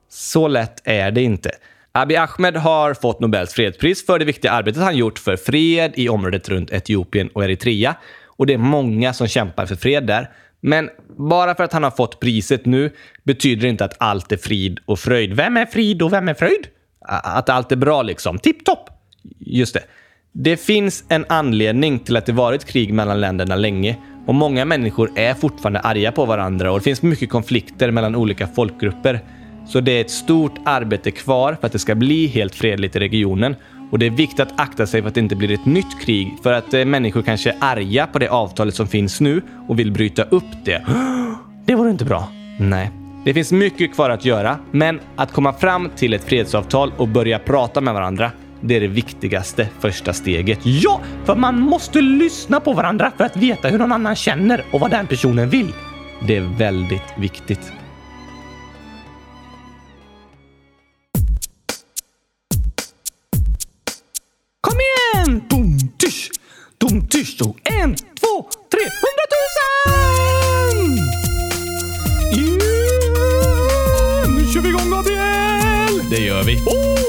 så 0.08 0.48
lätt 0.48 0.80
är 0.84 1.10
det 1.10 1.22
inte. 1.22 1.50
Abiy 1.92 2.16
Ahmed 2.16 2.56
har 2.56 2.94
fått 2.94 3.20
Nobels 3.20 3.54
fredspris 3.54 4.06
för 4.06 4.18
det 4.18 4.24
viktiga 4.24 4.52
arbetet 4.52 4.82
han 4.82 4.96
gjort 4.96 5.18
för 5.18 5.36
fred 5.36 5.92
i 5.94 6.08
området 6.08 6.48
runt 6.48 6.72
Etiopien 6.72 7.28
och 7.28 7.44
Eritrea. 7.44 7.94
Och 8.26 8.46
det 8.46 8.54
är 8.54 8.58
många 8.58 9.12
som 9.12 9.28
kämpar 9.28 9.66
för 9.66 9.76
fred 9.76 10.06
där. 10.06 10.30
Men 10.60 10.90
bara 11.18 11.54
för 11.54 11.64
att 11.64 11.72
han 11.72 11.82
har 11.84 11.90
fått 11.90 12.20
priset 12.20 12.66
nu 12.66 12.90
betyder 13.22 13.62
det 13.62 13.68
inte 13.68 13.84
att 13.84 13.96
allt 13.98 14.32
är 14.32 14.36
frid 14.36 14.78
och 14.86 14.98
fröjd. 14.98 15.36
Vem 15.36 15.56
är 15.56 15.66
frid 15.66 16.02
och 16.02 16.12
vem 16.12 16.28
är 16.28 16.34
fröjd? 16.34 16.66
Att 17.08 17.48
allt 17.48 17.72
är 17.72 17.76
bra 17.76 18.02
liksom. 18.02 18.38
Tipptopp! 18.38 18.90
Just 19.38 19.74
det. 19.74 19.82
Det 20.34 20.56
finns 20.56 21.04
en 21.08 21.24
anledning 21.28 21.98
till 21.98 22.16
att 22.16 22.26
det 22.26 22.32
varit 22.32 22.64
krig 22.64 22.94
mellan 22.94 23.20
länderna 23.20 23.56
länge 23.56 23.96
och 24.26 24.34
många 24.34 24.64
människor 24.64 25.10
är 25.14 25.34
fortfarande 25.34 25.80
arga 25.80 26.12
på 26.12 26.24
varandra 26.24 26.72
och 26.72 26.78
det 26.78 26.84
finns 26.84 27.02
mycket 27.02 27.30
konflikter 27.30 27.90
mellan 27.90 28.14
olika 28.14 28.46
folkgrupper. 28.46 29.20
Så 29.68 29.80
det 29.80 29.92
är 29.92 30.00
ett 30.00 30.10
stort 30.10 30.54
arbete 30.64 31.10
kvar 31.10 31.56
för 31.60 31.66
att 31.66 31.72
det 31.72 31.78
ska 31.78 31.94
bli 31.94 32.26
helt 32.26 32.54
fredligt 32.54 32.96
i 32.96 32.98
regionen 32.98 33.56
och 33.90 33.98
det 33.98 34.06
är 34.06 34.10
viktigt 34.10 34.40
att 34.40 34.60
akta 34.60 34.86
sig 34.86 35.02
för 35.02 35.08
att 35.08 35.14
det 35.14 35.20
inte 35.20 35.36
blir 35.36 35.52
ett 35.52 35.66
nytt 35.66 36.00
krig 36.00 36.36
för 36.42 36.52
att 36.52 36.74
eh, 36.74 36.84
människor 36.84 37.22
kanske 37.22 37.50
är 37.50 37.56
arga 37.60 38.06
på 38.06 38.18
det 38.18 38.28
avtalet 38.28 38.74
som 38.74 38.86
finns 38.86 39.20
nu 39.20 39.42
och 39.68 39.78
vill 39.78 39.92
bryta 39.92 40.22
upp 40.22 40.64
det. 40.64 40.86
Det 41.66 41.74
vore 41.74 41.90
inte 41.90 42.04
bra. 42.04 42.28
Nej. 42.58 42.90
Det 43.24 43.34
finns 43.34 43.52
mycket 43.52 43.94
kvar 43.94 44.10
att 44.10 44.24
göra, 44.24 44.58
men 44.70 45.00
att 45.16 45.32
komma 45.32 45.52
fram 45.52 45.90
till 45.96 46.14
ett 46.14 46.24
fredsavtal 46.24 46.92
och 46.96 47.08
börja 47.08 47.38
prata 47.38 47.80
med 47.80 47.94
varandra, 47.94 48.30
det 48.62 48.76
är 48.76 48.80
det 48.80 48.88
viktigaste 48.88 49.68
första 49.80 50.12
steget. 50.12 50.58
Ja, 50.62 51.00
för 51.24 51.36
man 51.36 51.60
måste 51.60 52.00
lyssna 52.00 52.60
på 52.60 52.72
varandra 52.72 53.12
för 53.16 53.24
att 53.24 53.36
veta 53.36 53.68
hur 53.68 53.78
någon 53.78 53.92
annan 53.92 54.16
känner 54.16 54.64
och 54.70 54.80
vad 54.80 54.90
den 54.90 55.06
personen 55.06 55.48
vill. 55.48 55.72
Det 56.26 56.36
är 56.36 56.58
väldigt 56.58 57.18
viktigt. 57.18 57.72
Kom 64.60 64.78
igen! 64.80 65.42
Dum, 65.50 65.78
tysch! 65.98 66.30
Dum, 66.78 67.08
tysch! 67.08 67.40
Och 67.40 67.56
en, 67.64 67.94
två, 67.94 68.48
tre, 68.70 68.90
hundratusen! 69.02 69.42
Gabriel! 76.12 76.20
Det 76.20 76.26
gör 76.26 76.42
vi. 76.42 76.56
Oh! 76.56 77.02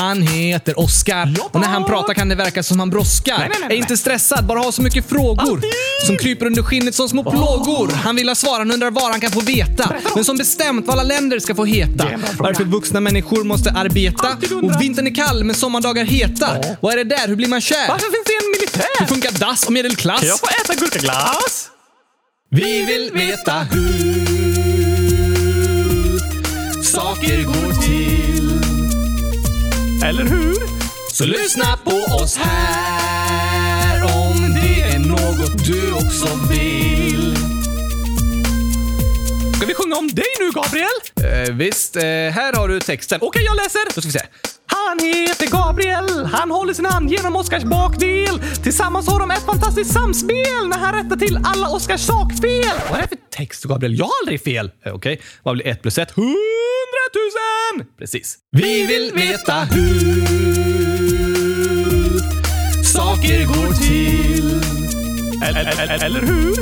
Han 0.00 0.22
heter 0.22 0.78
Oscar 0.80 1.34
och 1.52 1.60
när 1.60 1.68
han 1.68 1.84
pratar 1.84 2.14
kan 2.14 2.28
det 2.28 2.34
verka 2.34 2.62
som 2.62 2.78
han 2.78 2.90
brådskar. 2.90 3.38
Nej, 3.38 3.48
nej, 3.50 3.58
nej, 3.68 3.76
Är 3.76 3.80
inte 3.80 3.96
stressad, 3.96 4.46
bara 4.46 4.58
har 4.60 4.72
så 4.72 4.82
mycket 4.82 5.08
frågor 5.08 5.40
Alltid. 5.40 5.70
som 6.06 6.16
kryper 6.16 6.46
under 6.46 6.62
skinnet 6.62 6.94
som 6.94 7.08
små 7.08 7.22
plågor. 7.30 7.92
Han 7.92 8.16
vill 8.16 8.28
ha 8.28 8.34
svar, 8.34 8.58
han 8.58 8.70
undrar 8.70 8.90
var 8.90 9.10
han 9.10 9.20
kan 9.20 9.30
få 9.30 9.40
veta. 9.40 9.92
Men 10.14 10.24
som 10.24 10.36
bestämt 10.36 10.86
vad 10.86 10.98
alla 10.98 11.08
länder 11.08 11.38
ska 11.38 11.54
få 11.54 11.64
heta. 11.64 12.06
Varför 12.38 12.64
vuxna 12.64 13.00
människor 13.00 13.44
måste 13.44 13.70
arbeta. 13.70 14.28
Och 14.62 14.82
vintern 14.82 15.06
är 15.06 15.14
kall 15.14 15.44
men 15.44 15.54
sommardagar 15.54 16.04
heta. 16.04 16.48
Ja. 16.62 16.76
Vad 16.80 16.92
är 16.92 16.96
det 16.96 17.04
där? 17.04 17.28
Hur 17.28 17.36
blir 17.36 17.48
man 17.48 17.60
kär? 17.60 17.88
Varför 17.88 18.06
finns 18.06 18.26
det 18.26 18.32
en 18.32 18.42
Hur 18.44 18.60
militär? 18.60 19.06
funkar 19.06 19.32
dass 19.38 19.66
och 19.66 19.72
medelklass? 19.72 20.20
Kan 20.20 20.28
jag 20.28 20.40
få 20.40 20.46
äta 20.64 20.74
gurkaglass? 20.74 21.68
Vi 22.50 22.82
vill 22.84 23.10
veta 23.14 23.52
hur 23.60 24.12
saker 26.82 27.42
går 27.42 27.82
till. 27.82 28.49
Eller 30.04 30.24
hur? 30.24 30.54
Så 31.12 31.24
lyssna 31.24 31.76
på 31.84 32.14
oss 32.14 32.36
här 32.36 34.02
om 34.04 34.54
det 34.54 34.82
är 34.82 34.98
något 34.98 35.64
du 35.66 35.92
också 35.92 36.26
vill. 36.50 37.36
Ska 39.56 39.66
vi 39.66 39.74
sjunga 39.74 39.96
om 39.96 40.08
dig 40.08 40.24
nu, 40.40 40.50
Gabriel? 40.54 40.88
Eh, 41.48 41.54
visst, 41.54 41.96
eh, 41.96 42.02
här 42.02 42.52
har 42.52 42.68
du 42.68 42.80
texten. 42.80 43.18
Okej, 43.22 43.42
jag 43.44 43.56
läser. 43.56 43.80
Då 43.94 44.00
ska 44.00 44.08
vi 44.08 44.12
se. 44.12 44.26
Han 44.66 44.98
heter 44.98 45.46
Gabriel. 45.46 46.24
Han 46.24 46.50
håller 46.50 46.74
sin 46.74 46.84
hand 46.86 47.10
genom 47.10 47.36
Oscars 47.36 47.62
bakdel. 47.62 48.42
Tillsammans 48.62 49.08
har 49.08 49.20
de 49.20 49.30
ett 49.30 49.46
fantastiskt 49.46 49.92
samspel 49.92 50.68
när 50.68 50.78
han 50.78 50.94
rättar 51.04 51.16
till 51.16 51.38
alla 51.44 51.68
Oscars 51.68 52.00
sakfel. 52.00 52.64
Vad 52.90 52.98
är 52.98 53.02
det 53.02 53.08
för 53.08 53.18
text, 53.36 53.64
Gabriel? 53.64 53.98
Jag 53.98 54.04
har 54.04 54.12
aldrig 54.22 54.44
fel. 54.44 54.70
Eh, 54.84 54.92
Okej, 54.94 55.20
vad 55.42 55.54
blir 55.54 55.66
ett 55.66 55.82
plus 55.82 55.98
ett? 55.98 56.10
Tusen! 57.12 57.86
Precis. 57.98 58.38
Vi 58.52 58.86
vill 58.86 59.12
veta 59.14 59.54
hur 59.54 60.26
saker 62.84 63.46
går 63.46 63.72
till. 63.72 64.60
Eller, 65.42 65.82
eller, 65.82 66.04
eller 66.04 66.20
hur? 66.20 66.54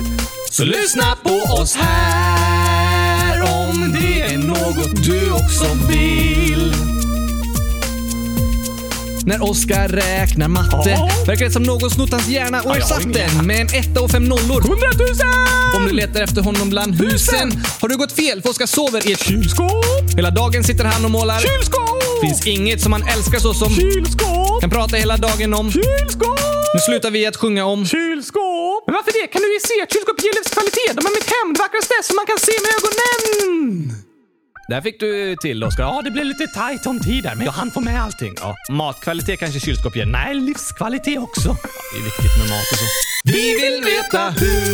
Så 0.51 0.65
lyssna 0.65 1.17
på 1.23 1.53
oss 1.53 1.77
här 1.77 3.43
om 3.43 3.93
det 4.01 4.21
är 4.21 4.39
något 4.39 5.05
du 5.05 5.33
också 5.33 5.75
vill 5.89 6.75
när 9.29 9.43
Oskar 9.51 9.89
räknar 9.89 10.49
matte. 10.49 10.91
Ja. 10.91 11.11
Verkar 11.27 11.45
det 11.45 11.51
som 11.51 11.63
någon 11.63 11.91
snott 11.91 12.11
hans 12.11 12.29
hjärna 12.29 12.63
och 12.63 12.77
ersatt 12.77 13.13
den 13.13 13.47
med 13.47 13.61
en 13.61 13.67
etta 13.81 14.01
och 14.01 14.11
fem 14.11 14.25
nollor. 14.25 14.61
Hundratusen! 14.61 15.29
Om 15.77 15.85
du 15.89 15.93
letar 15.93 16.21
efter 16.21 16.43
honom 16.43 16.71
bland 16.71 16.95
husen 16.95 17.53
har 17.81 17.89
du 17.89 17.97
gått 17.97 18.13
fel 18.13 18.43
för 18.43 18.51
Oskar 18.51 18.67
sover 18.67 19.09
i 19.09 19.13
ett 19.13 19.25
Kylskåp! 19.25 19.85
Hela 20.17 20.31
dagen 20.31 20.65
sitter 20.65 20.85
han 20.85 21.05
och 21.05 21.11
målar. 21.11 21.41
Kylskåp! 21.41 22.21
Finns 22.23 22.47
inget 22.47 22.81
som 22.81 22.93
han 22.93 23.03
älskar 23.03 23.39
så 23.39 23.55
som 23.55 23.75
Kylskåp! 23.75 24.61
kan 24.61 24.71
prata 24.71 24.97
hela 24.97 25.17
dagen 25.17 25.55
om. 25.55 25.73
Kylskåp! 25.73 26.41
Nu 26.75 26.81
slutar 26.81 27.11
vi 27.11 27.27
att 27.27 27.37
sjunga 27.37 27.65
om. 27.65 27.87
Kylskåp! 27.87 28.83
Men 28.87 28.95
varför 28.95 29.13
det? 29.21 29.27
Kan 29.33 29.43
du 29.43 29.49
ju 29.55 29.61
se 29.61 29.83
att 29.83 29.93
kylskåp 29.93 30.19
ger 30.25 30.35
livskvalitet. 30.39 30.93
De 30.99 31.07
är 31.07 31.15
mitt 31.19 31.31
hem, 31.35 31.49
det 31.55 31.61
vackraste 31.61 31.95
som 32.03 32.17
man 32.17 32.27
kan 32.27 32.39
se 32.47 32.55
med 32.65 32.71
ögonen! 32.79 34.08
Där 34.69 34.81
fick 34.81 35.01
du 35.01 35.37
till 35.37 35.65
Oskar. 35.65 35.83
Ja, 35.83 36.03
det 36.05 36.11
blev 36.11 36.25
lite 36.25 36.47
tajt 36.47 36.87
om 36.87 37.01
tid 37.01 37.25
där, 37.25 37.35
men 37.35 37.45
jag 37.45 37.53
hann 37.53 37.71
få 37.71 37.81
med 37.81 38.03
allting. 38.03 38.35
Ja. 38.41 38.57
Matkvalitet 38.71 39.39
kanske 39.41 39.61
kylskåp 39.61 39.97
ger? 39.97 40.07
Nej, 40.07 40.35
livskvalitet 40.35 41.19
också. 41.19 41.57
Det 41.93 41.99
är 41.99 42.05
viktigt 42.05 42.39
med 42.39 42.49
mat 42.49 42.73
och 42.73 42.79
så. 42.79 42.85
Vi 43.25 43.55
vill 43.61 43.85
veta 43.85 44.31
hur 44.31 44.71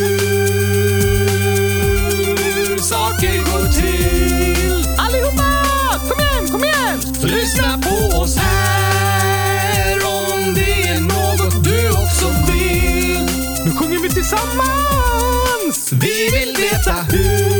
saker 2.77 3.37
går 3.37 3.65
till. 3.73 4.85
Allihopa! 4.97 5.43
Kom 6.09 6.19
igen, 6.19 6.47
kom 6.51 6.63
igen! 6.63 7.01
Så 7.15 7.27
lyssna 7.27 7.81
på 7.81 8.17
oss 8.17 8.37
här 8.37 9.95
om 10.05 10.53
det 10.53 10.87
är 10.87 10.99
något 10.99 11.63
du 11.63 11.89
också 11.89 12.27
vill. 12.51 13.25
Nu 13.65 13.71
sjunger 13.71 13.99
vi 14.03 14.09
tillsammans! 14.09 15.91
Vi 15.91 16.29
vill 16.39 16.55
veta 16.55 16.93
hur 16.93 17.54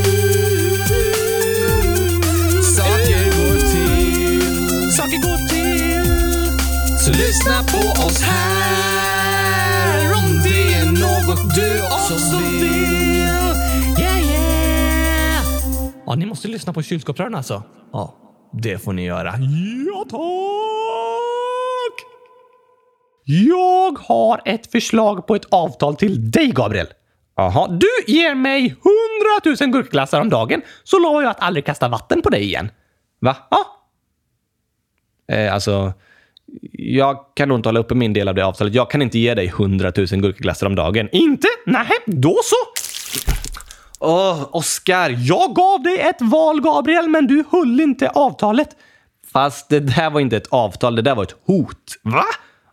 oss 8.16 8.22
här 8.24 10.12
om 10.14 10.40
det 10.44 10.74
är 10.74 10.86
något 10.86 11.56
du 11.56 11.84
också 11.84 12.38
vill. 12.38 12.66
Yeah, 14.00 14.22
yeah! 14.32 15.44
Ja, 16.06 16.16
ni 16.16 16.26
måste 16.26 16.48
lyssna 16.48 16.74
på 16.74 16.82
kylskåpsrören 16.82 17.36
alltså. 17.36 17.64
Ja, 17.94 18.16
det 18.54 18.78
får 18.84 18.94
ni 18.94 19.06
göra. 19.06 19.34
Ja, 19.88 20.06
tack! 20.10 20.22
Jag 23.26 24.00
har 24.00 24.42
ett 24.46 24.72
förslag 24.72 25.28
på 25.28 25.36
ett 25.36 25.46
avtal 25.46 25.96
till 25.96 26.32
dig, 26.32 26.52
Gabriel. 26.52 26.88
Jaha, 27.36 27.68
Du 27.68 28.14
ger 28.14 28.36
mig 28.36 28.76
hundratusen 28.84 29.72
gurkglassar 29.72 30.22
om 30.22 30.30
dagen 30.30 30.62
så 30.84 31.00
lovar 31.00 31.22
jag 31.22 31.32
att 31.32 31.40
aldrig 31.44 31.66
kasta 31.66 31.88
vatten 31.88 32.22
på 32.22 32.30
dig 32.30 32.44
igen. 32.44 32.72
va? 33.20 33.38
Ja, 33.52 33.58
Eh, 35.32 35.54
alltså, 35.54 35.94
jag 36.72 37.18
kan 37.34 37.50
nog 37.50 37.58
inte 37.58 37.70
hålla 37.70 37.80
uppe 37.80 37.96
min 37.96 38.14
del 38.14 38.28
av 38.28 38.36
det 38.36 38.46
avtalet. 38.46 38.74
Jag 38.74 38.90
kan 38.92 39.02
inte 39.02 39.20
ge 39.20 39.34
dig 39.34 39.48
100 39.48 39.92
000 39.98 40.06
gurkaglassar 40.08 40.68
om 40.68 40.76
dagen. 40.76 41.10
inte? 41.12 41.48
Nej, 41.66 41.90
då 42.06 42.40
så. 42.44 42.56
Åh, 44.00 44.50
Oscar! 44.52 45.16
Jag 45.18 45.56
gav 45.56 45.84
dig 45.84 46.00
ett 46.00 46.22
val, 46.22 46.62
Gabriel, 46.62 47.10
men 47.10 47.28
du 47.28 47.44
höll 47.52 47.82
inte 47.82 48.10
avtalet. 48.10 48.70
Fast 49.34 49.70
det 49.70 49.80
där 49.80 50.10
var 50.10 50.20
inte 50.20 50.38
ett 50.38 50.48
avtal, 50.48 50.96
det 50.96 51.02
där 51.02 51.16
var 51.16 51.24
ett 51.24 51.36
hot. 51.46 52.00
Va? 52.02 52.24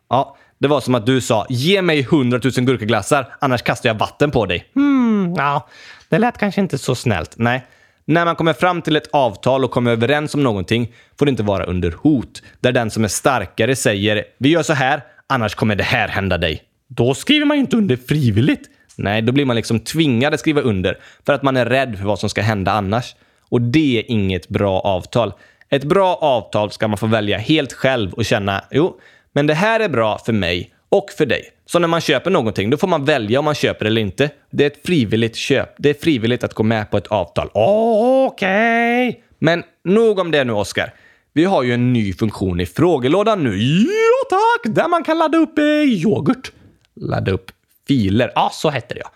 Ja, 0.09 0.37
det 0.59 0.69
var 0.69 0.81
som 0.81 0.95
att 0.95 1.07
du 1.07 1.21
sa 1.21 1.47
ge 1.49 1.83
mig 1.83 2.01
100 2.01 2.41
000 2.45 2.53
gurkaglassar, 2.53 3.35
annars 3.41 3.63
kastar 3.63 3.89
jag 3.89 3.95
vatten 3.95 4.31
på 4.31 4.47
dig. 4.47 4.71
Hmm, 4.75 5.35
ja, 5.37 5.69
det 6.09 6.19
lät 6.19 6.39
kanske 6.39 6.61
inte 6.61 6.79
så 6.79 6.95
snällt. 6.95 7.35
Nej, 7.37 7.67
när 8.13 8.25
man 8.25 8.37
kommer 8.37 8.53
fram 8.53 8.83
till 8.83 8.97
ett 8.97 9.09
avtal 9.13 9.65
och 9.65 9.71
kommer 9.71 9.91
överens 9.91 10.35
om 10.35 10.43
någonting 10.43 10.93
får 11.19 11.27
det 11.27 11.31
inte 11.31 11.43
vara 11.43 11.65
under 11.65 11.91
hot. 11.91 12.43
Där 12.61 12.73
den 12.73 12.91
som 12.91 13.05
är 13.05 13.09
starkare 13.09 13.77
säger 13.77 14.25
vi 14.39 14.49
gör 14.49 14.63
så 14.63 14.73
här, 14.73 15.03
annars 15.27 15.55
kommer 15.55 15.77
det 15.77 15.85
här 15.85 16.09
hända 16.09 16.39
dig. 16.39 16.63
Då 16.89 17.15
skriver 17.15 17.47
man 17.47 17.57
ju 17.57 17.61
inte 17.61 17.77
under 17.77 17.97
frivilligt. 17.97 18.69
Nej, 18.97 19.23
då 19.23 19.33
blir 19.33 19.45
man 19.45 19.57
liksom 19.57 19.81
tvingad 19.81 20.35
att 20.35 20.41
skriva 20.41 20.61
under 20.61 20.99
för 21.27 21.33
att 21.33 21.43
man 21.43 21.57
är 21.57 21.67
rädd 21.67 21.99
för 21.99 22.05
vad 22.05 22.19
som 22.19 22.29
ska 22.29 22.43
hända 22.43 22.73
annars. 22.73 23.15
Och 23.49 23.61
det 23.61 23.99
är 23.99 24.11
inget 24.11 24.49
bra 24.49 24.81
avtal. 24.81 25.33
Ett 25.69 25.85
bra 25.85 26.15
avtal 26.15 26.71
ska 26.71 26.89
man 26.89 26.99
få 26.99 27.07
välja 27.07 27.39
helt 27.39 27.73
själv 27.73 28.13
och 28.13 28.25
känna, 28.25 28.65
jo, 28.71 29.01
men 29.33 29.47
det 29.47 29.55
här 29.55 29.81
är 29.81 29.89
bra 29.89 30.19
för 30.19 30.33
mig 30.33 30.71
och 30.93 31.11
för 31.11 31.27
dig. 31.27 31.51
Så 31.67 31.79
när 31.79 31.89
man 31.89 32.01
köper 32.01 32.31
någonting, 32.31 32.71
då 32.71 32.77
får 32.77 32.89
man 32.89 33.05
välja 33.05 33.39
om 33.39 33.45
man 33.45 33.55
köper 33.55 33.85
eller 33.85 34.01
inte. 34.01 34.31
Det 34.51 34.65
är 34.65 34.67
ett 34.67 34.87
frivilligt 34.87 35.37
köp. 35.37 35.75
Det 35.79 35.91
är 35.91 35.95
frivilligt 35.95 36.45
att 36.45 36.55
gå 36.55 36.63
med 36.63 36.91
på 36.91 36.97
ett 36.97 37.07
avtal. 37.07 37.51
Okej. 37.55 39.23
Men 39.39 39.63
nog 39.85 40.19
om 40.19 40.31
det 40.31 40.45
nu, 40.45 40.53
Oskar. 40.53 40.95
Vi 41.33 41.45
har 41.45 41.63
ju 41.63 41.75
en 41.75 41.93
ny 41.93 42.13
funktion 42.13 42.61
i 42.61 42.67
frågelådan 42.67 43.45
nu. 43.45 43.63
Ja 43.63 44.29
tack, 44.31 44.75
där 44.75 44.89
man 44.89 45.05
kan 45.05 45.19
ladda 45.19 45.39
upp 45.39 45.59
eh, 45.59 45.65
yoghurt. 45.65 46.53
Ladda 46.97 47.33
upp 47.33 47.51
filer. 47.89 48.33
Ja, 48.35 48.51
så 48.53 48.71
hette 48.71 48.95
det 48.95 49.01
ja. 49.01 49.11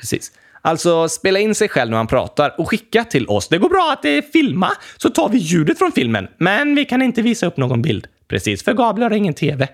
Precis. 0.00 0.32
Alltså 0.62 1.08
spela 1.08 1.38
in 1.38 1.54
sig 1.54 1.68
själv 1.68 1.90
när 1.90 1.96
man 1.96 2.06
pratar 2.06 2.60
och 2.60 2.68
skicka 2.68 3.04
till 3.04 3.26
oss. 3.26 3.48
Det 3.48 3.58
går 3.58 3.68
bra 3.68 3.90
att 3.92 4.04
eh, 4.04 4.30
filma, 4.32 4.70
så 4.96 5.10
tar 5.10 5.28
vi 5.28 5.38
ljudet 5.38 5.78
från 5.78 5.92
filmen. 5.92 6.28
Men 6.38 6.74
vi 6.74 6.84
kan 6.84 7.02
inte 7.02 7.22
visa 7.22 7.46
upp 7.46 7.56
någon 7.56 7.82
bild. 7.82 8.06
Precis, 8.28 8.64
för 8.64 8.74
Gabriel 8.74 9.10
har 9.12 9.16
ingen 9.16 9.34
TV. 9.34 9.68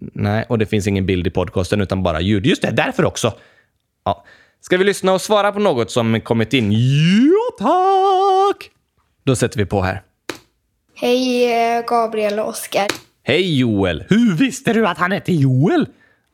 Nej, 0.00 0.44
och 0.48 0.58
det 0.58 0.66
finns 0.66 0.86
ingen 0.86 1.06
bild 1.06 1.26
i 1.26 1.30
podcasten 1.30 1.80
utan 1.80 2.02
bara 2.02 2.20
ljud. 2.20 2.46
Just 2.46 2.62
det, 2.62 2.70
därför 2.70 3.04
också. 3.04 3.32
Ja. 4.04 4.24
Ska 4.60 4.76
vi 4.76 4.84
lyssna 4.84 5.12
och 5.12 5.20
svara 5.20 5.52
på 5.52 5.58
något 5.58 5.90
som 5.90 6.20
kommit 6.20 6.52
in? 6.52 6.72
Ja 6.72 7.56
tack! 7.58 8.70
Då 9.24 9.36
sätter 9.36 9.58
vi 9.58 9.66
på 9.66 9.82
här. 9.82 10.02
Hej 10.94 11.52
eh, 11.52 11.84
Gabriel 11.86 12.38
och 12.38 12.48
Oskar. 12.48 12.86
Hej 13.22 13.58
Joel! 13.58 14.04
Hur 14.08 14.36
visste 14.36 14.72
du 14.72 14.86
att 14.86 14.98
han 14.98 15.12
hette 15.12 15.32
Joel? 15.32 15.86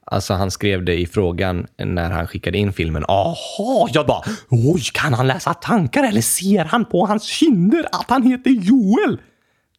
Alltså 0.07 0.35
han 0.35 0.51
skrev 0.51 0.85
det 0.85 1.01
i 1.01 1.07
frågan 1.07 1.67
när 1.79 2.11
han 2.11 2.27
skickade 2.27 2.59
in 2.59 2.73
filmen. 2.73 3.05
Jaha, 3.09 3.89
jag 3.93 4.07
bara 4.07 4.23
oj, 4.49 4.83
kan 4.93 5.15
han 5.15 5.27
läsa 5.27 5.55
tankar 5.55 6.05
eller 6.05 6.21
ser 6.21 6.65
han 6.65 6.85
på 6.85 7.07
hans 7.07 7.25
kinder 7.25 7.87
att 7.93 8.11
han 8.11 8.23
heter 8.23 8.51
Joel? 8.51 9.21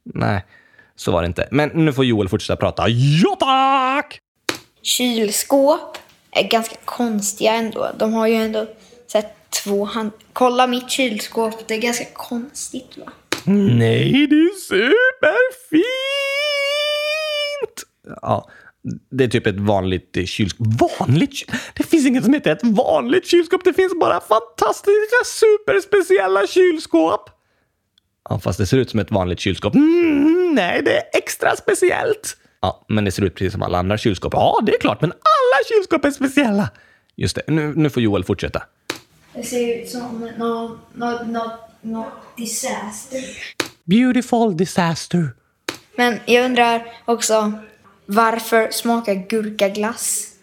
Nej, 0.03 0.45
så 0.95 1.11
var 1.11 1.21
det 1.21 1.25
inte. 1.27 1.47
Men 1.51 1.69
nu 1.69 1.93
får 1.93 2.05
Joel 2.05 2.29
fortsätta 2.29 2.55
prata. 2.55 2.89
Ja 2.89 3.35
tack! 3.39 4.19
Kylskåp 4.81 5.97
är 6.31 6.43
ganska 6.49 6.75
konstiga 6.85 7.53
ändå. 7.53 7.91
De 7.97 8.13
har 8.13 8.27
ju 8.27 8.35
ändå 8.35 8.67
sett 9.07 9.35
två 9.63 9.85
hand... 9.85 10.11
Kolla 10.33 10.67
mitt 10.67 10.89
kylskåp, 10.89 11.67
det 11.67 11.73
är 11.73 11.79
ganska 11.81 12.05
konstigt 12.13 12.97
va? 12.97 13.11
Nej, 13.45 14.27
det 14.29 14.35
är 14.35 14.59
superfint! 14.59 15.83
Ja, 18.21 18.49
det 19.11 19.23
är 19.23 19.27
typ 19.27 19.47
ett 19.47 19.59
vanligt 19.59 20.17
eh, 20.17 20.25
kylskåp. 20.25 20.67
Vanligt 20.99 21.31
kyl- 21.31 21.55
Det 21.73 21.83
finns 21.83 22.05
inget 22.05 22.23
som 22.23 22.33
heter 22.33 22.51
ett 22.51 22.63
vanligt 22.63 23.27
kylskåp. 23.27 23.63
Det 23.63 23.73
finns 23.73 23.99
bara 23.99 24.19
fantastiska 24.21 25.23
superspeciella 25.25 26.47
kylskåp. 26.47 27.29
Ja, 28.29 28.39
fast 28.39 28.59
det 28.59 28.65
ser 28.65 28.77
ut 28.77 28.89
som 28.89 28.99
ett 28.99 29.11
vanligt 29.11 29.39
kylskåp. 29.39 29.75
Mm, 29.75 30.51
nej, 30.55 30.81
det 30.81 30.97
är 30.97 31.03
extra 31.13 31.55
speciellt. 31.55 32.37
Ja, 32.61 32.85
men 32.87 33.05
det 33.05 33.11
ser 33.11 33.23
ut 33.23 33.35
precis 33.35 33.53
som 33.53 33.63
alla 33.63 33.77
andra 33.77 33.97
kylskåp. 33.97 34.33
Ja, 34.33 34.59
det 34.65 34.75
är 34.75 34.79
klart, 34.79 35.01
men 35.01 35.11
alla 35.11 35.67
kylskåp 35.69 36.05
är 36.05 36.11
speciella. 36.11 36.69
Just 37.15 37.35
det. 37.35 37.41
Nu, 37.47 37.73
nu 37.75 37.89
får 37.89 38.03
Joel 38.03 38.23
fortsätta. 38.23 38.63
Det 39.33 39.43
ser 39.43 39.81
ut 39.81 39.89
som 39.89 40.19
något 40.37 40.87
no, 40.93 41.17
no, 41.25 41.51
no 41.81 42.05
disaster. 42.37 43.23
Beautiful 43.83 44.57
disaster. 44.57 45.29
Men 45.95 46.19
jag 46.25 46.45
undrar 46.45 46.85
också, 47.05 47.53
varför 48.05 48.71
smakar 48.71 49.13
gurkaglass 49.13 50.33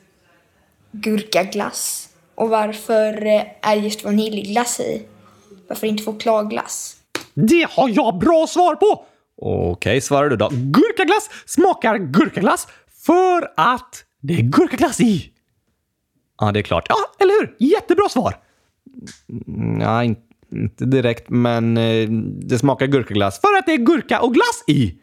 gurkaglass? 0.92 2.08
Och 2.34 2.50
varför 2.50 3.26
eh, 3.26 3.42
är 3.62 3.76
just 3.76 4.04
vaniljglass 4.04 4.80
i? 4.80 5.02
Varför 5.68 5.86
inte 5.86 6.04
chokladglass? 6.04 6.96
Det 7.48 7.66
har 7.70 7.88
jag 7.88 8.18
bra 8.18 8.46
svar 8.48 8.74
på! 8.76 9.04
Okej, 9.42 10.00
svarar 10.00 10.28
du 10.28 10.36
då. 10.36 10.48
Gurkaglass 10.52 11.30
smakar 11.46 11.98
gurkaglass 11.98 12.68
för 13.06 13.50
att 13.56 14.04
det 14.20 14.34
är 14.34 14.42
gurkaglass 14.42 15.00
i. 15.00 15.32
Ja, 16.40 16.52
det 16.52 16.58
är 16.60 16.62
klart. 16.62 16.86
Ja, 16.88 16.96
eller 17.18 17.40
hur? 17.40 17.56
Jättebra 17.58 18.08
svar! 18.08 18.34
Ja, 19.80 20.04
in- 20.04 20.16
inte 20.52 20.84
direkt, 20.84 21.28
men 21.28 21.76
eh, 21.76 22.08
det 22.42 22.58
smakar 22.58 22.86
gurkaglass. 22.86 23.40
För 23.40 23.58
att 23.58 23.66
det 23.66 23.72
är 23.72 23.76
gurka 23.76 24.20
och 24.20 24.34
glass 24.34 24.64
i. 24.66 24.98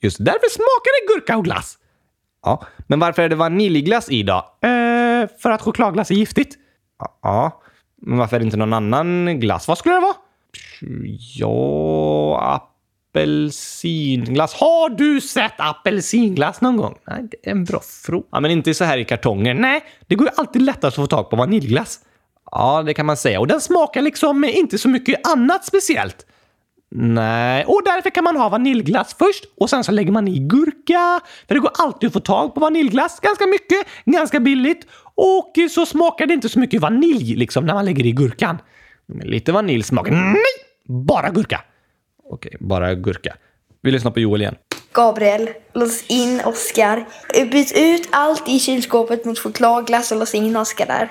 Just. 0.00 0.16
Därför 0.18 0.50
smakar 0.50 1.06
det 1.06 1.14
gurka 1.14 1.36
och 1.36 1.44
glass. 1.44 1.78
Ja, 2.42 2.66
men 2.86 3.00
varför 3.00 3.22
är 3.22 3.28
det 3.28 3.36
vaniljglass 3.36 4.10
i 4.10 4.22
då? 4.22 4.34
Eh, 4.62 5.28
för 5.42 5.50
att 5.50 5.62
chokladglass 5.62 6.10
är 6.10 6.14
giftigt. 6.14 6.56
Ja, 7.22 7.62
men 8.02 8.18
varför 8.18 8.36
är 8.36 8.40
det 8.40 8.44
inte 8.44 8.56
någon 8.56 8.72
annan 8.72 9.40
glass? 9.40 9.68
Vad 9.68 9.78
skulle 9.78 9.94
det 9.94 10.00
vara? 10.00 10.14
Ja, 11.34 12.60
apelsinglass. 13.12 14.54
Har 14.54 14.88
du 14.90 15.20
sett 15.20 15.52
apelsinglass 15.56 16.60
någon 16.60 16.76
gång? 16.76 16.98
Nej, 17.06 17.28
det 17.30 17.46
är 17.46 17.50
en 17.50 17.64
bra 17.64 17.80
fråga. 17.80 18.26
Ja, 18.32 18.40
men 18.40 18.50
inte 18.50 18.74
så 18.74 18.84
här 18.84 18.98
i 18.98 19.04
kartonger. 19.04 19.54
Nej, 19.54 19.84
det 20.06 20.14
går 20.14 20.26
ju 20.26 20.32
alltid 20.36 20.62
lättast 20.62 20.84
att 20.98 21.04
få 21.04 21.06
tag 21.06 21.30
på 21.30 21.36
vaniljglass. 21.36 22.00
Ja, 22.50 22.82
det 22.82 22.94
kan 22.94 23.06
man 23.06 23.16
säga. 23.16 23.40
Och 23.40 23.46
den 23.46 23.60
smakar 23.60 24.02
liksom 24.02 24.44
inte 24.44 24.78
så 24.78 24.88
mycket 24.88 25.28
annat 25.28 25.64
speciellt. 25.64 26.26
Nej. 26.90 27.64
Och 27.64 27.82
därför 27.84 28.10
kan 28.10 28.24
man 28.24 28.36
ha 28.36 28.48
vaniljglass 28.48 29.16
först 29.18 29.44
och 29.56 29.70
sen 29.70 29.84
så 29.84 29.92
lägger 29.92 30.12
man 30.12 30.28
i 30.28 30.38
gurka. 30.38 31.20
För 31.48 31.54
det 31.54 31.60
går 31.60 31.70
alltid 31.78 32.06
att 32.06 32.12
få 32.12 32.20
tag 32.20 32.54
på 32.54 32.60
vaniljglass. 32.60 33.20
Ganska 33.20 33.46
mycket, 33.46 33.86
ganska 34.04 34.40
billigt. 34.40 34.86
Och 35.14 35.52
så 35.70 35.86
smakar 35.86 36.26
det 36.26 36.34
inte 36.34 36.48
så 36.48 36.58
mycket 36.58 36.80
vanilj 36.80 37.36
liksom 37.36 37.66
när 37.66 37.74
man 37.74 37.84
lägger 37.84 38.06
i 38.06 38.12
gurkan. 38.12 38.58
Lite 39.22 39.52
vaniljsmak. 39.52 40.10
Nej! 40.10 40.67
Bara 40.88 41.30
gurka. 41.30 41.60
Okej, 42.24 42.56
bara 42.60 42.94
gurka. 42.94 43.36
Vi 43.82 43.90
lyssnar 43.90 44.10
på 44.10 44.20
Joel 44.20 44.40
igen. 44.40 44.56
Gabriel, 44.92 45.50
lås 45.74 46.04
in 46.06 46.40
Oskar. 46.44 47.08
Byt 47.52 47.72
ut 47.76 48.08
allt 48.12 48.48
i 48.48 48.58
kylskåpet 48.58 49.24
mot 49.24 49.38
chokladglass 49.38 50.12
och 50.12 50.18
lås 50.18 50.34
in 50.34 50.56
Oskar 50.56 50.86
där. 50.86 51.08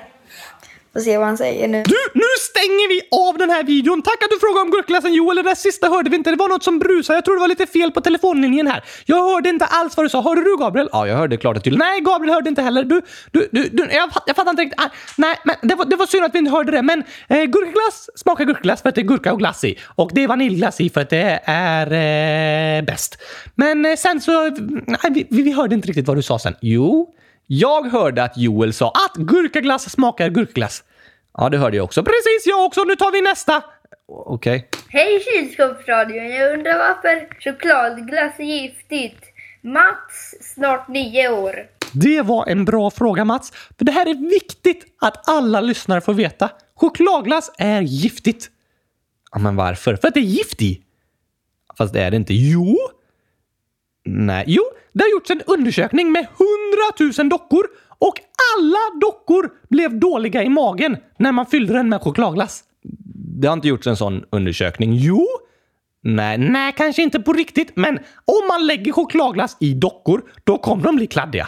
Får 0.98 1.02
se 1.02 1.18
vad 1.18 1.28
han 1.28 1.38
säger 1.38 1.68
nu. 1.68 1.84
Du, 1.84 1.96
nu 2.14 2.32
stänger 2.40 2.88
vi 2.90 3.02
av 3.12 3.38
den 3.38 3.50
här 3.50 3.64
videon. 3.64 4.02
Tack 4.02 4.24
att 4.24 4.30
du 4.30 4.40
frågade 4.40 4.62
om 4.62 4.72
gurkglassen 4.72 5.14
Joel. 5.14 5.36
Det 5.36 5.44
där 5.44 5.56
sista 5.56 5.88
hörde 5.88 6.10
vi 6.10 6.16
inte. 6.16 6.30
Det 6.30 6.36
var 6.36 6.50
något 6.50 6.64
som 6.64 6.80
brusade. 6.80 7.18
Jag 7.18 7.26
tror 7.26 7.36
det 7.36 7.42
var 7.42 7.48
lite 7.48 7.66
fel 7.66 7.92
på 7.92 8.02
telefonlinjen 8.02 8.68
här. 8.68 8.84
Jag 9.06 9.30
hörde 9.30 9.50
inte 9.50 9.66
alls 9.66 9.98
vad 9.98 10.06
du 10.06 10.10
sa. 10.10 10.22
Hörde 10.22 10.44
du 10.44 10.58
Gabriel? 10.58 10.90
Ja, 10.92 11.08
jag 11.08 11.18
hörde 11.18 11.38
klart 11.38 11.58
och 11.58 11.64
tydligt. 11.64 11.80
Nej, 11.80 12.02
Gabriel 12.02 12.34
hörde 12.34 12.50
inte 12.50 12.62
heller. 12.62 12.84
Du, 12.84 13.02
du, 13.32 13.50
du, 13.52 13.70
du 13.70 13.88
jag, 13.92 14.10
jag 14.26 14.36
fattar 14.36 14.50
inte 14.50 14.62
riktigt. 14.62 14.82
Ah, 14.82 14.90
nej, 15.18 15.36
men 15.44 15.56
det 15.62 15.76
var, 15.76 15.86
det 15.86 15.96
var 15.96 16.06
synd 16.06 16.26
att 16.26 16.36
vi 16.36 16.40
inte 16.40 16.52
hörde 16.52 16.72
det. 16.72 16.82
Men 16.82 17.04
eh, 17.28 17.44
gurkaglass 17.44 18.10
smakar 18.16 18.46
gurkaglass 18.46 18.82
för 18.82 18.90
att 18.90 18.96
det 18.96 19.02
är 19.02 19.04
gurka 19.04 19.34
och 19.34 19.40
glass 19.40 19.64
i. 19.64 19.80
Och 19.96 20.12
det 20.14 20.24
är 20.24 20.28
vaniljglass 20.28 20.82
i 20.82 20.90
för 20.90 21.02
att 21.02 21.10
det 21.10 21.40
är 21.44 21.88
eh, 22.78 22.86
bäst. 22.86 23.18
Men 23.56 23.86
eh, 23.86 23.96
sen 23.96 24.22
så... 24.22 24.50
Nej, 24.88 25.00
vi, 25.12 25.28
vi 25.30 25.52
hörde 25.52 25.76
inte 25.76 25.88
riktigt 25.88 26.08
vad 26.08 26.18
du 26.18 26.22
sa 26.22 26.40
sen. 26.40 26.56
Jo, 26.62 27.14
jag 27.48 27.90
hörde 27.90 28.24
att 28.24 28.38
Joel 28.38 28.74
sa 28.74 28.92
Att 28.92 29.16
gurkaglass 29.16 29.90
smakar 29.90 30.30
gurkaglass. 30.30 30.84
Ja, 31.38 31.50
det 31.50 31.58
hörde 31.58 31.78
jag 31.78 31.84
också. 31.84 32.04
Precis, 32.04 32.46
jag 32.46 32.66
också. 32.66 32.84
Nu 32.84 32.96
tar 32.96 33.12
vi 33.12 33.22
nästa. 33.22 33.64
Okej. 34.08 34.70
Hej 34.90 35.20
kylskåpsradion, 35.20 36.30
jag 36.30 36.54
undrar 36.54 36.78
varför 36.78 37.42
chokladglass 37.44 38.34
är 38.40 38.44
giftigt. 38.44 39.24
Mats, 39.62 40.36
snart 40.42 40.88
nio 40.88 41.30
år. 41.30 41.56
Det 41.94 42.22
var 42.22 42.48
en 42.48 42.66
bra 42.66 42.92
fråga 42.92 43.26
Mats. 43.26 43.52
För 43.78 43.86
det 43.86 43.92
här 43.92 44.06
är 44.06 44.30
viktigt 44.30 44.86
att 45.02 45.30
alla 45.30 45.62
lyssnare 45.62 46.02
får 46.02 46.14
veta. 46.14 46.50
Chokladglass 46.76 47.52
är 47.58 47.82
giftigt. 47.82 48.50
Ja, 49.32 49.40
men 49.40 49.56
varför? 49.56 49.96
För 49.96 50.08
att 50.08 50.14
det 50.14 50.20
är 50.20 50.22
gift 50.22 50.62
i. 50.62 50.82
Fast 51.78 51.94
det 51.94 52.02
är 52.02 52.12
det 52.12 52.18
inte. 52.18 52.34
Jo! 52.34 52.78
Nej. 54.06 54.44
Jo, 54.48 54.64
det 54.94 55.04
har 55.04 55.12
gjorts 55.12 55.32
en 55.32 55.42
undersökning 55.42 56.12
med 56.12 56.28
100 57.00 57.14
000 57.24 57.30
dockor 57.30 57.68
och 58.00 58.14
alla 58.58 59.00
dockor 59.02 59.50
blev 59.70 60.00
dåliga 60.00 60.44
i 60.44 60.50
magen 60.50 60.98
när 61.20 61.32
man 61.32 61.46
fyllde 61.46 61.74
den 61.74 61.90
med 61.90 62.02
chokladglass. 62.02 62.64
Det 63.40 63.48
har 63.48 63.54
inte 63.54 63.68
gjorts 63.68 63.88
en 63.88 63.98
sån 63.98 64.24
undersökning. 64.30 64.94
Jo, 64.94 65.28
Nej, 66.02 66.38
nej, 66.38 66.74
kanske 66.78 67.02
inte 67.02 67.20
på 67.20 67.34
riktigt, 67.34 67.72
men 67.76 68.00
om 68.26 68.48
man 68.48 68.68
lägger 68.68 68.92
chokladglass 68.92 69.58
i 69.60 69.74
dockor, 69.74 70.22
då 70.44 70.58
kommer 70.58 70.84
de 70.84 70.96
bli 70.96 71.08
kladdiga. 71.08 71.48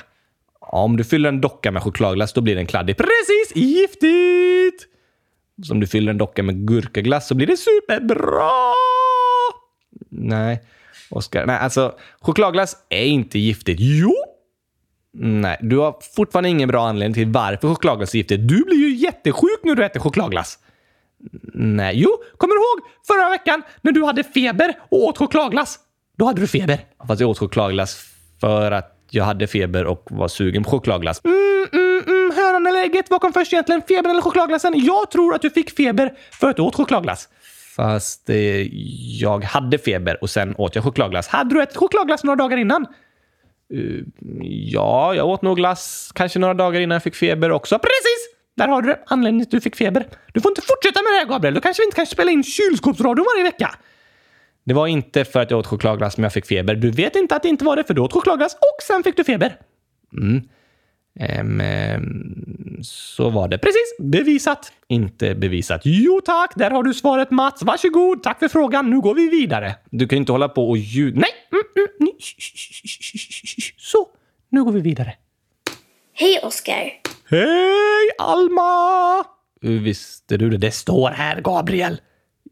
Ja, 0.62 0.68
om 0.84 0.98
du 0.98 1.04
fyller 1.04 1.30
en 1.30 1.42
docka 1.42 1.72
med 1.72 1.84
chokladglass, 1.84 2.34
då 2.34 2.42
blir 2.42 2.56
den 2.56 2.66
kladdig. 2.66 2.98
Precis, 2.98 3.56
giftigt! 3.56 4.88
Så 5.64 5.74
om 5.74 5.80
du 5.80 5.88
fyller 5.88 6.12
en 6.12 6.18
docka 6.18 6.44
med 6.44 6.68
gurkaglass 6.68 7.28
så 7.28 7.36
blir 7.36 7.48
det 7.48 7.58
superbra! 7.58 8.74
Nej, 10.10 10.62
Oskar. 11.10 11.46
Nej, 11.46 11.58
alltså 11.58 11.96
chokladglass 12.22 12.78
är 12.90 13.06
inte 13.06 13.40
giftigt. 13.40 13.78
Jo! 13.80 14.16
Nej, 15.22 15.58
du 15.62 15.78
har 15.78 15.96
fortfarande 16.16 16.50
ingen 16.50 16.70
bra 16.70 16.88
anledning 16.88 17.14
till 17.14 17.28
varför 17.28 17.68
chokladglass 17.68 18.14
är 18.14 18.18
giftigt. 18.18 18.48
Du 18.48 18.64
blir 18.64 18.78
ju 18.78 18.96
jättesjuk 18.96 19.60
när 19.64 19.76
du 19.76 19.86
äter 19.86 20.00
chokladglass. 20.00 20.60
Nej, 21.54 21.94
Jo, 21.98 22.10
kommer 22.38 22.54
du 22.56 22.60
ihåg 22.60 22.92
förra 23.08 23.30
veckan 23.30 23.64
när 23.82 23.92
du 23.92 24.04
hade 24.04 24.24
feber 24.24 24.78
och 24.90 25.04
åt 25.04 25.18
chokladglass? 25.18 25.80
Då 26.18 26.26
hade 26.26 26.42
du 26.42 26.48
feber. 26.48 26.80
fast 27.08 27.22
jag 27.22 27.30
åt 27.30 27.40
chokladglass 27.40 28.06
för 28.42 28.72
att 28.72 28.96
jag 29.12 29.24
hade 29.24 29.48
feber 29.48 29.86
och 29.86 30.08
var 30.10 30.28
sugen 30.28 30.64
på 30.64 30.70
chokladglass. 30.70 31.22
Mm, 31.24 31.68
mm, 31.74 32.04
mm, 32.08 32.32
hönan 32.36 32.68
eller 32.68 32.80
ägget? 32.84 33.10
Vad 33.10 33.22
kom 33.22 33.34
först 33.34 33.54
egentligen? 33.54 33.82
Febern 33.88 34.12
eller 34.12 34.22
chokladglassen? 34.22 34.74
Jag 34.76 35.12
tror 35.12 35.36
att 35.36 35.42
du 35.42 35.50
fick 35.50 35.76
feber 35.78 36.14
för 36.32 36.50
att 36.50 36.56
du 36.56 36.62
åt 36.62 36.76
chokladglass. 36.76 37.30
Fast 37.76 38.30
eh, 38.30 38.36
jag 39.22 39.44
hade 39.44 39.78
feber 39.78 40.24
och 40.24 40.30
sen 40.30 40.56
åt 40.58 40.76
jag 40.76 40.84
chokladglass. 40.84 41.28
Hade 41.28 41.56
du 41.56 41.64
ätit 41.64 41.78
chokladglass 41.78 42.24
några 42.24 42.36
dagar 42.36 42.58
innan? 42.58 42.86
Eh, 43.74 44.04
ja, 44.42 45.16
jag 45.16 45.28
åt 45.28 45.42
nog 45.42 45.58
glass 45.58 46.12
kanske 46.16 46.40
några 46.40 46.54
dagar 46.54 46.82
innan 46.82 46.96
jag 46.96 47.04
fick 47.04 47.16
feber 47.16 47.52
också. 47.52 47.80
Precis! 47.80 48.40
Där 48.58 48.68
har 48.68 48.82
du 48.82 48.88
det. 48.88 49.00
Anledningen 49.06 49.46
till 49.46 49.58
att 49.58 49.64
du 49.64 49.70
fick 49.70 49.76
feber. 49.76 50.08
Du 50.34 50.42
får 50.42 50.52
inte 50.52 50.62
fortsätta 50.62 51.02
med 51.02 51.12
det 51.14 51.18
här 51.18 51.26
Gabriel. 51.26 51.54
Då 51.54 51.62
kanske 51.62 51.82
vi 51.82 51.86
inte 51.86 51.96
kan 51.96 52.06
spela 52.06 52.32
in 52.32 52.44
kylskåpsradion 52.44 53.26
varje 53.36 53.44
vecka. 53.44 53.76
Det 54.66 54.74
var 54.74 54.88
inte 54.88 55.26
för 55.26 55.40
att 55.40 55.52
jag 55.52 55.60
åt 55.60 55.68
chokladglass 55.68 56.14
som 56.14 56.24
jag 56.24 56.34
fick 56.34 56.46
feber. 56.46 56.76
Du 56.76 56.92
vet 56.92 57.16
inte 57.16 57.36
att 57.36 57.44
det 57.44 57.50
inte 57.50 57.66
var 57.66 57.76
det, 57.76 57.84
för 57.84 57.94
du 57.94 58.02
åt 58.02 58.14
chokladglass 58.14 58.54
och 58.54 58.84
sen 58.88 59.04
fick 59.04 59.18
du 59.18 59.24
feber. 59.24 59.56
Mm 60.14 60.42
så 62.82 63.30
var 63.30 63.48
det. 63.48 63.58
Precis! 63.58 63.98
Bevisat. 64.00 64.72
Inte 64.88 65.36
bevisat. 65.36 65.82
Jo 65.84 66.22
tack, 66.26 66.52
där 66.56 66.72
har 66.72 66.84
du 66.84 66.94
svaret 66.94 67.32
Mats. 67.32 67.64
Varsågod, 67.64 68.24
tack 68.24 68.40
för 68.40 68.48
frågan. 68.48 68.90
Nu 68.90 69.02
går 69.02 69.16
vi 69.16 69.30
vidare. 69.30 69.76
Du 69.90 70.08
kan 70.08 70.18
ju 70.18 70.20
inte 70.20 70.32
hålla 70.32 70.50
på 70.50 70.70
och 70.70 70.78
ljuga. 70.78 71.20
Nej! 71.20 71.32
Mm, 71.52 71.64
mm, 71.76 71.88
nej. 72.00 72.16
Så, 73.78 74.08
nu 74.50 74.64
går 74.64 74.72
vi 74.72 74.82
vidare. 74.82 75.16
Hej 76.14 76.40
Oskar. 76.44 76.92
Hej 77.30 78.10
Alma! 78.18 79.24
Hur 79.62 79.80
visste 79.80 80.38
du 80.38 80.50
det? 80.50 80.58
Det 80.58 80.72
Står 80.72 81.10
här 81.10 81.42
Gabriel. 81.42 82.02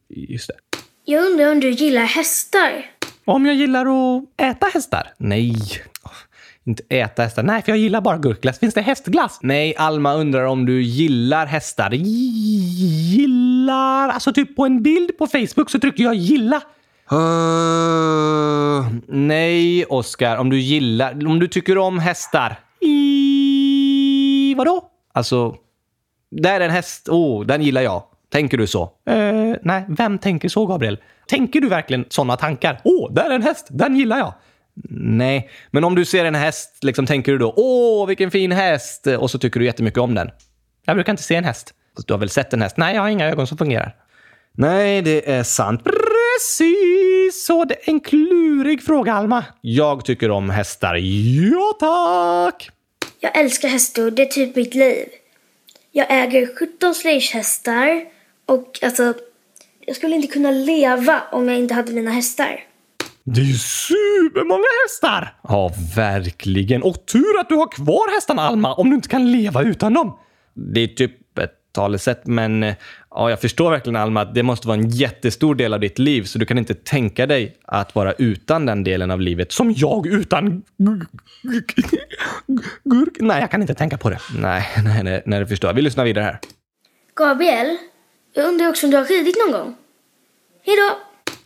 Just 0.10 0.48
det. 0.48 0.80
Jag 1.06 1.26
undrar 1.26 1.52
om 1.52 1.60
du 1.60 1.70
gillar 1.70 2.04
hästar? 2.04 2.86
Om 3.26 3.46
jag 3.46 3.56
gillar 3.56 3.86
att 3.86 4.24
äta 4.38 4.66
hästar? 4.66 5.14
Nej. 5.18 5.56
Åh, 6.68 6.70
Inte 6.70 6.84
äta 6.90 7.24
hästar. 7.24 7.44
Nej, 7.44 7.62
för 7.62 7.72
jag 7.72 7.80
gillar 7.80 8.02
bara 8.02 8.18
gurkglass. 8.18 8.60
Finns 8.60 8.74
det 8.74 8.82
hästglass? 8.82 9.40
Nej, 9.42 9.76
Alma 9.78 10.14
undrar 10.14 10.44
om 10.44 10.66
du 10.66 10.82
gillar 10.82 11.46
hästar. 11.46 11.92
Gillar... 13.14 14.10
Alltså 14.10 14.34
typ 14.34 14.56
på 14.56 14.66
en 14.66 14.84
bild 14.84 15.18
på 15.18 15.28
Facebook 15.28 15.70
så 15.70 15.80
trycker 15.80 16.04
jag 16.04 16.16
gilla. 16.16 16.62
Uh, 17.12 18.88
nej, 19.08 19.86
Oskar. 19.86 20.38
Om 20.38 20.50
du 20.50 20.60
gillar... 20.60 21.28
Om 21.28 21.40
du 21.40 21.48
tycker 21.48 21.78
om 21.78 22.00
hästar. 22.00 22.60
I... 22.82 24.56
Vadå? 24.58 24.84
Alltså, 25.14 25.56
där 26.32 26.60
är 26.60 26.66
en 26.66 26.72
häst. 26.72 27.10
Oh, 27.10 27.46
den 27.46 27.62
gillar 27.62 27.82
jag. 27.82 28.04
Tänker 28.30 28.58
du 28.58 28.68
så? 28.68 28.84
Eh, 29.06 29.56
nej, 29.62 29.86
vem 29.88 30.18
tänker 30.18 30.50
så 30.50 30.66
Gabriel? 30.66 30.98
Tänker 31.28 31.62
du 31.62 31.70
verkligen 31.70 32.06
sådana 32.10 32.36
tankar? 32.36 32.82
Åh, 32.84 33.14
där 33.14 33.30
är 33.30 33.36
en 33.36 33.44
häst. 33.44 33.68
Den 33.70 33.96
gillar 33.96 34.18
jag. 34.18 34.34
Nej, 34.90 35.50
men 35.72 35.84
om 35.84 35.96
du 35.96 36.06
ser 36.06 36.26
en 36.26 36.36
häst, 36.36 36.78
liksom 36.82 37.06
tänker 37.06 37.32
du 37.32 37.38
då 37.38 37.54
åh, 37.58 38.08
vilken 38.08 38.32
fin 38.32 38.52
häst! 38.52 39.08
Och 39.08 39.32
så 39.32 39.40
tycker 39.40 39.60
du 39.60 39.66
jättemycket 39.66 40.00
om 40.00 40.16
den. 40.16 40.30
Jag 40.86 40.96
brukar 40.96 41.14
inte 41.14 41.24
se 41.24 41.36
en 41.36 41.44
häst. 41.44 41.74
Du 42.08 42.14
har 42.14 42.20
väl 42.20 42.30
sett 42.30 42.54
en 42.54 42.62
häst? 42.62 42.78
Nej, 42.78 42.96
jag 42.96 43.02
har 43.02 43.10
inga 43.10 43.28
ögon 43.28 43.48
som 43.48 43.58
fungerar. 43.58 43.96
Nej, 44.52 45.02
det 45.02 45.32
är 45.32 45.44
sant. 45.44 45.82
Precis! 45.84 47.46
Så 47.46 47.66
det 47.66 47.76
är 47.76 47.90
en 47.92 48.00
klurig 48.00 48.84
fråga, 48.84 49.14
Alma. 49.14 49.46
Jag 49.62 50.06
tycker 50.06 50.32
om 50.32 50.50
hästar. 50.50 50.96
Ja, 50.96 51.74
tack! 51.80 52.70
Jag 53.20 53.38
älskar 53.38 53.68
hästar, 53.68 54.12
det 54.12 54.22
är 54.22 54.26
typ 54.26 54.56
mitt 54.56 54.76
liv. 54.76 55.06
Jag 55.92 56.08
äger 56.10 56.50
17 56.60 56.96
slagehästar 56.96 58.06
och 58.46 58.80
alltså, 58.82 59.14
jag 59.86 59.96
skulle 59.96 60.16
inte 60.16 60.28
kunna 60.28 60.52
leva 60.52 61.22
om 61.32 61.50
jag 61.50 61.58
inte 61.58 61.74
hade 61.74 61.94
mina 61.94 62.12
hästar. 62.12 62.64
Det 63.30 63.42
är 63.42 63.46
ju 63.46 63.58
supermånga 63.58 64.64
hästar! 64.84 65.34
Ja, 65.44 65.72
verkligen. 65.96 66.84
Och 66.84 67.06
tur 67.06 67.40
att 67.40 67.50
du 67.50 67.56
har 67.56 67.72
kvar 67.72 68.14
hästarna, 68.16 68.42
Alma, 68.42 68.74
om 68.74 68.90
du 68.90 68.96
inte 68.96 69.10
kan 69.10 69.32
leva 69.32 69.64
utan 69.64 69.94
dem. 69.94 70.18
det 70.54 70.82
är 70.82 70.88
typ 70.88 71.38
ett 71.40 71.52
talesätt, 71.72 72.28
men 72.28 72.64
eh, 72.64 72.76
ja, 73.10 73.30
jag 73.30 73.42
förstår 73.42 73.72
verkligen 73.72 73.96
Alma 73.96 74.22
att 74.22 74.36
det 74.36 74.44
måste 74.44 74.68
vara 74.68 74.78
en 74.78 74.90
jättestor 74.90 75.56
del 75.56 75.74
av 75.74 75.80
ditt 75.80 76.00
liv, 76.00 76.24
så 76.24 76.40
du 76.40 76.46
kan 76.46 76.58
inte 76.58 76.74
tänka 76.74 77.26
dig 77.26 77.58
att 77.66 77.96
vara 77.96 78.14
utan 78.14 78.66
den 78.66 78.84
delen 78.84 79.12
av 79.12 79.22
livet. 79.22 79.52
Som 79.52 79.74
jag 79.78 80.08
utan 80.08 80.64
gurk. 82.84 83.18
Nej, 83.20 83.42
jag 83.42 83.52
kan 83.52 83.62
inte 83.62 83.74
tänka 83.76 83.98
på 83.98 84.10
det. 84.10 84.20
Nej, 84.40 84.68
nej, 84.84 85.04
nej, 85.04 85.24
nej, 85.26 85.40
det 85.40 85.48
förstår 85.48 85.70
jag. 85.70 85.76
Vi 85.76 85.82
lyssnar 85.82 86.06
vidare 86.06 86.24
här. 86.24 86.40
Gabriel, 87.16 87.78
jag 88.34 88.46
undrar 88.46 88.70
också 88.70 88.88
om 88.88 88.92
du 88.92 88.98
har 88.98 89.06
ridit 89.06 89.36
någon 89.46 89.52
gång? 89.62 89.76
Hejdå! 90.66 90.98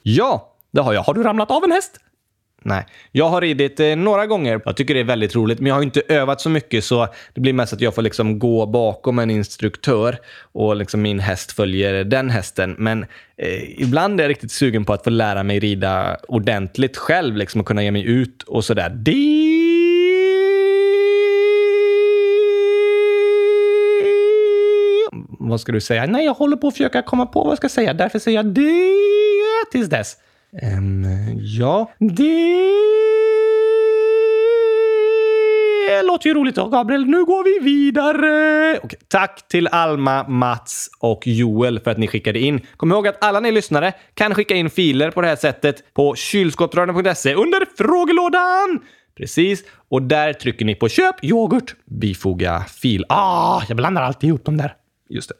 Ja, 0.03 0.50
det 0.71 0.81
har 0.81 0.93
jag. 0.93 1.01
Har 1.01 1.13
du 1.13 1.23
ramlat 1.23 1.51
av 1.51 1.63
en 1.63 1.71
häst? 1.71 1.99
Nej, 2.63 2.85
jag 3.11 3.29
har 3.29 3.41
ridit 3.41 3.79
eh, 3.79 3.95
några 3.95 4.25
gånger. 4.25 4.61
Jag 4.65 4.77
tycker 4.77 4.93
det 4.93 4.99
är 4.99 5.03
väldigt 5.03 5.35
roligt, 5.35 5.59
men 5.59 5.67
jag 5.67 5.75
har 5.75 5.81
inte 5.81 6.01
övat 6.07 6.41
så 6.41 6.49
mycket 6.49 6.83
så 6.83 7.07
det 7.33 7.41
blir 7.41 7.53
mest 7.53 7.73
att 7.73 7.81
jag 7.81 7.95
får 7.95 8.01
liksom 8.01 8.39
gå 8.39 8.65
bakom 8.65 9.19
en 9.19 9.29
instruktör 9.29 10.17
och 10.51 10.75
liksom 10.75 11.01
min 11.01 11.19
häst 11.19 11.51
följer 11.51 12.03
den 12.03 12.29
hästen. 12.29 12.75
Men 12.77 13.05
eh, 13.37 13.81
ibland 13.81 14.19
är 14.19 14.23
jag 14.23 14.29
riktigt 14.29 14.51
sugen 14.51 14.85
på 14.85 14.93
att 14.93 15.03
få 15.03 15.09
lära 15.09 15.43
mig 15.43 15.59
rida 15.59 16.17
ordentligt 16.27 16.97
själv 16.97 17.35
liksom, 17.35 17.61
och 17.61 17.67
kunna 17.67 17.83
ge 17.83 17.91
mig 17.91 18.05
ut 18.05 18.43
och 18.43 18.65
sådär. 18.65 18.89
Det... 18.89 19.51
Vad 25.39 25.61
ska 25.61 25.71
du 25.71 25.81
säga? 25.81 26.05
Nej, 26.05 26.25
jag 26.25 26.33
håller 26.33 26.57
på 26.57 26.67
att 26.67 26.73
försöka 26.73 27.01
komma 27.01 27.25
på 27.25 27.43
vad 27.43 27.51
jag 27.51 27.57
ska 27.57 27.69
säga. 27.69 27.93
Därför 27.93 28.19
säger 28.19 28.37
jag 28.37 28.45
det 28.45 29.71
tills 29.71 29.89
dess. 29.89 30.17
Ehm, 30.61 31.05
ja. 31.37 31.91
Det 35.87 36.01
låter 36.03 36.27
ju 36.27 36.33
roligt 36.33 36.55
då, 36.55 36.67
Gabriel. 36.69 37.05
Nu 37.05 37.25
går 37.25 37.43
vi 37.43 37.65
vidare. 37.65 38.79
Okej, 38.83 38.99
tack 39.07 39.47
till 39.47 39.67
Alma, 39.67 40.27
Mats 40.27 40.89
och 40.99 41.27
Joel 41.27 41.79
för 41.79 41.91
att 41.91 41.97
ni 41.97 42.07
skickade 42.07 42.39
in. 42.39 42.61
Kom 42.77 42.91
ihåg 42.91 43.07
att 43.07 43.23
alla 43.23 43.39
ni 43.39 43.51
lyssnare 43.51 43.93
kan 44.13 44.35
skicka 44.35 44.55
in 44.55 44.69
filer 44.69 45.11
på 45.11 45.21
det 45.21 45.27
här 45.27 45.35
sättet 45.35 45.93
på 45.93 46.15
kylskåpsradion.se 46.15 47.33
under 47.33 47.65
frågelådan. 47.77 48.79
Precis, 49.17 49.63
och 49.89 50.01
där 50.01 50.33
trycker 50.33 50.65
ni 50.65 50.75
på 50.75 50.89
köp 50.89 51.23
yoghurt, 51.23 51.75
bifoga 51.85 52.65
fil. 52.81 53.05
Ah, 53.09 53.61
jag 53.67 53.77
blandar 53.77 54.01
alltid 54.01 54.27
ihop 54.27 54.45
dem 54.45 54.57
där. 54.57 54.75
Just 55.09 55.29
det. 55.29 55.35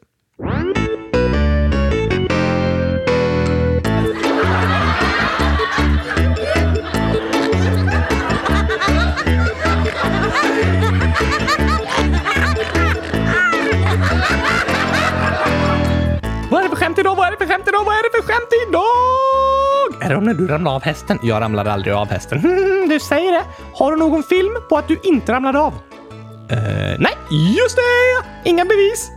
Vad 17.22 17.28
är 17.28 17.32
det 17.32 17.38
för 17.38 17.54
skämt 17.54 17.68
idag? 17.68 17.86
Vad 17.86 17.96
är 17.96 18.04
det 18.04 18.22
för 18.22 18.28
skämt 18.28 18.50
idag? 18.68 20.06
Är 20.06 20.10
det 20.10 20.16
om 20.16 20.24
när 20.24 20.34
du 20.34 20.48
ramlade 20.48 20.76
av 20.76 20.84
hästen? 20.84 21.20
Jag 21.24 21.42
ramlade 21.42 21.72
aldrig 21.72 21.94
av 21.94 22.10
hästen. 22.10 22.40
Hmm, 22.40 22.90
du 22.90 23.00
säger 23.00 23.32
det. 23.32 23.44
Har 23.74 23.92
du 23.92 23.98
någon 23.98 24.24
film 24.24 24.54
på 24.70 24.78
att 24.78 24.88
du 24.88 25.00
inte 25.04 25.32
ramlade 25.32 25.60
av? 25.60 25.74
Uh, 25.74 25.78
nej, 27.00 27.14
just 27.58 27.76
det! 27.76 28.50
Inga 28.50 28.66
bevis. 28.66 29.12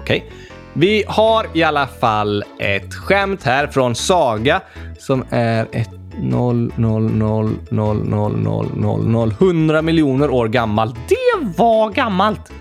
Okej. 0.00 0.26
Okay. 0.26 0.38
Vi 0.72 1.04
har 1.08 1.46
i 1.52 1.62
alla 1.62 1.86
fall 1.86 2.44
ett 2.58 2.94
skämt 2.94 3.42
här 3.42 3.66
från 3.66 3.94
Saga 3.94 4.60
som 4.98 5.24
är 5.30 5.66
ett 5.72 5.90
0, 6.18 6.72
0, 6.76 7.02
0, 7.02 7.56
0, 7.70 8.04
0, 8.04 8.36
0, 8.36 8.66
0, 8.74 9.08
0, 9.08 9.34
100 9.40 9.82
miljoner 9.82 10.30
år 10.30 10.48
gammalt. 10.48 10.94
Det 11.08 11.46
var 11.56 11.90
gammalt. 11.90 12.52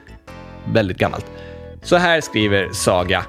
Väldigt 0.74 0.98
gammalt. 0.98 1.26
Så 1.82 1.96
här 1.96 2.22
skriver 2.22 2.70
Saga. 2.72 3.26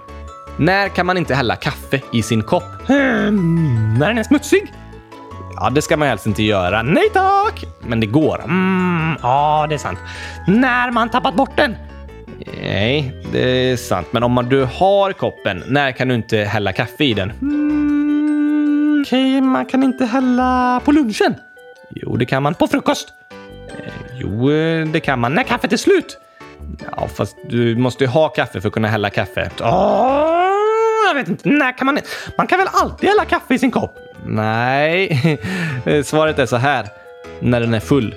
När 0.57 0.89
kan 0.89 1.07
man 1.07 1.17
inte 1.17 1.35
hälla 1.35 1.57
kaffe 1.57 2.01
i 2.13 2.23
sin 2.23 2.43
kopp? 2.43 2.89
Hmm, 2.89 3.95
när 3.99 4.09
den 4.09 4.19
är 4.19 4.23
smutsig? 4.23 4.73
Ja, 5.57 5.71
det 5.71 5.83
ska 5.83 5.97
man 5.97 6.09
helst 6.09 6.27
inte 6.27 6.43
göra. 6.43 6.83
Nej 6.83 7.09
tack! 7.13 7.65
Men 7.81 8.01
det 8.01 8.07
går. 8.07 8.45
Mm, 8.45 9.17
ja, 9.23 9.67
det 9.69 9.75
är 9.75 9.79
sant. 9.79 9.99
När 10.47 10.91
man 10.91 11.09
tappat 11.11 11.35
bort 11.35 11.57
den? 11.57 11.77
Nej, 12.63 13.23
det 13.33 13.71
är 13.71 13.77
sant. 13.77 14.07
Men 14.11 14.23
om 14.23 14.33
man, 14.33 14.49
du 14.49 14.65
har 14.65 15.13
koppen, 15.13 15.63
när 15.67 15.93
kan 15.93 16.09
du 16.09 16.15
inte 16.15 16.39
hälla 16.39 16.73
kaffe 16.73 17.05
i 17.05 17.15
den? 17.15 17.31
Mm, 17.43 19.05
Okej, 19.07 19.41
man 19.41 19.67
kan 19.67 19.83
inte 19.83 20.05
hälla 20.05 20.81
på 20.85 20.93
lunchen. 20.93 21.35
Jo, 21.91 22.17
det 22.17 22.27
kan 22.27 22.43
man. 22.43 22.55
På 22.55 22.67
frukost. 22.67 23.09
Eh, 23.69 23.93
jo, 24.15 24.51
eh, 24.51 24.87
det 24.89 25.01
kan 25.01 25.19
man. 25.21 25.35
När 25.35 25.43
kaffet 25.43 25.73
är 25.73 25.77
slut. 25.77 26.19
Ja, 26.97 27.09
fast 27.09 27.37
du 27.49 27.77
måste 27.77 28.05
ju 28.05 28.11
ha 28.11 28.29
kaffe 28.29 28.61
för 28.61 28.69
att 28.69 28.75
kunna 28.75 28.89
hälla 28.89 29.11
kaffe. 29.11 29.51
Åh, 29.61 30.34
jag 31.09 31.15
vet 31.15 31.29
inte. 31.29 31.49
När 31.49 31.79
kan 31.79 31.87
man... 31.87 31.99
Man 32.39 32.47
kan 32.47 32.59
väl 32.59 32.69
alltid 32.73 33.09
hälla 33.09 33.25
kaffe 33.25 33.55
i 33.55 33.59
sin 33.59 33.71
kopp? 33.71 33.95
Nej, 34.27 35.39
svaret 36.05 36.39
är 36.39 36.47
så 36.47 36.57
här. 36.57 36.89
När 37.41 37.61
den 37.61 37.75
är 37.75 37.81
full. 37.81 38.15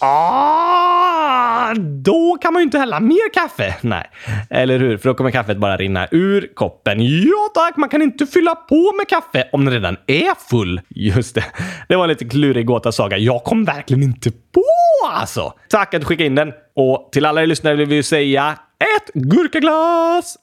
Ah, 0.00 1.74
då 1.74 2.38
kan 2.40 2.52
man 2.52 2.62
ju 2.62 2.64
inte 2.64 2.78
hälla 2.78 3.00
mer 3.00 3.32
kaffe. 3.32 3.74
Nej, 3.80 4.10
eller 4.50 4.78
hur? 4.78 4.96
För 4.96 5.08
då 5.08 5.14
kommer 5.14 5.30
kaffet 5.30 5.56
bara 5.56 5.76
rinna 5.76 6.08
ur 6.10 6.54
koppen. 6.54 6.98
Ja 7.00 7.50
tack, 7.54 7.76
man 7.76 7.88
kan 7.88 8.02
inte 8.02 8.26
fylla 8.26 8.54
på 8.54 8.92
med 8.96 9.08
kaffe 9.08 9.48
om 9.52 9.64
den 9.64 9.74
redan 9.74 9.96
är 10.06 10.48
full. 10.50 10.80
Just 10.88 11.34
det. 11.34 11.44
Det 11.88 11.96
var 11.96 12.04
en 12.04 12.08
lite 12.08 12.24
klurig 12.24 12.66
gåta, 12.66 12.92
Saga. 12.92 13.18
Jag 13.18 13.44
kom 13.44 13.64
verkligen 13.64 14.02
inte 14.02 14.30
på 14.30 14.64
alltså. 15.12 15.52
Tack 15.68 15.94
att 15.94 16.00
du 16.00 16.06
skickade 16.06 16.26
in 16.26 16.34
den. 16.34 16.52
Och 16.76 17.08
till 17.12 17.26
alla 17.26 17.42
er 17.42 17.46
lyssnare 17.46 17.74
vill 17.76 17.88
vi 17.88 18.02
säga 18.02 18.58
ett 18.78 19.12
gurkaglas! 19.14 20.36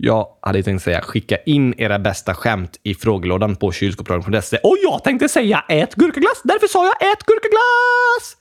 Jag 0.00 0.26
hade 0.40 0.62
tänkt 0.62 0.82
säga 0.82 1.00
skicka 1.00 1.36
in 1.36 1.74
era 1.78 1.98
bästa 1.98 2.34
skämt 2.34 2.80
i 2.82 2.94
frågelådan 2.94 3.56
på 3.56 3.72
kylskåpsradion.se. 3.72 4.56
Och 4.56 4.76
jag 4.82 5.04
tänkte 5.04 5.28
säga 5.28 5.64
ät 5.68 5.94
gurkaglass. 5.94 6.40
Därför 6.44 6.66
sa 6.66 6.84
jag 6.84 7.12
ät 7.12 7.22
gurkaglass! 7.26 8.36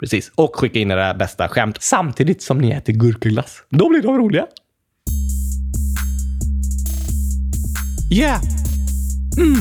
Precis. 0.00 0.32
Och 0.34 0.56
skicka 0.56 0.78
in 0.78 0.90
era 0.90 1.14
bästa 1.14 1.48
skämt. 1.48 1.76
Samtidigt 1.80 2.42
som 2.42 2.58
ni 2.58 2.70
äter 2.70 2.92
gurkaglass. 2.92 3.62
Då 3.68 3.88
blir 3.88 4.02
de 4.02 4.18
roliga. 4.18 4.46
Yeah! 8.12 8.40
Mm! 9.38 9.56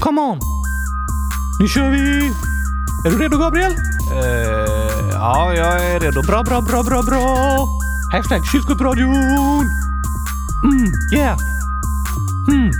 Come 0.00 0.20
on! 0.20 0.38
Nu 1.60 1.68
kör 1.68 1.90
vi! 1.90 2.30
Är 3.06 3.10
du 3.10 3.18
redo, 3.18 3.38
Gabriel? 3.38 3.72
Uh, 3.72 5.10
ja, 5.12 5.54
jag 5.54 5.84
är 5.84 6.00
redo. 6.00 6.22
Bra, 6.22 6.42
bra, 6.42 6.60
bra, 6.60 6.82
bra, 6.82 7.02
bra! 7.02 7.68
Hashtag 8.12 8.42
kylskåpsradion! 8.44 9.66
Mm, 10.64 10.92
yeah! 11.10 11.36
Hmm. 12.46 12.70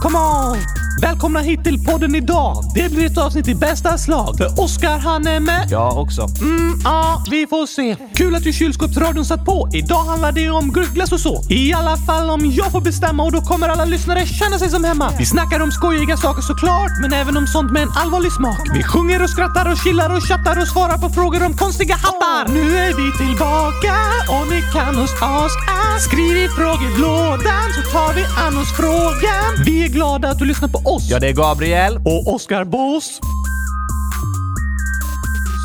Come 0.00 0.14
on! 0.14 0.75
Välkomna 1.02 1.40
hit 1.40 1.64
till 1.64 1.84
podden 1.84 2.14
idag. 2.14 2.64
Det 2.74 2.92
blir 2.92 3.06
ett 3.06 3.18
avsnitt 3.18 3.48
i 3.48 3.54
bästa 3.54 3.98
slag. 3.98 4.36
För 4.36 4.60
Oskar 4.60 4.98
han 4.98 5.26
är 5.26 5.40
med. 5.40 5.68
Jag 5.70 5.98
också. 5.98 6.26
Mm, 6.40 6.80
ja, 6.84 7.24
vi 7.30 7.46
får 7.46 7.66
se. 7.66 7.96
Kul 8.14 8.34
att 8.34 8.46
ju 8.46 8.52
kylskåpsradion 8.52 9.24
satt 9.24 9.44
på. 9.44 9.68
Idag 9.74 10.04
handlar 10.04 10.32
det 10.32 10.50
om 10.50 10.72
gurkglass 10.72 11.12
och 11.12 11.20
så. 11.20 11.42
I 11.50 11.72
alla 11.72 11.96
fall 11.96 12.30
om 12.30 12.50
jag 12.50 12.72
får 12.72 12.80
bestämma 12.80 13.22
och 13.22 13.32
då 13.32 13.40
kommer 13.40 13.68
alla 13.68 13.84
lyssnare 13.84 14.26
känna 14.26 14.58
sig 14.58 14.70
som 14.70 14.84
hemma. 14.84 15.12
Vi 15.18 15.26
snackar 15.26 15.60
om 15.60 15.72
skojiga 15.72 16.16
saker 16.16 16.42
såklart, 16.42 16.90
men 17.00 17.12
även 17.12 17.36
om 17.36 17.46
sånt 17.46 17.72
med 17.72 17.82
en 17.82 17.92
allvarlig 17.96 18.32
smak. 18.32 18.60
Vi 18.74 18.82
sjunger 18.82 19.22
och 19.22 19.30
skrattar 19.30 19.72
och 19.72 19.78
chillar 19.78 20.16
och 20.16 20.22
chattar 20.22 20.60
och 20.60 20.68
svarar 20.68 20.98
på 20.98 21.08
frågor 21.08 21.46
om 21.46 21.56
konstiga 21.56 21.94
hattar. 21.94 22.52
Nu 22.52 22.76
är 22.76 22.92
vi 23.00 23.06
tillbaka 23.24 23.94
och 24.34 24.46
ni 24.52 24.60
kan 24.72 24.98
oss 25.04 25.14
aska. 25.20 25.76
Skriv 26.00 26.36
i 26.36 26.48
frågelådan 26.48 27.66
så 27.76 27.82
tar 27.92 28.14
vi 28.14 28.24
an 28.46 28.58
oss 28.62 28.72
frågan. 28.76 29.64
Vi 29.66 29.84
är 29.84 29.88
glada 29.88 30.28
att 30.28 30.38
du 30.38 30.44
lyssnar 30.44 30.68
på 30.68 30.85
oss. 30.88 31.10
Ja, 31.10 31.18
det 31.18 31.28
är 31.28 31.32
Gabriel. 31.32 31.96
Och 31.96 32.34
Oskar 32.34 32.64
Boss. 32.64 33.20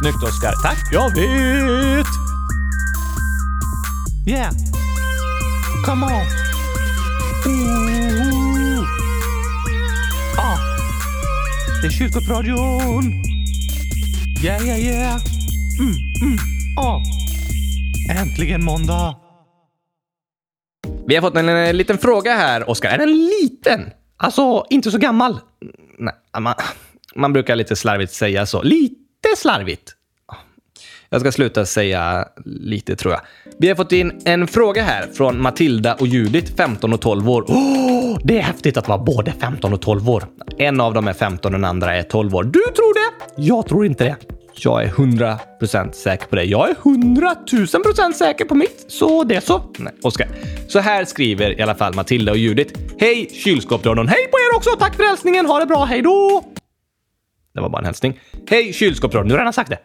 Snyggt, 0.01 0.23
Oskar. 0.23 0.53
Tack. 0.63 0.77
Jag 0.91 1.09
vet! 1.15 2.07
Yeah! 4.27 4.51
Come 5.85 6.05
on! 6.05 6.11
Ooh. 7.45 8.85
Ah! 10.37 10.57
Det 11.81 11.87
är 11.87 11.91
kyrkopradion! 11.91 13.03
Yeah, 14.43 14.65
yeah, 14.65 14.79
yeah! 14.79 15.21
Mm, 15.79 15.95
mm, 16.21 16.37
ah! 16.77 17.01
Äntligen 18.09 18.63
måndag! 18.63 19.15
Vi 21.07 21.15
har 21.15 21.21
fått 21.21 21.37
en, 21.37 21.49
eh, 21.49 21.73
liten 21.73 21.97
fråga 21.97 22.33
här, 22.33 22.69
Oskar. 22.69 22.89
Är 22.89 22.97
den 22.97 23.13
liten? 23.13 23.89
Alltså, 24.23 24.65
inte 24.69 24.91
så 24.91 24.97
gammal. 24.97 25.39
Nej, 25.97 26.13
man, 26.39 26.53
man 27.15 27.33
brukar 27.33 27.55
lite 27.55 27.75
slarvigt 27.75 28.13
säga 28.13 28.45
så. 28.45 28.61
Lite 28.61 28.95
slarvigt. 29.37 29.95
Jag 31.09 31.21
ska 31.21 31.31
sluta 31.31 31.65
säga 31.65 32.27
lite, 32.45 32.95
tror 32.95 33.13
jag. 33.13 33.21
Vi 33.59 33.67
har 33.67 33.75
fått 33.75 33.91
in 33.91 34.21
en 34.25 34.47
fråga 34.47 34.83
här 34.83 35.07
från 35.13 35.41
Matilda 35.41 35.93
och 35.93 36.07
Judith, 36.07 36.55
15 36.55 36.93
och 36.93 37.01
12 37.01 37.29
år. 37.29 37.41
Oh, 37.41 38.19
det 38.23 38.37
är 38.37 38.41
häftigt 38.41 38.77
att 38.77 38.87
vara 38.87 38.97
både 38.97 39.31
15 39.31 39.73
och 39.73 39.81
12 39.81 40.09
år. 40.09 40.25
En 40.57 40.81
av 40.81 40.93
dem 40.93 41.07
är 41.07 41.13
15 41.13 41.53
och 41.53 41.59
den 41.59 41.69
andra 41.69 41.95
är 41.95 42.03
12 42.03 42.35
år. 42.35 42.43
Du 42.43 42.59
tror 42.59 42.93
det? 42.93 43.41
Jag 43.41 43.67
tror 43.67 43.85
inte 43.85 44.03
det. 44.03 44.15
Jag 44.55 44.83
är 44.83 44.87
100% 44.87 45.91
säker 45.91 46.27
på 46.27 46.35
det. 46.35 46.43
Jag 46.43 46.69
är 46.69 46.75
100 46.83 47.35
000 47.51 47.67
procent 47.67 48.17
säker 48.17 48.45
på 48.45 48.55
mitt, 48.55 48.85
så 48.87 49.23
det 49.23 49.35
är 49.35 49.41
så. 49.41 49.61
Nej, 49.77 49.93
Oskar. 50.03 50.27
Så 50.67 50.79
här 50.79 51.05
skriver 51.05 51.59
i 51.59 51.61
alla 51.61 51.75
fall 51.75 51.95
Matilda 51.95 52.31
och 52.31 52.37
Judith. 52.37 52.79
Hej 53.01 53.29
kylskåpsradion! 53.33 54.07
Hej 54.07 54.27
på 54.31 54.37
er 54.37 54.57
också! 54.57 54.69
Tack 54.79 54.95
för 54.95 55.03
hälsningen! 55.03 55.45
Ha 55.45 55.59
det 55.59 55.65
bra, 55.65 55.85
hej 55.85 56.01
då! 56.01 56.43
Det 57.53 57.61
var 57.61 57.69
bara 57.69 57.79
en 57.79 57.85
hälsning. 57.85 58.19
Hej 58.49 58.73
kylskåpsradion! 58.73 59.27
Nu 59.27 59.33
har 59.33 59.39
jag 59.39 59.43
redan 59.43 59.53
sagt 59.53 59.69
det. 59.69 59.79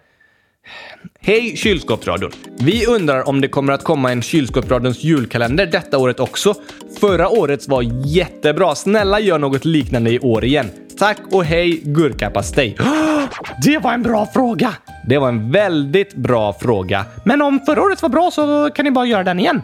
Hej 1.21 1.57
kylskåpsradion! 1.57 2.31
Vi 2.59 2.87
undrar 2.87 3.29
om 3.29 3.41
det 3.41 3.49
kommer 3.49 3.73
att 3.73 3.85
komma 3.85 4.13
en 4.13 4.23
kylskåpsradions 4.23 5.05
julkalender 5.05 5.67
detta 5.67 5.99
året 5.99 6.21
också. 6.21 6.55
Förra 7.01 7.29
årets 7.29 7.69
var 7.69 7.83
jättebra. 8.07 8.75
Snälla 8.75 9.21
gör 9.21 9.39
något 9.39 9.65
liknande 9.65 10.11
i 10.11 10.19
år 10.19 10.45
igen. 10.45 10.71
Tack 10.99 11.19
och 11.31 11.45
hej 11.45 11.81
gurkapastej. 11.85 12.77
Det 13.65 13.79
var 13.79 13.93
en 13.93 14.03
bra 14.03 14.27
fråga! 14.27 14.75
Det 15.09 15.19
var 15.19 15.29
en 15.29 15.53
väldigt 15.53 16.15
bra 16.15 16.53
fråga. 16.53 17.05
Men 17.25 17.43
om 17.43 17.61
förra 17.67 17.83
årets 17.83 18.03
var 18.03 18.09
bra 18.09 18.31
så 18.31 18.71
kan 18.75 18.85
ni 18.85 18.91
bara 18.91 19.07
göra 19.07 19.25
den 19.25 19.41
igen. 19.41 19.63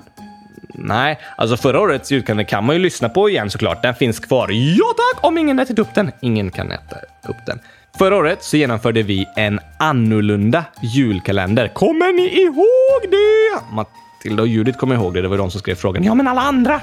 Nej, 0.74 1.18
alltså 1.36 1.56
förra 1.56 1.80
årets 1.80 2.10
julkalender 2.12 2.44
kan 2.44 2.64
man 2.64 2.76
ju 2.76 2.82
lyssna 2.82 3.08
på 3.08 3.30
igen 3.30 3.50
såklart. 3.50 3.82
Den 3.82 3.94
finns 3.94 4.20
kvar. 4.20 4.48
Ja 4.50 4.84
tack! 4.96 5.24
Om 5.24 5.38
ingen 5.38 5.58
ätit 5.58 5.78
upp 5.78 5.94
den. 5.94 6.12
Ingen 6.20 6.50
kan 6.50 6.72
äta 6.72 6.96
upp 7.28 7.36
den. 7.46 7.58
Förra 7.98 8.16
året 8.16 8.42
så 8.44 8.56
genomförde 8.56 9.02
vi 9.02 9.26
en 9.36 9.60
annorlunda 9.78 10.64
julkalender. 10.82 11.68
Kommer 11.68 12.12
ni 12.12 12.40
ihåg 12.42 13.10
det? 13.10 13.74
Matilda 13.74 14.42
och 14.42 14.48
Judith 14.48 14.78
kommer 14.78 14.94
ihåg 14.94 15.14
det. 15.14 15.22
Det 15.22 15.28
var 15.28 15.38
de 15.38 15.50
som 15.50 15.60
skrev 15.60 15.74
frågan. 15.74 16.04
Ja, 16.04 16.14
men 16.14 16.28
alla 16.28 16.40
andra. 16.40 16.80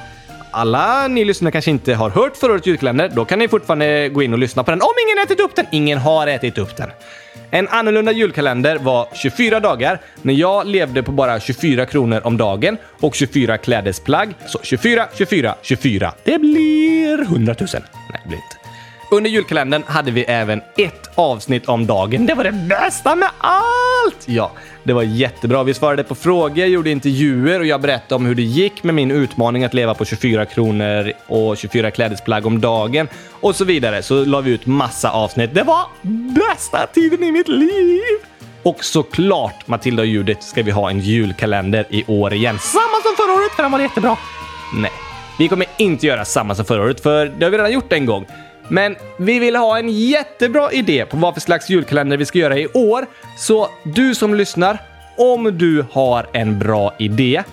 alla 0.51 1.07
ni 1.07 1.25
lyssnare 1.25 1.51
kanske 1.51 1.71
inte 1.71 1.93
har 1.93 2.09
hört 2.09 2.37
förra 2.37 2.51
årets 2.51 2.67
julkalender, 2.67 3.11
då 3.15 3.25
kan 3.25 3.39
ni 3.39 3.47
fortfarande 3.47 4.09
gå 4.09 4.23
in 4.23 4.33
och 4.33 4.39
lyssna 4.39 4.63
på 4.63 4.71
den 4.71 4.81
om 4.81 4.93
ingen 5.07 5.23
ätit 5.25 5.39
upp 5.39 5.55
den. 5.55 5.65
Ingen 5.71 5.97
har 5.97 6.27
ätit 6.27 6.57
upp 6.57 6.77
den. 6.77 6.89
En 7.52 7.68
annorlunda 7.68 8.12
julkalender 8.12 8.78
var 8.78 9.08
24 9.14 9.60
dagar 9.60 10.00
när 10.22 10.34
jag 10.34 10.68
levde 10.68 11.04
på 11.04 11.12
bara 11.12 11.39
24 11.39 11.86
kronor 11.86 12.22
om 12.24 12.38
dagen 12.38 12.78
och 13.02 13.16
24 13.16 13.58
klädesplagg. 13.58 14.36
Så 14.47 14.60
24, 14.64 15.08
24, 15.14 15.56
24. 15.62 16.14
Det 16.24 16.39
blir 16.39 17.22
100 17.22 17.56
000. 17.60 17.68
Nej, 17.74 18.22
det 18.24 18.28
blir 18.28 18.38
inte. 18.38 18.59
Under 19.12 19.30
julkalendern 19.30 19.84
hade 19.88 20.12
vi 20.12 20.24
även 20.24 20.62
ett 20.78 21.10
avsnitt 21.16 21.70
om 21.70 21.88
dagen. 21.88 22.26
Det 22.26 22.34
var 22.34 22.43
det 22.43 22.51
bästa 22.51 23.16
med 23.16 23.30
allt! 23.38 24.24
Ja, 24.26 24.51
det 24.84 24.93
var 24.93 25.03
jättebra. 25.03 25.64
Vi 25.64 25.74
svarade 25.74 26.03
på 26.03 26.16
frågor, 26.16 26.66
gjorde 26.66 26.89
intervjuer 26.89 27.60
och 27.60 27.66
jag 27.66 27.82
berättade 27.82 28.16
om 28.16 28.26
hur 28.26 28.36
det 28.36 28.41
gick 28.41 28.84
med 28.84 28.95
min 28.95 29.12
utmaning 29.12 29.64
att 29.64 29.74
leva 29.74 29.93
på 29.93 30.05
24 30.05 30.45
kronor 30.45 31.14
och 31.28 31.57
24 31.57 31.91
klädesplagg 31.91 32.45
om 32.45 32.62
dagen 32.62 33.07
och 33.32 33.55
så 33.55 33.66
vidare. 33.66 34.03
Så 34.03 34.26
la 34.26 34.41
vi 34.41 34.51
ut 34.51 34.66
massa 34.66 35.12
avsnitt. 35.12 35.53
Det 35.53 35.64
var 35.64 35.86
bästa 36.36 36.88
tiden 36.88 37.24
i 37.24 37.32
mitt 37.32 37.47
liv! 37.47 38.01
Och 38.64 38.84
såklart, 38.84 39.68
Matilda 39.68 40.01
och 40.01 40.07
Judith, 40.07 40.41
ska 40.41 40.64
vi 40.64 40.72
ha 40.72 40.89
en 40.89 40.99
julkalender 40.99 41.86
i 41.89 42.03
år 42.07 42.34
igen. 42.34 42.60
Samma 42.60 43.01
som 43.03 43.16
förra 43.18 43.34
året, 43.34 43.51
för 43.51 43.64
den 43.64 43.72
var 43.72 43.80
jättebra. 43.80 44.18
Nej, 44.76 44.91
vi 45.39 45.47
kommer 45.47 45.68
inte 45.78 46.07
göra 46.07 46.26
samma 46.26 46.55
som 46.55 46.66
förra 46.66 46.84
året, 46.84 47.03
för 47.03 47.26
det 47.26 47.45
har 47.45 47.51
vi 47.51 47.57
redan 47.57 47.72
gjort 47.72 47.93
en 47.93 48.05
gång. 48.05 48.26
Men 48.70 48.95
vi 49.17 49.39
vill 49.39 49.55
ha 49.55 49.80
en 49.80 49.89
jättebra 49.89 50.72
idé 50.72 51.05
på 51.05 51.17
vad 51.17 51.34
för 51.34 51.41
slags 51.41 51.70
julkalender 51.70 52.17
vi 52.17 52.26
ska 52.26 52.39
göra 52.39 52.57
i 52.57 52.67
år. 52.67 53.05
Så 53.38 53.70
du 53.84 54.15
som 54.15 54.36
lyssnar, 54.36 54.78
om 55.17 55.57
du 55.57 55.86
har 55.91 56.28
en 56.34 56.59
bra 56.59 56.93
idé, 56.99 57.43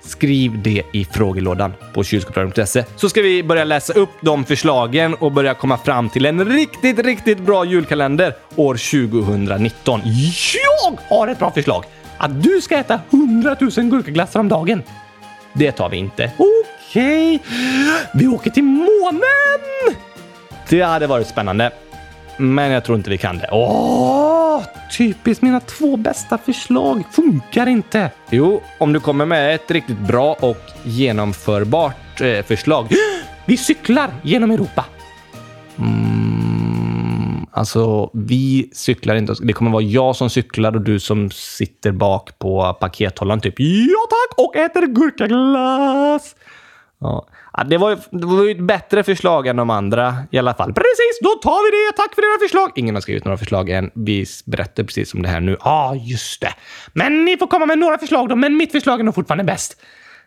skriv 0.00 0.62
det 0.62 0.82
i 0.92 1.04
frågelådan 1.04 1.74
på 1.94 2.04
kylskåpsradion.se 2.04 2.84
så 2.96 3.08
ska 3.08 3.22
vi 3.22 3.42
börja 3.42 3.64
läsa 3.64 3.92
upp 3.92 4.10
de 4.20 4.44
förslagen 4.44 5.14
och 5.14 5.32
börja 5.32 5.54
komma 5.54 5.78
fram 5.78 6.08
till 6.08 6.26
en 6.26 6.44
riktigt, 6.44 6.98
riktigt 6.98 7.38
bra 7.38 7.64
julkalender 7.64 8.34
år 8.56 8.74
2019. 9.10 10.00
Jag 10.04 11.16
har 11.16 11.28
ett 11.28 11.38
bra 11.38 11.50
förslag! 11.50 11.84
Att 12.18 12.42
du 12.42 12.60
ska 12.60 12.76
äta 12.76 13.00
100 13.10 13.56
000 13.60 13.70
gurkaglassar 13.70 14.40
om 14.40 14.48
dagen. 14.48 14.82
Det 15.52 15.72
tar 15.72 15.88
vi 15.88 15.96
inte. 15.96 16.32
Okej, 16.38 17.42
vi 18.14 18.26
åker 18.26 18.50
till 18.50 18.64
månen! 18.64 19.96
Det 20.68 20.82
hade 20.82 21.06
varit 21.06 21.26
spännande. 21.26 21.70
Men 22.36 22.70
jag 22.70 22.84
tror 22.84 22.98
inte 22.98 23.10
vi 23.10 23.18
kan 23.18 23.38
det. 23.38 23.48
Åh, 23.52 24.62
typiskt 24.98 25.42
mina 25.42 25.60
två 25.60 25.96
bästa 25.96 26.38
förslag 26.38 27.02
funkar 27.12 27.66
inte. 27.66 28.10
Jo, 28.30 28.62
om 28.78 28.92
du 28.92 29.00
kommer 29.00 29.26
med 29.26 29.54
ett 29.54 29.70
riktigt 29.70 29.98
bra 29.98 30.36
och 30.40 30.62
genomförbart 30.84 32.20
eh, 32.20 32.42
förslag. 32.42 32.88
Vi 33.46 33.56
cyklar 33.56 34.10
genom 34.22 34.50
Europa. 34.50 34.84
Mm, 35.78 37.46
alltså, 37.50 38.10
vi 38.14 38.70
cyklar 38.72 39.14
inte. 39.14 39.34
Det 39.42 39.52
kommer 39.52 39.70
vara 39.70 39.82
jag 39.82 40.16
som 40.16 40.30
cyklar 40.30 40.76
och 40.76 40.80
du 40.80 41.00
som 41.00 41.30
sitter 41.30 41.92
bak 41.92 42.38
på 42.38 42.76
pakethållaren 42.80 43.40
typ. 43.40 43.54
Ja 43.58 44.06
tack! 44.10 44.38
Och 44.38 44.56
äter 44.56 44.86
gurkaglass. 44.86 46.36
Ja. 46.98 47.26
Ja, 47.56 47.64
det, 47.64 47.78
var 47.78 47.90
ju, 47.90 47.96
det 48.10 48.26
var 48.26 48.44
ju 48.44 48.50
ett 48.50 48.60
bättre 48.60 49.02
förslag 49.02 49.46
än 49.46 49.56
de 49.56 49.70
andra 49.70 50.16
i 50.30 50.38
alla 50.38 50.54
fall. 50.54 50.72
Precis, 50.72 51.18
då 51.22 51.28
tar 51.28 51.64
vi 51.64 51.76
det! 51.76 51.96
Tack 51.96 52.14
för 52.14 52.22
era 52.22 52.38
förslag! 52.38 52.72
Ingen 52.74 52.94
har 52.94 53.02
skrivit 53.02 53.24
några 53.24 53.38
förslag 53.38 53.70
än. 53.70 53.90
Vi 53.94 54.26
berättar 54.44 54.84
precis 54.84 55.14
om 55.14 55.22
det 55.22 55.28
här 55.28 55.40
nu. 55.40 55.56
Ja, 55.60 55.70
ah, 55.70 55.94
just 55.94 56.40
det. 56.40 56.54
Men 56.92 57.24
ni 57.24 57.36
får 57.36 57.46
komma 57.46 57.66
med 57.66 57.78
några 57.78 57.98
förslag 57.98 58.28
då, 58.28 58.36
men 58.36 58.56
mitt 58.56 58.72
förslag 58.72 59.00
är 59.00 59.04
nog 59.04 59.14
fortfarande 59.14 59.44
bäst. 59.44 59.80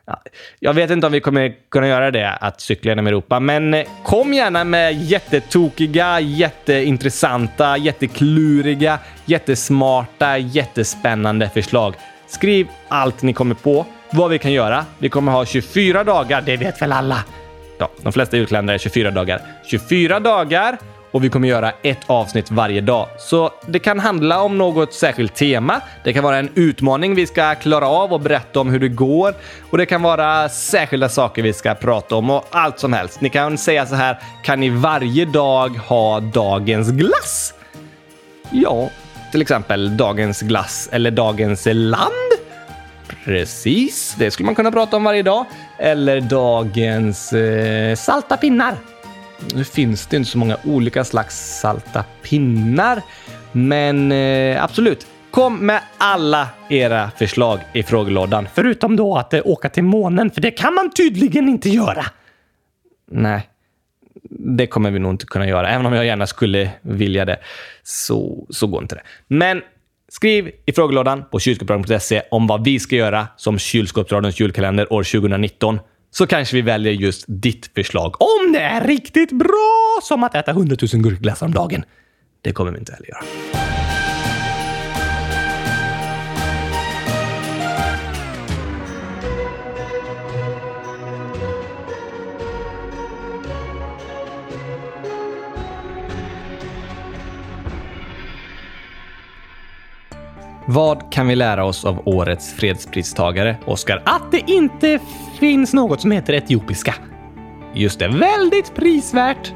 Ja, 0.05 0.21
jag 0.59 0.73
vet 0.73 0.91
inte 0.91 1.07
om 1.07 1.13
vi 1.13 1.19
kommer 1.19 1.55
kunna 1.69 1.88
göra 1.88 2.11
det, 2.11 2.30
att 2.32 2.61
cykla 2.61 2.91
genom 2.91 3.07
Europa, 3.07 3.39
men 3.39 3.73
eh, 3.73 3.88
kom 4.03 4.34
gärna 4.34 4.63
med 4.63 4.93
jättetokiga, 4.93 6.19
jätteintressanta, 6.19 7.77
jättekluriga, 7.77 8.99
jättesmarta, 9.25 10.38
jättespännande 10.38 11.49
förslag. 11.49 11.95
Skriv 12.27 12.67
allt 12.88 13.21
ni 13.21 13.34
kommer 13.34 13.55
på 13.55 13.86
vad 14.12 14.30
vi 14.30 14.39
kan 14.39 14.51
göra. 14.51 14.86
Vi 14.97 15.10
kommer 15.10 15.32
ha 15.32 15.45
24 15.45 16.03
dagar, 16.03 16.41
det 16.41 16.57
vet 16.57 16.82
väl 16.82 16.91
alla? 16.91 17.24
Ja, 17.78 17.89
de 18.01 18.14
flesta 18.14 18.38
julkalendrar 18.38 18.74
är 18.74 18.78
24 18.78 19.12
dagar. 19.12 19.41
24 19.66 20.20
dagar 20.20 20.78
och 21.12 21.24
vi 21.24 21.30
kommer 21.30 21.47
göra 21.47 21.72
ett 21.82 21.99
avsnitt 22.07 22.51
varje 22.51 22.82
dag. 22.82 23.07
Så 23.18 23.51
det 23.68 23.80
kan 23.80 23.99
handla 23.99 24.41
om 24.41 24.57
något 24.57 24.93
särskilt 24.93 25.36
tema. 25.36 25.82
Det 26.03 26.14
kan 26.14 26.24
vara 26.24 26.38
en 26.38 26.49
utmaning 26.55 27.16
vi 27.16 27.28
ska 27.28 27.55
klara 27.55 27.88
av 27.88 28.14
och 28.14 28.22
berätta 28.22 28.60
om 28.60 28.70
hur 28.70 28.80
det 28.80 28.89
går. 28.89 29.34
Och 29.70 29.78
det 29.78 29.86
kan 29.86 30.01
vara 30.01 30.49
särskilda 30.49 31.10
saker 31.10 31.41
vi 31.41 31.53
ska 31.53 31.76
prata 31.76 32.16
om 32.16 32.30
och 32.30 32.45
allt 32.49 32.80
som 32.80 32.93
helst. 32.93 33.22
Ni 33.22 33.30
kan 33.30 33.57
säga 33.57 33.86
så 33.86 33.95
här, 33.95 34.20
kan 34.43 34.60
ni 34.60 34.70
varje 34.70 35.26
dag 35.26 35.70
ha 35.70 36.20
dagens 36.20 36.91
glass? 36.91 37.53
Ja, 38.51 38.89
till 39.32 39.41
exempel 39.41 39.97
dagens 39.97 40.41
glass 40.41 40.89
eller 40.91 41.12
dagens 41.12 41.68
land. 41.72 42.28
Precis, 43.30 44.15
det 44.19 44.32
skulle 44.32 44.45
man 44.45 44.55
kunna 44.55 44.71
prata 44.71 44.97
om 44.97 45.03
varje 45.03 45.23
dag. 45.23 45.45
Eller 45.77 46.21
dagens 46.21 47.34
eh, 47.34 47.95
salta 47.95 48.38
pinnar. 48.38 48.75
Nu 49.53 49.63
finns 49.63 50.07
det 50.07 50.17
inte 50.17 50.30
så 50.30 50.38
många 50.38 50.57
olika 50.63 51.03
slags 51.03 51.59
salta 51.61 52.03
pinnar, 52.23 53.01
men 53.51 54.11
eh, 54.11 54.63
absolut. 54.63 55.07
Kom 55.32 55.65
med 55.65 55.82
alla 55.97 56.47
era 56.69 57.11
förslag 57.11 57.59
i 57.73 57.84
frågelådan. 57.84 58.47
Förutom 58.53 58.95
då 58.95 59.17
att 59.17 59.34
eh, 59.34 59.41
åka 59.45 59.69
till 59.69 59.84
månen, 59.84 60.32
för 60.32 60.41
det 60.41 60.51
kan 60.51 60.73
man 60.73 60.91
tydligen 60.91 61.49
inte 61.49 61.69
göra. 61.69 62.05
Nej, 63.11 63.49
det 64.30 64.67
kommer 64.67 64.91
vi 64.91 64.99
nog 64.99 65.13
inte 65.13 65.25
kunna 65.25 65.47
göra. 65.47 65.69
Även 65.69 65.86
om 65.86 65.93
jag 65.93 66.05
gärna 66.05 66.27
skulle 66.27 66.69
vilja 66.82 67.25
det, 67.25 67.39
så, 67.84 68.47
så 68.49 68.67
går 68.67 68.82
inte 68.82 68.95
det. 68.95 69.03
Men 69.27 69.61
Skriv 70.12 70.51
i 70.66 70.72
frågelådan 70.72 71.24
på 71.32 71.39
kylskåpsradion.se 71.39 72.22
om 72.32 72.47
vad 72.47 72.64
vi 72.64 72.80
ska 72.80 72.95
göra 72.95 73.28
som 73.38 73.60
kylskåpsradions 73.60 74.39
julkalender 74.39 74.93
år 74.93 75.03
2019 75.03 75.80
så 76.12 76.28
kanske 76.28 76.55
vi 76.55 76.62
väljer 76.62 76.93
just 76.93 77.26
ditt 77.28 77.72
förslag. 77.76 78.16
Om 78.22 78.51
det 78.53 78.60
är 78.60 78.88
riktigt 78.88 79.32
bra 79.32 79.99
som 80.03 80.24
att 80.24 80.36
äta 80.36 80.51
100 80.51 80.76
000 80.93 81.01
gurkglassar 81.01 81.45
om 81.45 81.51
dagen. 81.51 81.84
Det 82.41 82.51
kommer 82.51 82.72
vi 82.72 82.80
inte 82.80 82.93
heller 82.93 83.07
göra. 83.07 83.78
Vad 100.72 101.11
kan 101.11 101.28
vi 101.28 101.36
lära 101.36 101.65
oss 101.65 101.86
av 101.86 102.01
årets 102.05 102.53
fredspristagare, 102.53 103.57
Oscar? 103.65 104.01
Att 104.05 104.32
det 104.32 104.51
inte 104.51 104.99
finns 105.39 105.74
något 105.74 106.01
som 106.01 106.11
heter 106.11 106.34
etiopiska. 106.34 106.95
Just 107.74 107.99
det, 107.99 108.07
väldigt 108.07 108.76
prisvärt. 108.76 109.53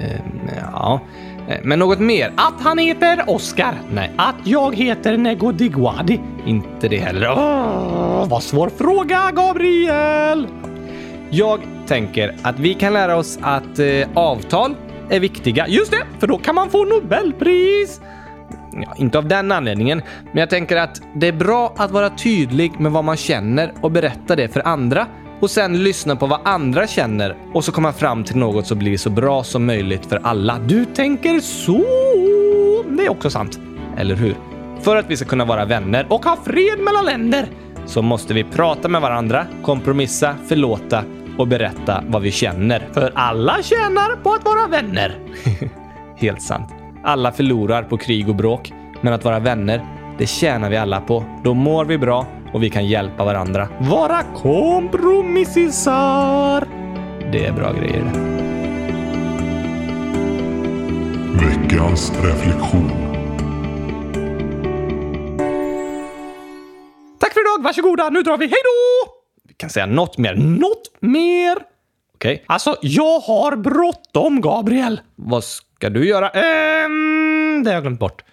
Ehm, 0.00 0.50
ja, 0.72 1.00
eh, 1.48 1.56
men 1.62 1.78
något 1.78 1.98
mer? 1.98 2.32
Att 2.36 2.60
han 2.60 2.78
heter 2.78 3.24
Oscar? 3.26 3.74
Nej. 3.90 4.10
Att 4.16 4.34
jag 4.44 4.76
heter 4.76 5.16
Negodigwadi? 5.16 6.20
Inte 6.46 6.88
det 6.88 6.98
heller. 6.98 7.30
Åh, 7.30 8.28
vad 8.28 8.42
svår 8.42 8.68
fråga, 8.68 9.30
Gabriel! 9.32 10.48
Jag 11.30 11.60
tänker 11.86 12.36
att 12.42 12.58
vi 12.58 12.74
kan 12.74 12.92
lära 12.92 13.16
oss 13.16 13.38
att 13.42 13.78
eh, 13.78 14.08
avtal 14.14 14.74
är 15.10 15.20
viktiga. 15.20 15.68
Just 15.68 15.90
det, 15.90 16.06
för 16.18 16.26
då 16.26 16.38
kan 16.38 16.54
man 16.54 16.70
få 16.70 16.84
Nobelpris! 16.84 18.00
Ja, 18.82 18.94
inte 18.96 19.18
av 19.18 19.28
den 19.28 19.52
anledningen, 19.52 20.02
men 20.32 20.40
jag 20.40 20.50
tänker 20.50 20.76
att 20.76 21.02
det 21.14 21.26
är 21.28 21.32
bra 21.32 21.74
att 21.76 21.90
vara 21.90 22.10
tydlig 22.10 22.80
med 22.80 22.92
vad 22.92 23.04
man 23.04 23.16
känner 23.16 23.72
och 23.80 23.90
berätta 23.90 24.36
det 24.36 24.48
för 24.48 24.66
andra 24.66 25.06
och 25.40 25.50
sen 25.50 25.82
lyssna 25.82 26.16
på 26.16 26.26
vad 26.26 26.40
andra 26.44 26.86
känner 26.86 27.36
och 27.54 27.64
så 27.64 27.72
komma 27.72 27.92
fram 27.92 28.24
till 28.24 28.36
något 28.36 28.66
som 28.66 28.78
blir 28.78 28.96
så 28.96 29.10
bra 29.10 29.44
som 29.44 29.66
möjligt 29.66 30.06
för 30.06 30.20
alla. 30.22 30.58
Du 30.58 30.84
tänker 30.84 31.40
så! 31.40 31.84
Det 32.96 33.06
är 33.06 33.10
också 33.10 33.30
sant, 33.30 33.58
eller 33.98 34.14
hur? 34.14 34.34
För 34.80 34.96
att 34.96 35.10
vi 35.10 35.16
ska 35.16 35.26
kunna 35.26 35.44
vara 35.44 35.64
vänner 35.64 36.06
och 36.08 36.24
ha 36.24 36.36
fred 36.44 36.78
mellan 36.78 37.04
länder 37.04 37.48
så 37.86 38.02
måste 38.02 38.34
vi 38.34 38.44
prata 38.44 38.88
med 38.88 39.00
varandra, 39.00 39.46
kompromissa, 39.62 40.36
förlåta 40.48 41.04
och 41.38 41.48
berätta 41.48 42.04
vad 42.08 42.22
vi 42.22 42.30
känner. 42.30 42.88
För 42.92 43.12
alla 43.14 43.62
tjänar 43.62 44.16
på 44.22 44.32
att 44.32 44.44
vara 44.44 44.66
vänner. 44.66 45.18
Helt 46.16 46.42
sant. 46.42 46.85
Alla 47.08 47.32
förlorar 47.32 47.82
på 47.82 47.98
krig 47.98 48.28
och 48.28 48.36
bråk, 48.36 48.72
men 49.00 49.12
att 49.12 49.24
vara 49.24 49.38
vänner, 49.38 49.86
det 50.18 50.26
tjänar 50.26 50.70
vi 50.70 50.76
alla 50.76 51.00
på. 51.00 51.24
Då 51.44 51.54
mår 51.54 51.84
vi 51.84 51.98
bra 51.98 52.26
och 52.52 52.62
vi 52.62 52.70
kan 52.70 52.86
hjälpa 52.86 53.24
varandra. 53.24 53.68
Vara 53.80 54.22
kompromissisar! 54.22 56.68
Det 57.32 57.46
är 57.46 57.52
bra 57.52 57.72
grejer 57.72 58.04
det. 58.04 58.10
Veckans 61.46 62.12
reflektion. 62.22 62.90
Tack 67.20 67.32
för 67.32 67.40
idag, 67.40 67.62
varsågoda, 67.64 68.10
nu 68.10 68.22
drar 68.22 68.38
vi, 68.38 68.46
hej 68.46 68.58
då! 68.64 69.06
Vi 69.48 69.54
kan 69.54 69.70
säga 69.70 69.86
något 69.86 70.18
mer. 70.18 70.34
Något 70.34 70.90
mer? 71.00 71.75
Okej. 72.16 72.44
Alltså, 72.46 72.76
jag 72.80 73.20
har 73.20 73.56
bråttom, 73.56 74.40
Gabriel. 74.40 75.00
Vad 75.14 75.44
ska 75.44 75.90
du 75.90 76.08
göra? 76.08 76.30
Ehm, 76.30 77.62
det 77.64 77.70
har 77.70 77.74
jag 77.74 77.82
glömt 77.82 78.00
bort. 78.00 78.24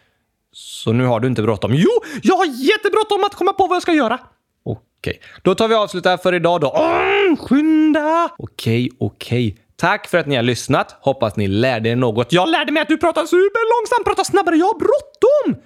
Så 0.51 0.93
nu 0.93 1.05
har 1.05 1.19
du 1.19 1.27
inte 1.27 1.41
bråttom? 1.41 1.71
Jo, 1.75 1.89
jag 2.23 2.35
har 2.35 2.45
jättebråttom 2.45 3.23
att 3.23 3.35
komma 3.35 3.53
på 3.53 3.67
vad 3.67 3.75
jag 3.75 3.81
ska 3.81 3.93
göra. 3.93 4.19
Okej. 4.65 5.19
Då 5.41 5.55
tar 5.55 5.67
vi 5.67 5.75
avslut 5.75 6.05
här 6.05 6.17
för 6.17 6.33
idag 6.33 6.61
då. 6.61 6.75
Mm, 6.75 7.37
skynda! 7.37 8.29
Okej, 8.37 8.89
okej. 8.99 9.57
Tack 9.75 10.07
för 10.07 10.17
att 10.17 10.27
ni 10.27 10.35
har 10.35 10.43
lyssnat. 10.43 10.95
Hoppas 11.01 11.35
ni 11.35 11.47
lärde 11.47 11.89
er 11.89 11.95
något. 11.95 12.33
Jag 12.33 12.49
lärde 12.49 12.71
mig 12.71 12.81
att 12.81 12.87
du 12.87 12.97
pratar 12.97 13.25
superlångsamt, 13.25 14.05
pratar 14.05 14.23
snabbare. 14.23 14.55
Jag 14.55 14.65
har 14.65 14.79
bråttom! 14.79 15.63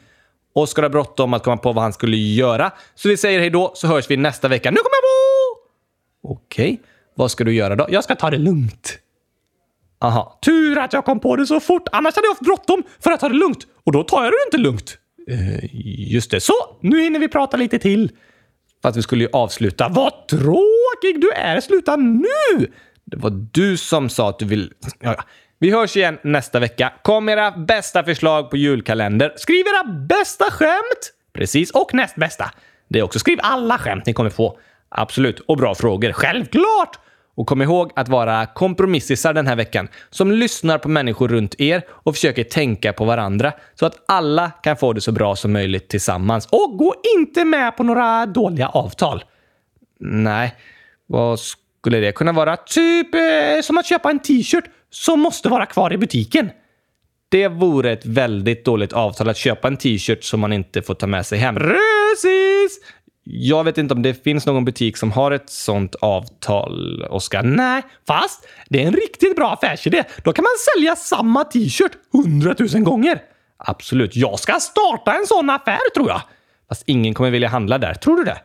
Oskar 0.53 0.81
har 0.81 0.89
bråttom 0.89 1.33
att 1.33 1.43
komma 1.43 1.57
på 1.57 1.73
vad 1.73 1.83
han 1.83 1.93
skulle 1.93 2.17
göra. 2.17 2.71
Så 2.95 3.09
vi 3.09 3.17
säger 3.17 3.39
hej 3.39 3.49
då, 3.49 3.71
så 3.75 3.87
hörs 3.87 4.09
vi 4.09 4.17
nästa 4.17 4.47
vecka. 4.47 4.71
Nu 4.71 4.77
kommer 4.77 4.95
jag 4.95 5.03
på! 5.03 6.33
Okej. 6.33 6.81
Vad 7.17 7.31
ska 7.31 7.43
du 7.43 7.53
göra 7.53 7.75
då? 7.75 7.85
Jag 7.89 8.03
ska 8.03 8.15
ta 8.15 8.29
det 8.29 8.37
lugnt. 8.37 8.99
Aha. 10.01 10.39
Tur 10.45 10.77
att 10.77 10.93
jag 10.93 11.05
kom 11.05 11.19
på 11.19 11.35
det 11.35 11.45
så 11.45 11.59
fort, 11.59 11.87
annars 11.91 12.15
hade 12.15 12.25
jag 12.25 12.31
haft 12.31 12.41
bråttom 12.41 12.83
för 12.99 13.11
att 13.11 13.19
ta 13.19 13.29
det 13.29 13.35
lugnt. 13.35 13.67
Och 13.83 13.91
då 13.91 14.03
tar 14.03 14.23
jag 14.23 14.33
det 14.33 14.37
inte 14.47 14.57
lugnt. 14.57 14.97
Eh, 15.29 15.75
just 16.13 16.31
det. 16.31 16.39
Så! 16.39 16.53
Nu 16.81 17.01
hinner 17.01 17.19
vi 17.19 17.27
prata 17.27 17.57
lite 17.57 17.79
till. 17.79 18.11
Fast 18.83 18.97
vi 18.97 19.01
skulle 19.01 19.23
ju 19.23 19.29
avsluta. 19.33 19.89
Vad 19.89 20.27
tråkig 20.27 21.21
du 21.21 21.31
är! 21.31 21.59
Sluta 21.59 21.95
nu! 21.95 22.71
Det 23.05 23.17
var 23.17 23.29
du 23.51 23.77
som 23.77 24.09
sa 24.09 24.29
att 24.29 24.39
du 24.39 24.45
vill... 24.45 24.73
Ja, 24.99 25.13
ja. 25.17 25.23
Vi 25.59 25.71
hörs 25.71 25.97
igen 25.97 26.17
nästa 26.23 26.59
vecka. 26.59 26.93
Kom 27.03 27.29
era 27.29 27.51
bästa 27.51 28.03
förslag 28.03 28.49
på 28.49 28.57
julkalender. 28.57 29.33
Skriv 29.37 29.65
era 29.67 29.83
bästa 29.83 30.45
skämt! 30.51 31.13
Precis, 31.33 31.71
och 31.71 31.93
näst 31.93 32.15
bästa. 32.15 32.51
Det 32.89 32.99
är 32.99 33.03
också 33.03 33.19
skriv 33.19 33.39
alla 33.41 33.77
skämt 33.77 34.05
ni 34.05 34.13
kommer 34.13 34.29
på. 34.29 34.59
Absolut, 34.89 35.39
och 35.39 35.57
bra 35.57 35.75
frågor. 35.75 36.11
Självklart! 36.11 36.99
Och 37.37 37.47
kom 37.47 37.61
ihåg 37.61 37.91
att 37.95 38.09
vara 38.09 38.45
kompromissisar 38.45 39.33
den 39.33 39.47
här 39.47 39.55
veckan 39.55 39.87
som 40.09 40.31
lyssnar 40.31 40.77
på 40.77 40.89
människor 40.89 41.27
runt 41.27 41.55
er 41.57 41.83
och 41.89 42.15
försöker 42.15 42.43
tänka 42.43 42.93
på 42.93 43.05
varandra 43.05 43.53
så 43.75 43.85
att 43.85 44.03
alla 44.07 44.51
kan 44.63 44.77
få 44.77 44.93
det 44.93 45.01
så 45.01 45.11
bra 45.11 45.35
som 45.35 45.53
möjligt 45.53 45.89
tillsammans. 45.89 46.47
Och 46.51 46.77
gå 46.77 46.95
inte 47.17 47.45
med 47.45 47.77
på 47.77 47.83
några 47.83 48.25
dåliga 48.25 48.67
avtal. 48.67 49.23
Nej, 49.99 50.55
vad 51.07 51.39
skulle 51.39 51.99
det 51.99 52.11
kunna 52.11 52.31
vara? 52.31 52.57
Typ 52.57 53.15
eh, 53.15 53.61
som 53.63 53.77
att 53.77 53.85
köpa 53.85 54.09
en 54.09 54.19
t-shirt 54.19 54.65
som 54.89 55.19
måste 55.19 55.49
vara 55.49 55.65
kvar 55.65 55.93
i 55.93 55.97
butiken. 55.97 56.49
Det 57.29 57.47
vore 57.47 57.91
ett 57.91 58.05
väldigt 58.05 58.65
dåligt 58.65 58.93
avtal 58.93 59.29
att 59.29 59.37
köpa 59.37 59.67
en 59.67 59.77
t-shirt 59.77 60.23
som 60.23 60.39
man 60.39 60.53
inte 60.53 60.81
får 60.81 60.93
ta 60.93 61.07
med 61.07 61.25
sig 61.25 61.39
hem. 61.39 61.55
Precis! 61.55 62.79
Jag 63.29 63.63
vet 63.63 63.77
inte 63.77 63.93
om 63.93 64.01
det 64.01 64.23
finns 64.23 64.45
någon 64.45 64.65
butik 64.65 64.97
som 64.97 65.11
har 65.11 65.31
ett 65.31 65.49
sånt 65.49 65.95
avtal, 65.95 67.03
Oskar. 67.03 67.43
Nej, 67.43 67.81
fast 68.07 68.47
det 68.69 68.83
är 68.83 68.87
en 68.87 68.93
riktigt 68.93 69.35
bra 69.35 69.51
affärsidé. 69.53 70.03
Då 70.23 70.33
kan 70.33 70.43
man 70.43 70.51
sälja 70.75 70.95
samma 70.95 71.43
t-shirt 71.43 71.91
hundratusen 72.11 72.83
gånger. 72.83 73.21
Absolut. 73.57 74.15
Jag 74.15 74.39
ska 74.39 74.53
starta 74.53 75.13
en 75.13 75.27
sån 75.27 75.49
affär 75.49 75.93
tror 75.95 76.09
jag. 76.09 76.21
Fast 76.69 76.83
ingen 76.85 77.13
kommer 77.13 77.29
vilja 77.29 77.47
handla 77.47 77.77
där. 77.77 77.93
Tror 77.93 78.17
du 78.17 78.23
det? 78.23 78.37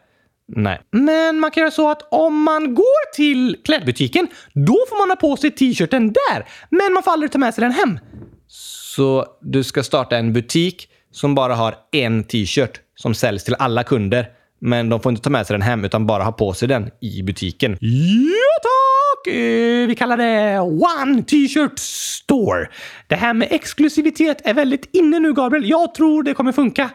Nej. 0.49 0.81
Men 0.91 1.41
man 1.41 1.51
kan 1.51 1.61
göra 1.61 1.71
så 1.71 1.91
att 1.91 2.09
om 2.11 2.43
man 2.43 2.75
går 2.75 3.15
till 3.15 3.57
klädbutiken, 3.65 4.29
då 4.53 4.77
får 4.89 4.99
man 4.99 5.11
ha 5.11 5.17
på 5.17 5.37
sig 5.37 5.51
t-shirten 5.51 6.13
där. 6.13 6.47
Men 6.71 6.93
man 6.93 7.03
får 7.03 7.11
aldrig 7.11 7.33
ta 7.33 7.39
med 7.39 7.55
sig 7.55 7.63
den 7.63 7.73
hem. 7.73 7.99
Så 8.47 9.27
du 9.41 9.65
ska 9.65 9.83
starta 9.83 10.17
en 10.17 10.33
butik 10.33 10.89
som 11.13 11.35
bara 11.35 11.55
har 11.55 11.75
en 11.93 12.25
t-shirt 12.25 12.81
som 12.95 13.15
säljs 13.15 13.45
till 13.45 13.55
alla 13.59 13.85
kunder. 13.85 14.27
Men 14.65 14.89
de 14.89 15.01
får 15.01 15.11
inte 15.11 15.23
ta 15.23 15.31
med 15.31 15.47
sig 15.47 15.55
den 15.55 15.63
hem 15.63 15.85
utan 15.85 16.07
bara 16.07 16.23
ha 16.23 16.33
på 16.33 16.53
sig 16.53 16.69
den 16.69 16.91
i 17.01 17.23
butiken. 17.23 17.79
Ja 17.81 18.61
tack! 18.63 19.35
Eh, 19.35 19.87
vi 19.87 19.95
kallar 19.99 20.17
det 20.17 20.61
One 20.61 21.23
T-shirt 21.23 21.79
Store. 21.79 22.69
Det 23.07 23.15
här 23.15 23.35
med 23.35 23.49
exklusivitet 23.51 24.41
är 24.45 24.55
väldigt 24.55 24.89
inne 24.93 25.19
nu, 25.19 25.33
Gabriel. 25.35 25.71
Jag 25.71 25.95
tror 25.95 26.23
det 26.23 26.35
kommer 26.35 26.53
funka. 26.53 26.91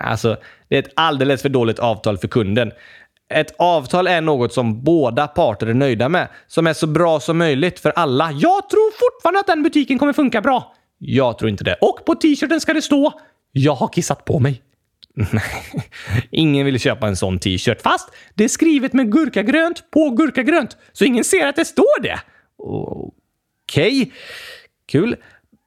Alltså, 0.00 0.36
det 0.68 0.76
är 0.76 0.82
ett 0.82 0.92
alldeles 0.96 1.42
för 1.42 1.48
dåligt 1.48 1.78
avtal 1.78 2.18
för 2.18 2.28
kunden. 2.28 2.72
Ett 3.34 3.54
avtal 3.58 4.06
är 4.06 4.20
något 4.20 4.52
som 4.52 4.84
båda 4.84 5.26
parter 5.26 5.66
är 5.66 5.74
nöjda 5.74 6.08
med, 6.08 6.28
som 6.46 6.66
är 6.66 6.72
så 6.72 6.86
bra 6.86 7.20
som 7.20 7.38
möjligt 7.38 7.80
för 7.80 7.90
alla. 7.90 8.24
Jag 8.32 8.68
tror 8.70 9.10
fortfarande 9.10 9.40
att 9.40 9.46
den 9.46 9.62
butiken 9.62 9.98
kommer 9.98 10.12
funka 10.12 10.40
bra. 10.40 10.74
Jag 10.98 11.38
tror 11.38 11.50
inte 11.50 11.64
det. 11.64 11.76
Och 11.80 12.04
på 12.04 12.14
t-shirten 12.14 12.60
ska 12.60 12.74
det 12.74 12.82
stå 12.82 13.12
“Jag 13.52 13.74
har 13.74 13.88
kissat 13.88 14.24
på 14.24 14.38
mig”. 14.38 14.62
Nej, 15.32 15.90
ingen 16.30 16.66
vill 16.66 16.80
köpa 16.80 17.08
en 17.08 17.16
sån 17.16 17.38
t-shirt. 17.38 17.82
Fast 17.82 18.08
det 18.34 18.44
är 18.44 18.48
skrivet 18.48 18.92
med 18.92 19.12
gurkagrönt 19.12 19.90
på 19.90 20.10
gurkagrönt, 20.10 20.76
så 20.92 21.04
ingen 21.04 21.24
ser 21.24 21.46
att 21.46 21.56
det 21.56 21.64
står 21.64 22.02
det. 22.02 22.20
Okej, 22.58 24.12
kul. 24.88 25.16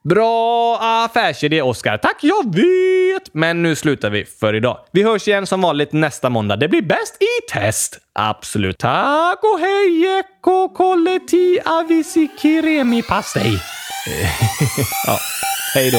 Bra 0.08 0.78
affärsidé, 0.80 1.62
Oskar. 1.62 1.96
Tack, 1.98 2.16
jag 2.22 2.54
vet! 2.54 3.34
Men 3.34 3.62
nu 3.62 3.76
slutar 3.76 4.10
vi 4.10 4.24
för 4.24 4.54
idag. 4.54 4.78
Vi 4.92 5.02
hörs 5.02 5.28
igen 5.28 5.46
som 5.46 5.60
vanligt 5.60 5.92
nästa 5.92 6.30
måndag. 6.30 6.56
Det 6.56 6.68
blir 6.68 6.82
bäst 6.82 7.22
i 7.22 7.50
test. 7.52 7.98
Absolut. 8.12 8.78
Tack 8.78 9.38
och 9.42 9.60
hej, 9.60 10.18
ecco 10.18 10.68
kolleti 10.68 11.58
avisi 11.64 12.28
kiremi 12.42 13.02
pastej. 13.02 13.52
Ja, 15.06 15.18
hej 15.74 15.90
då. 15.90 15.98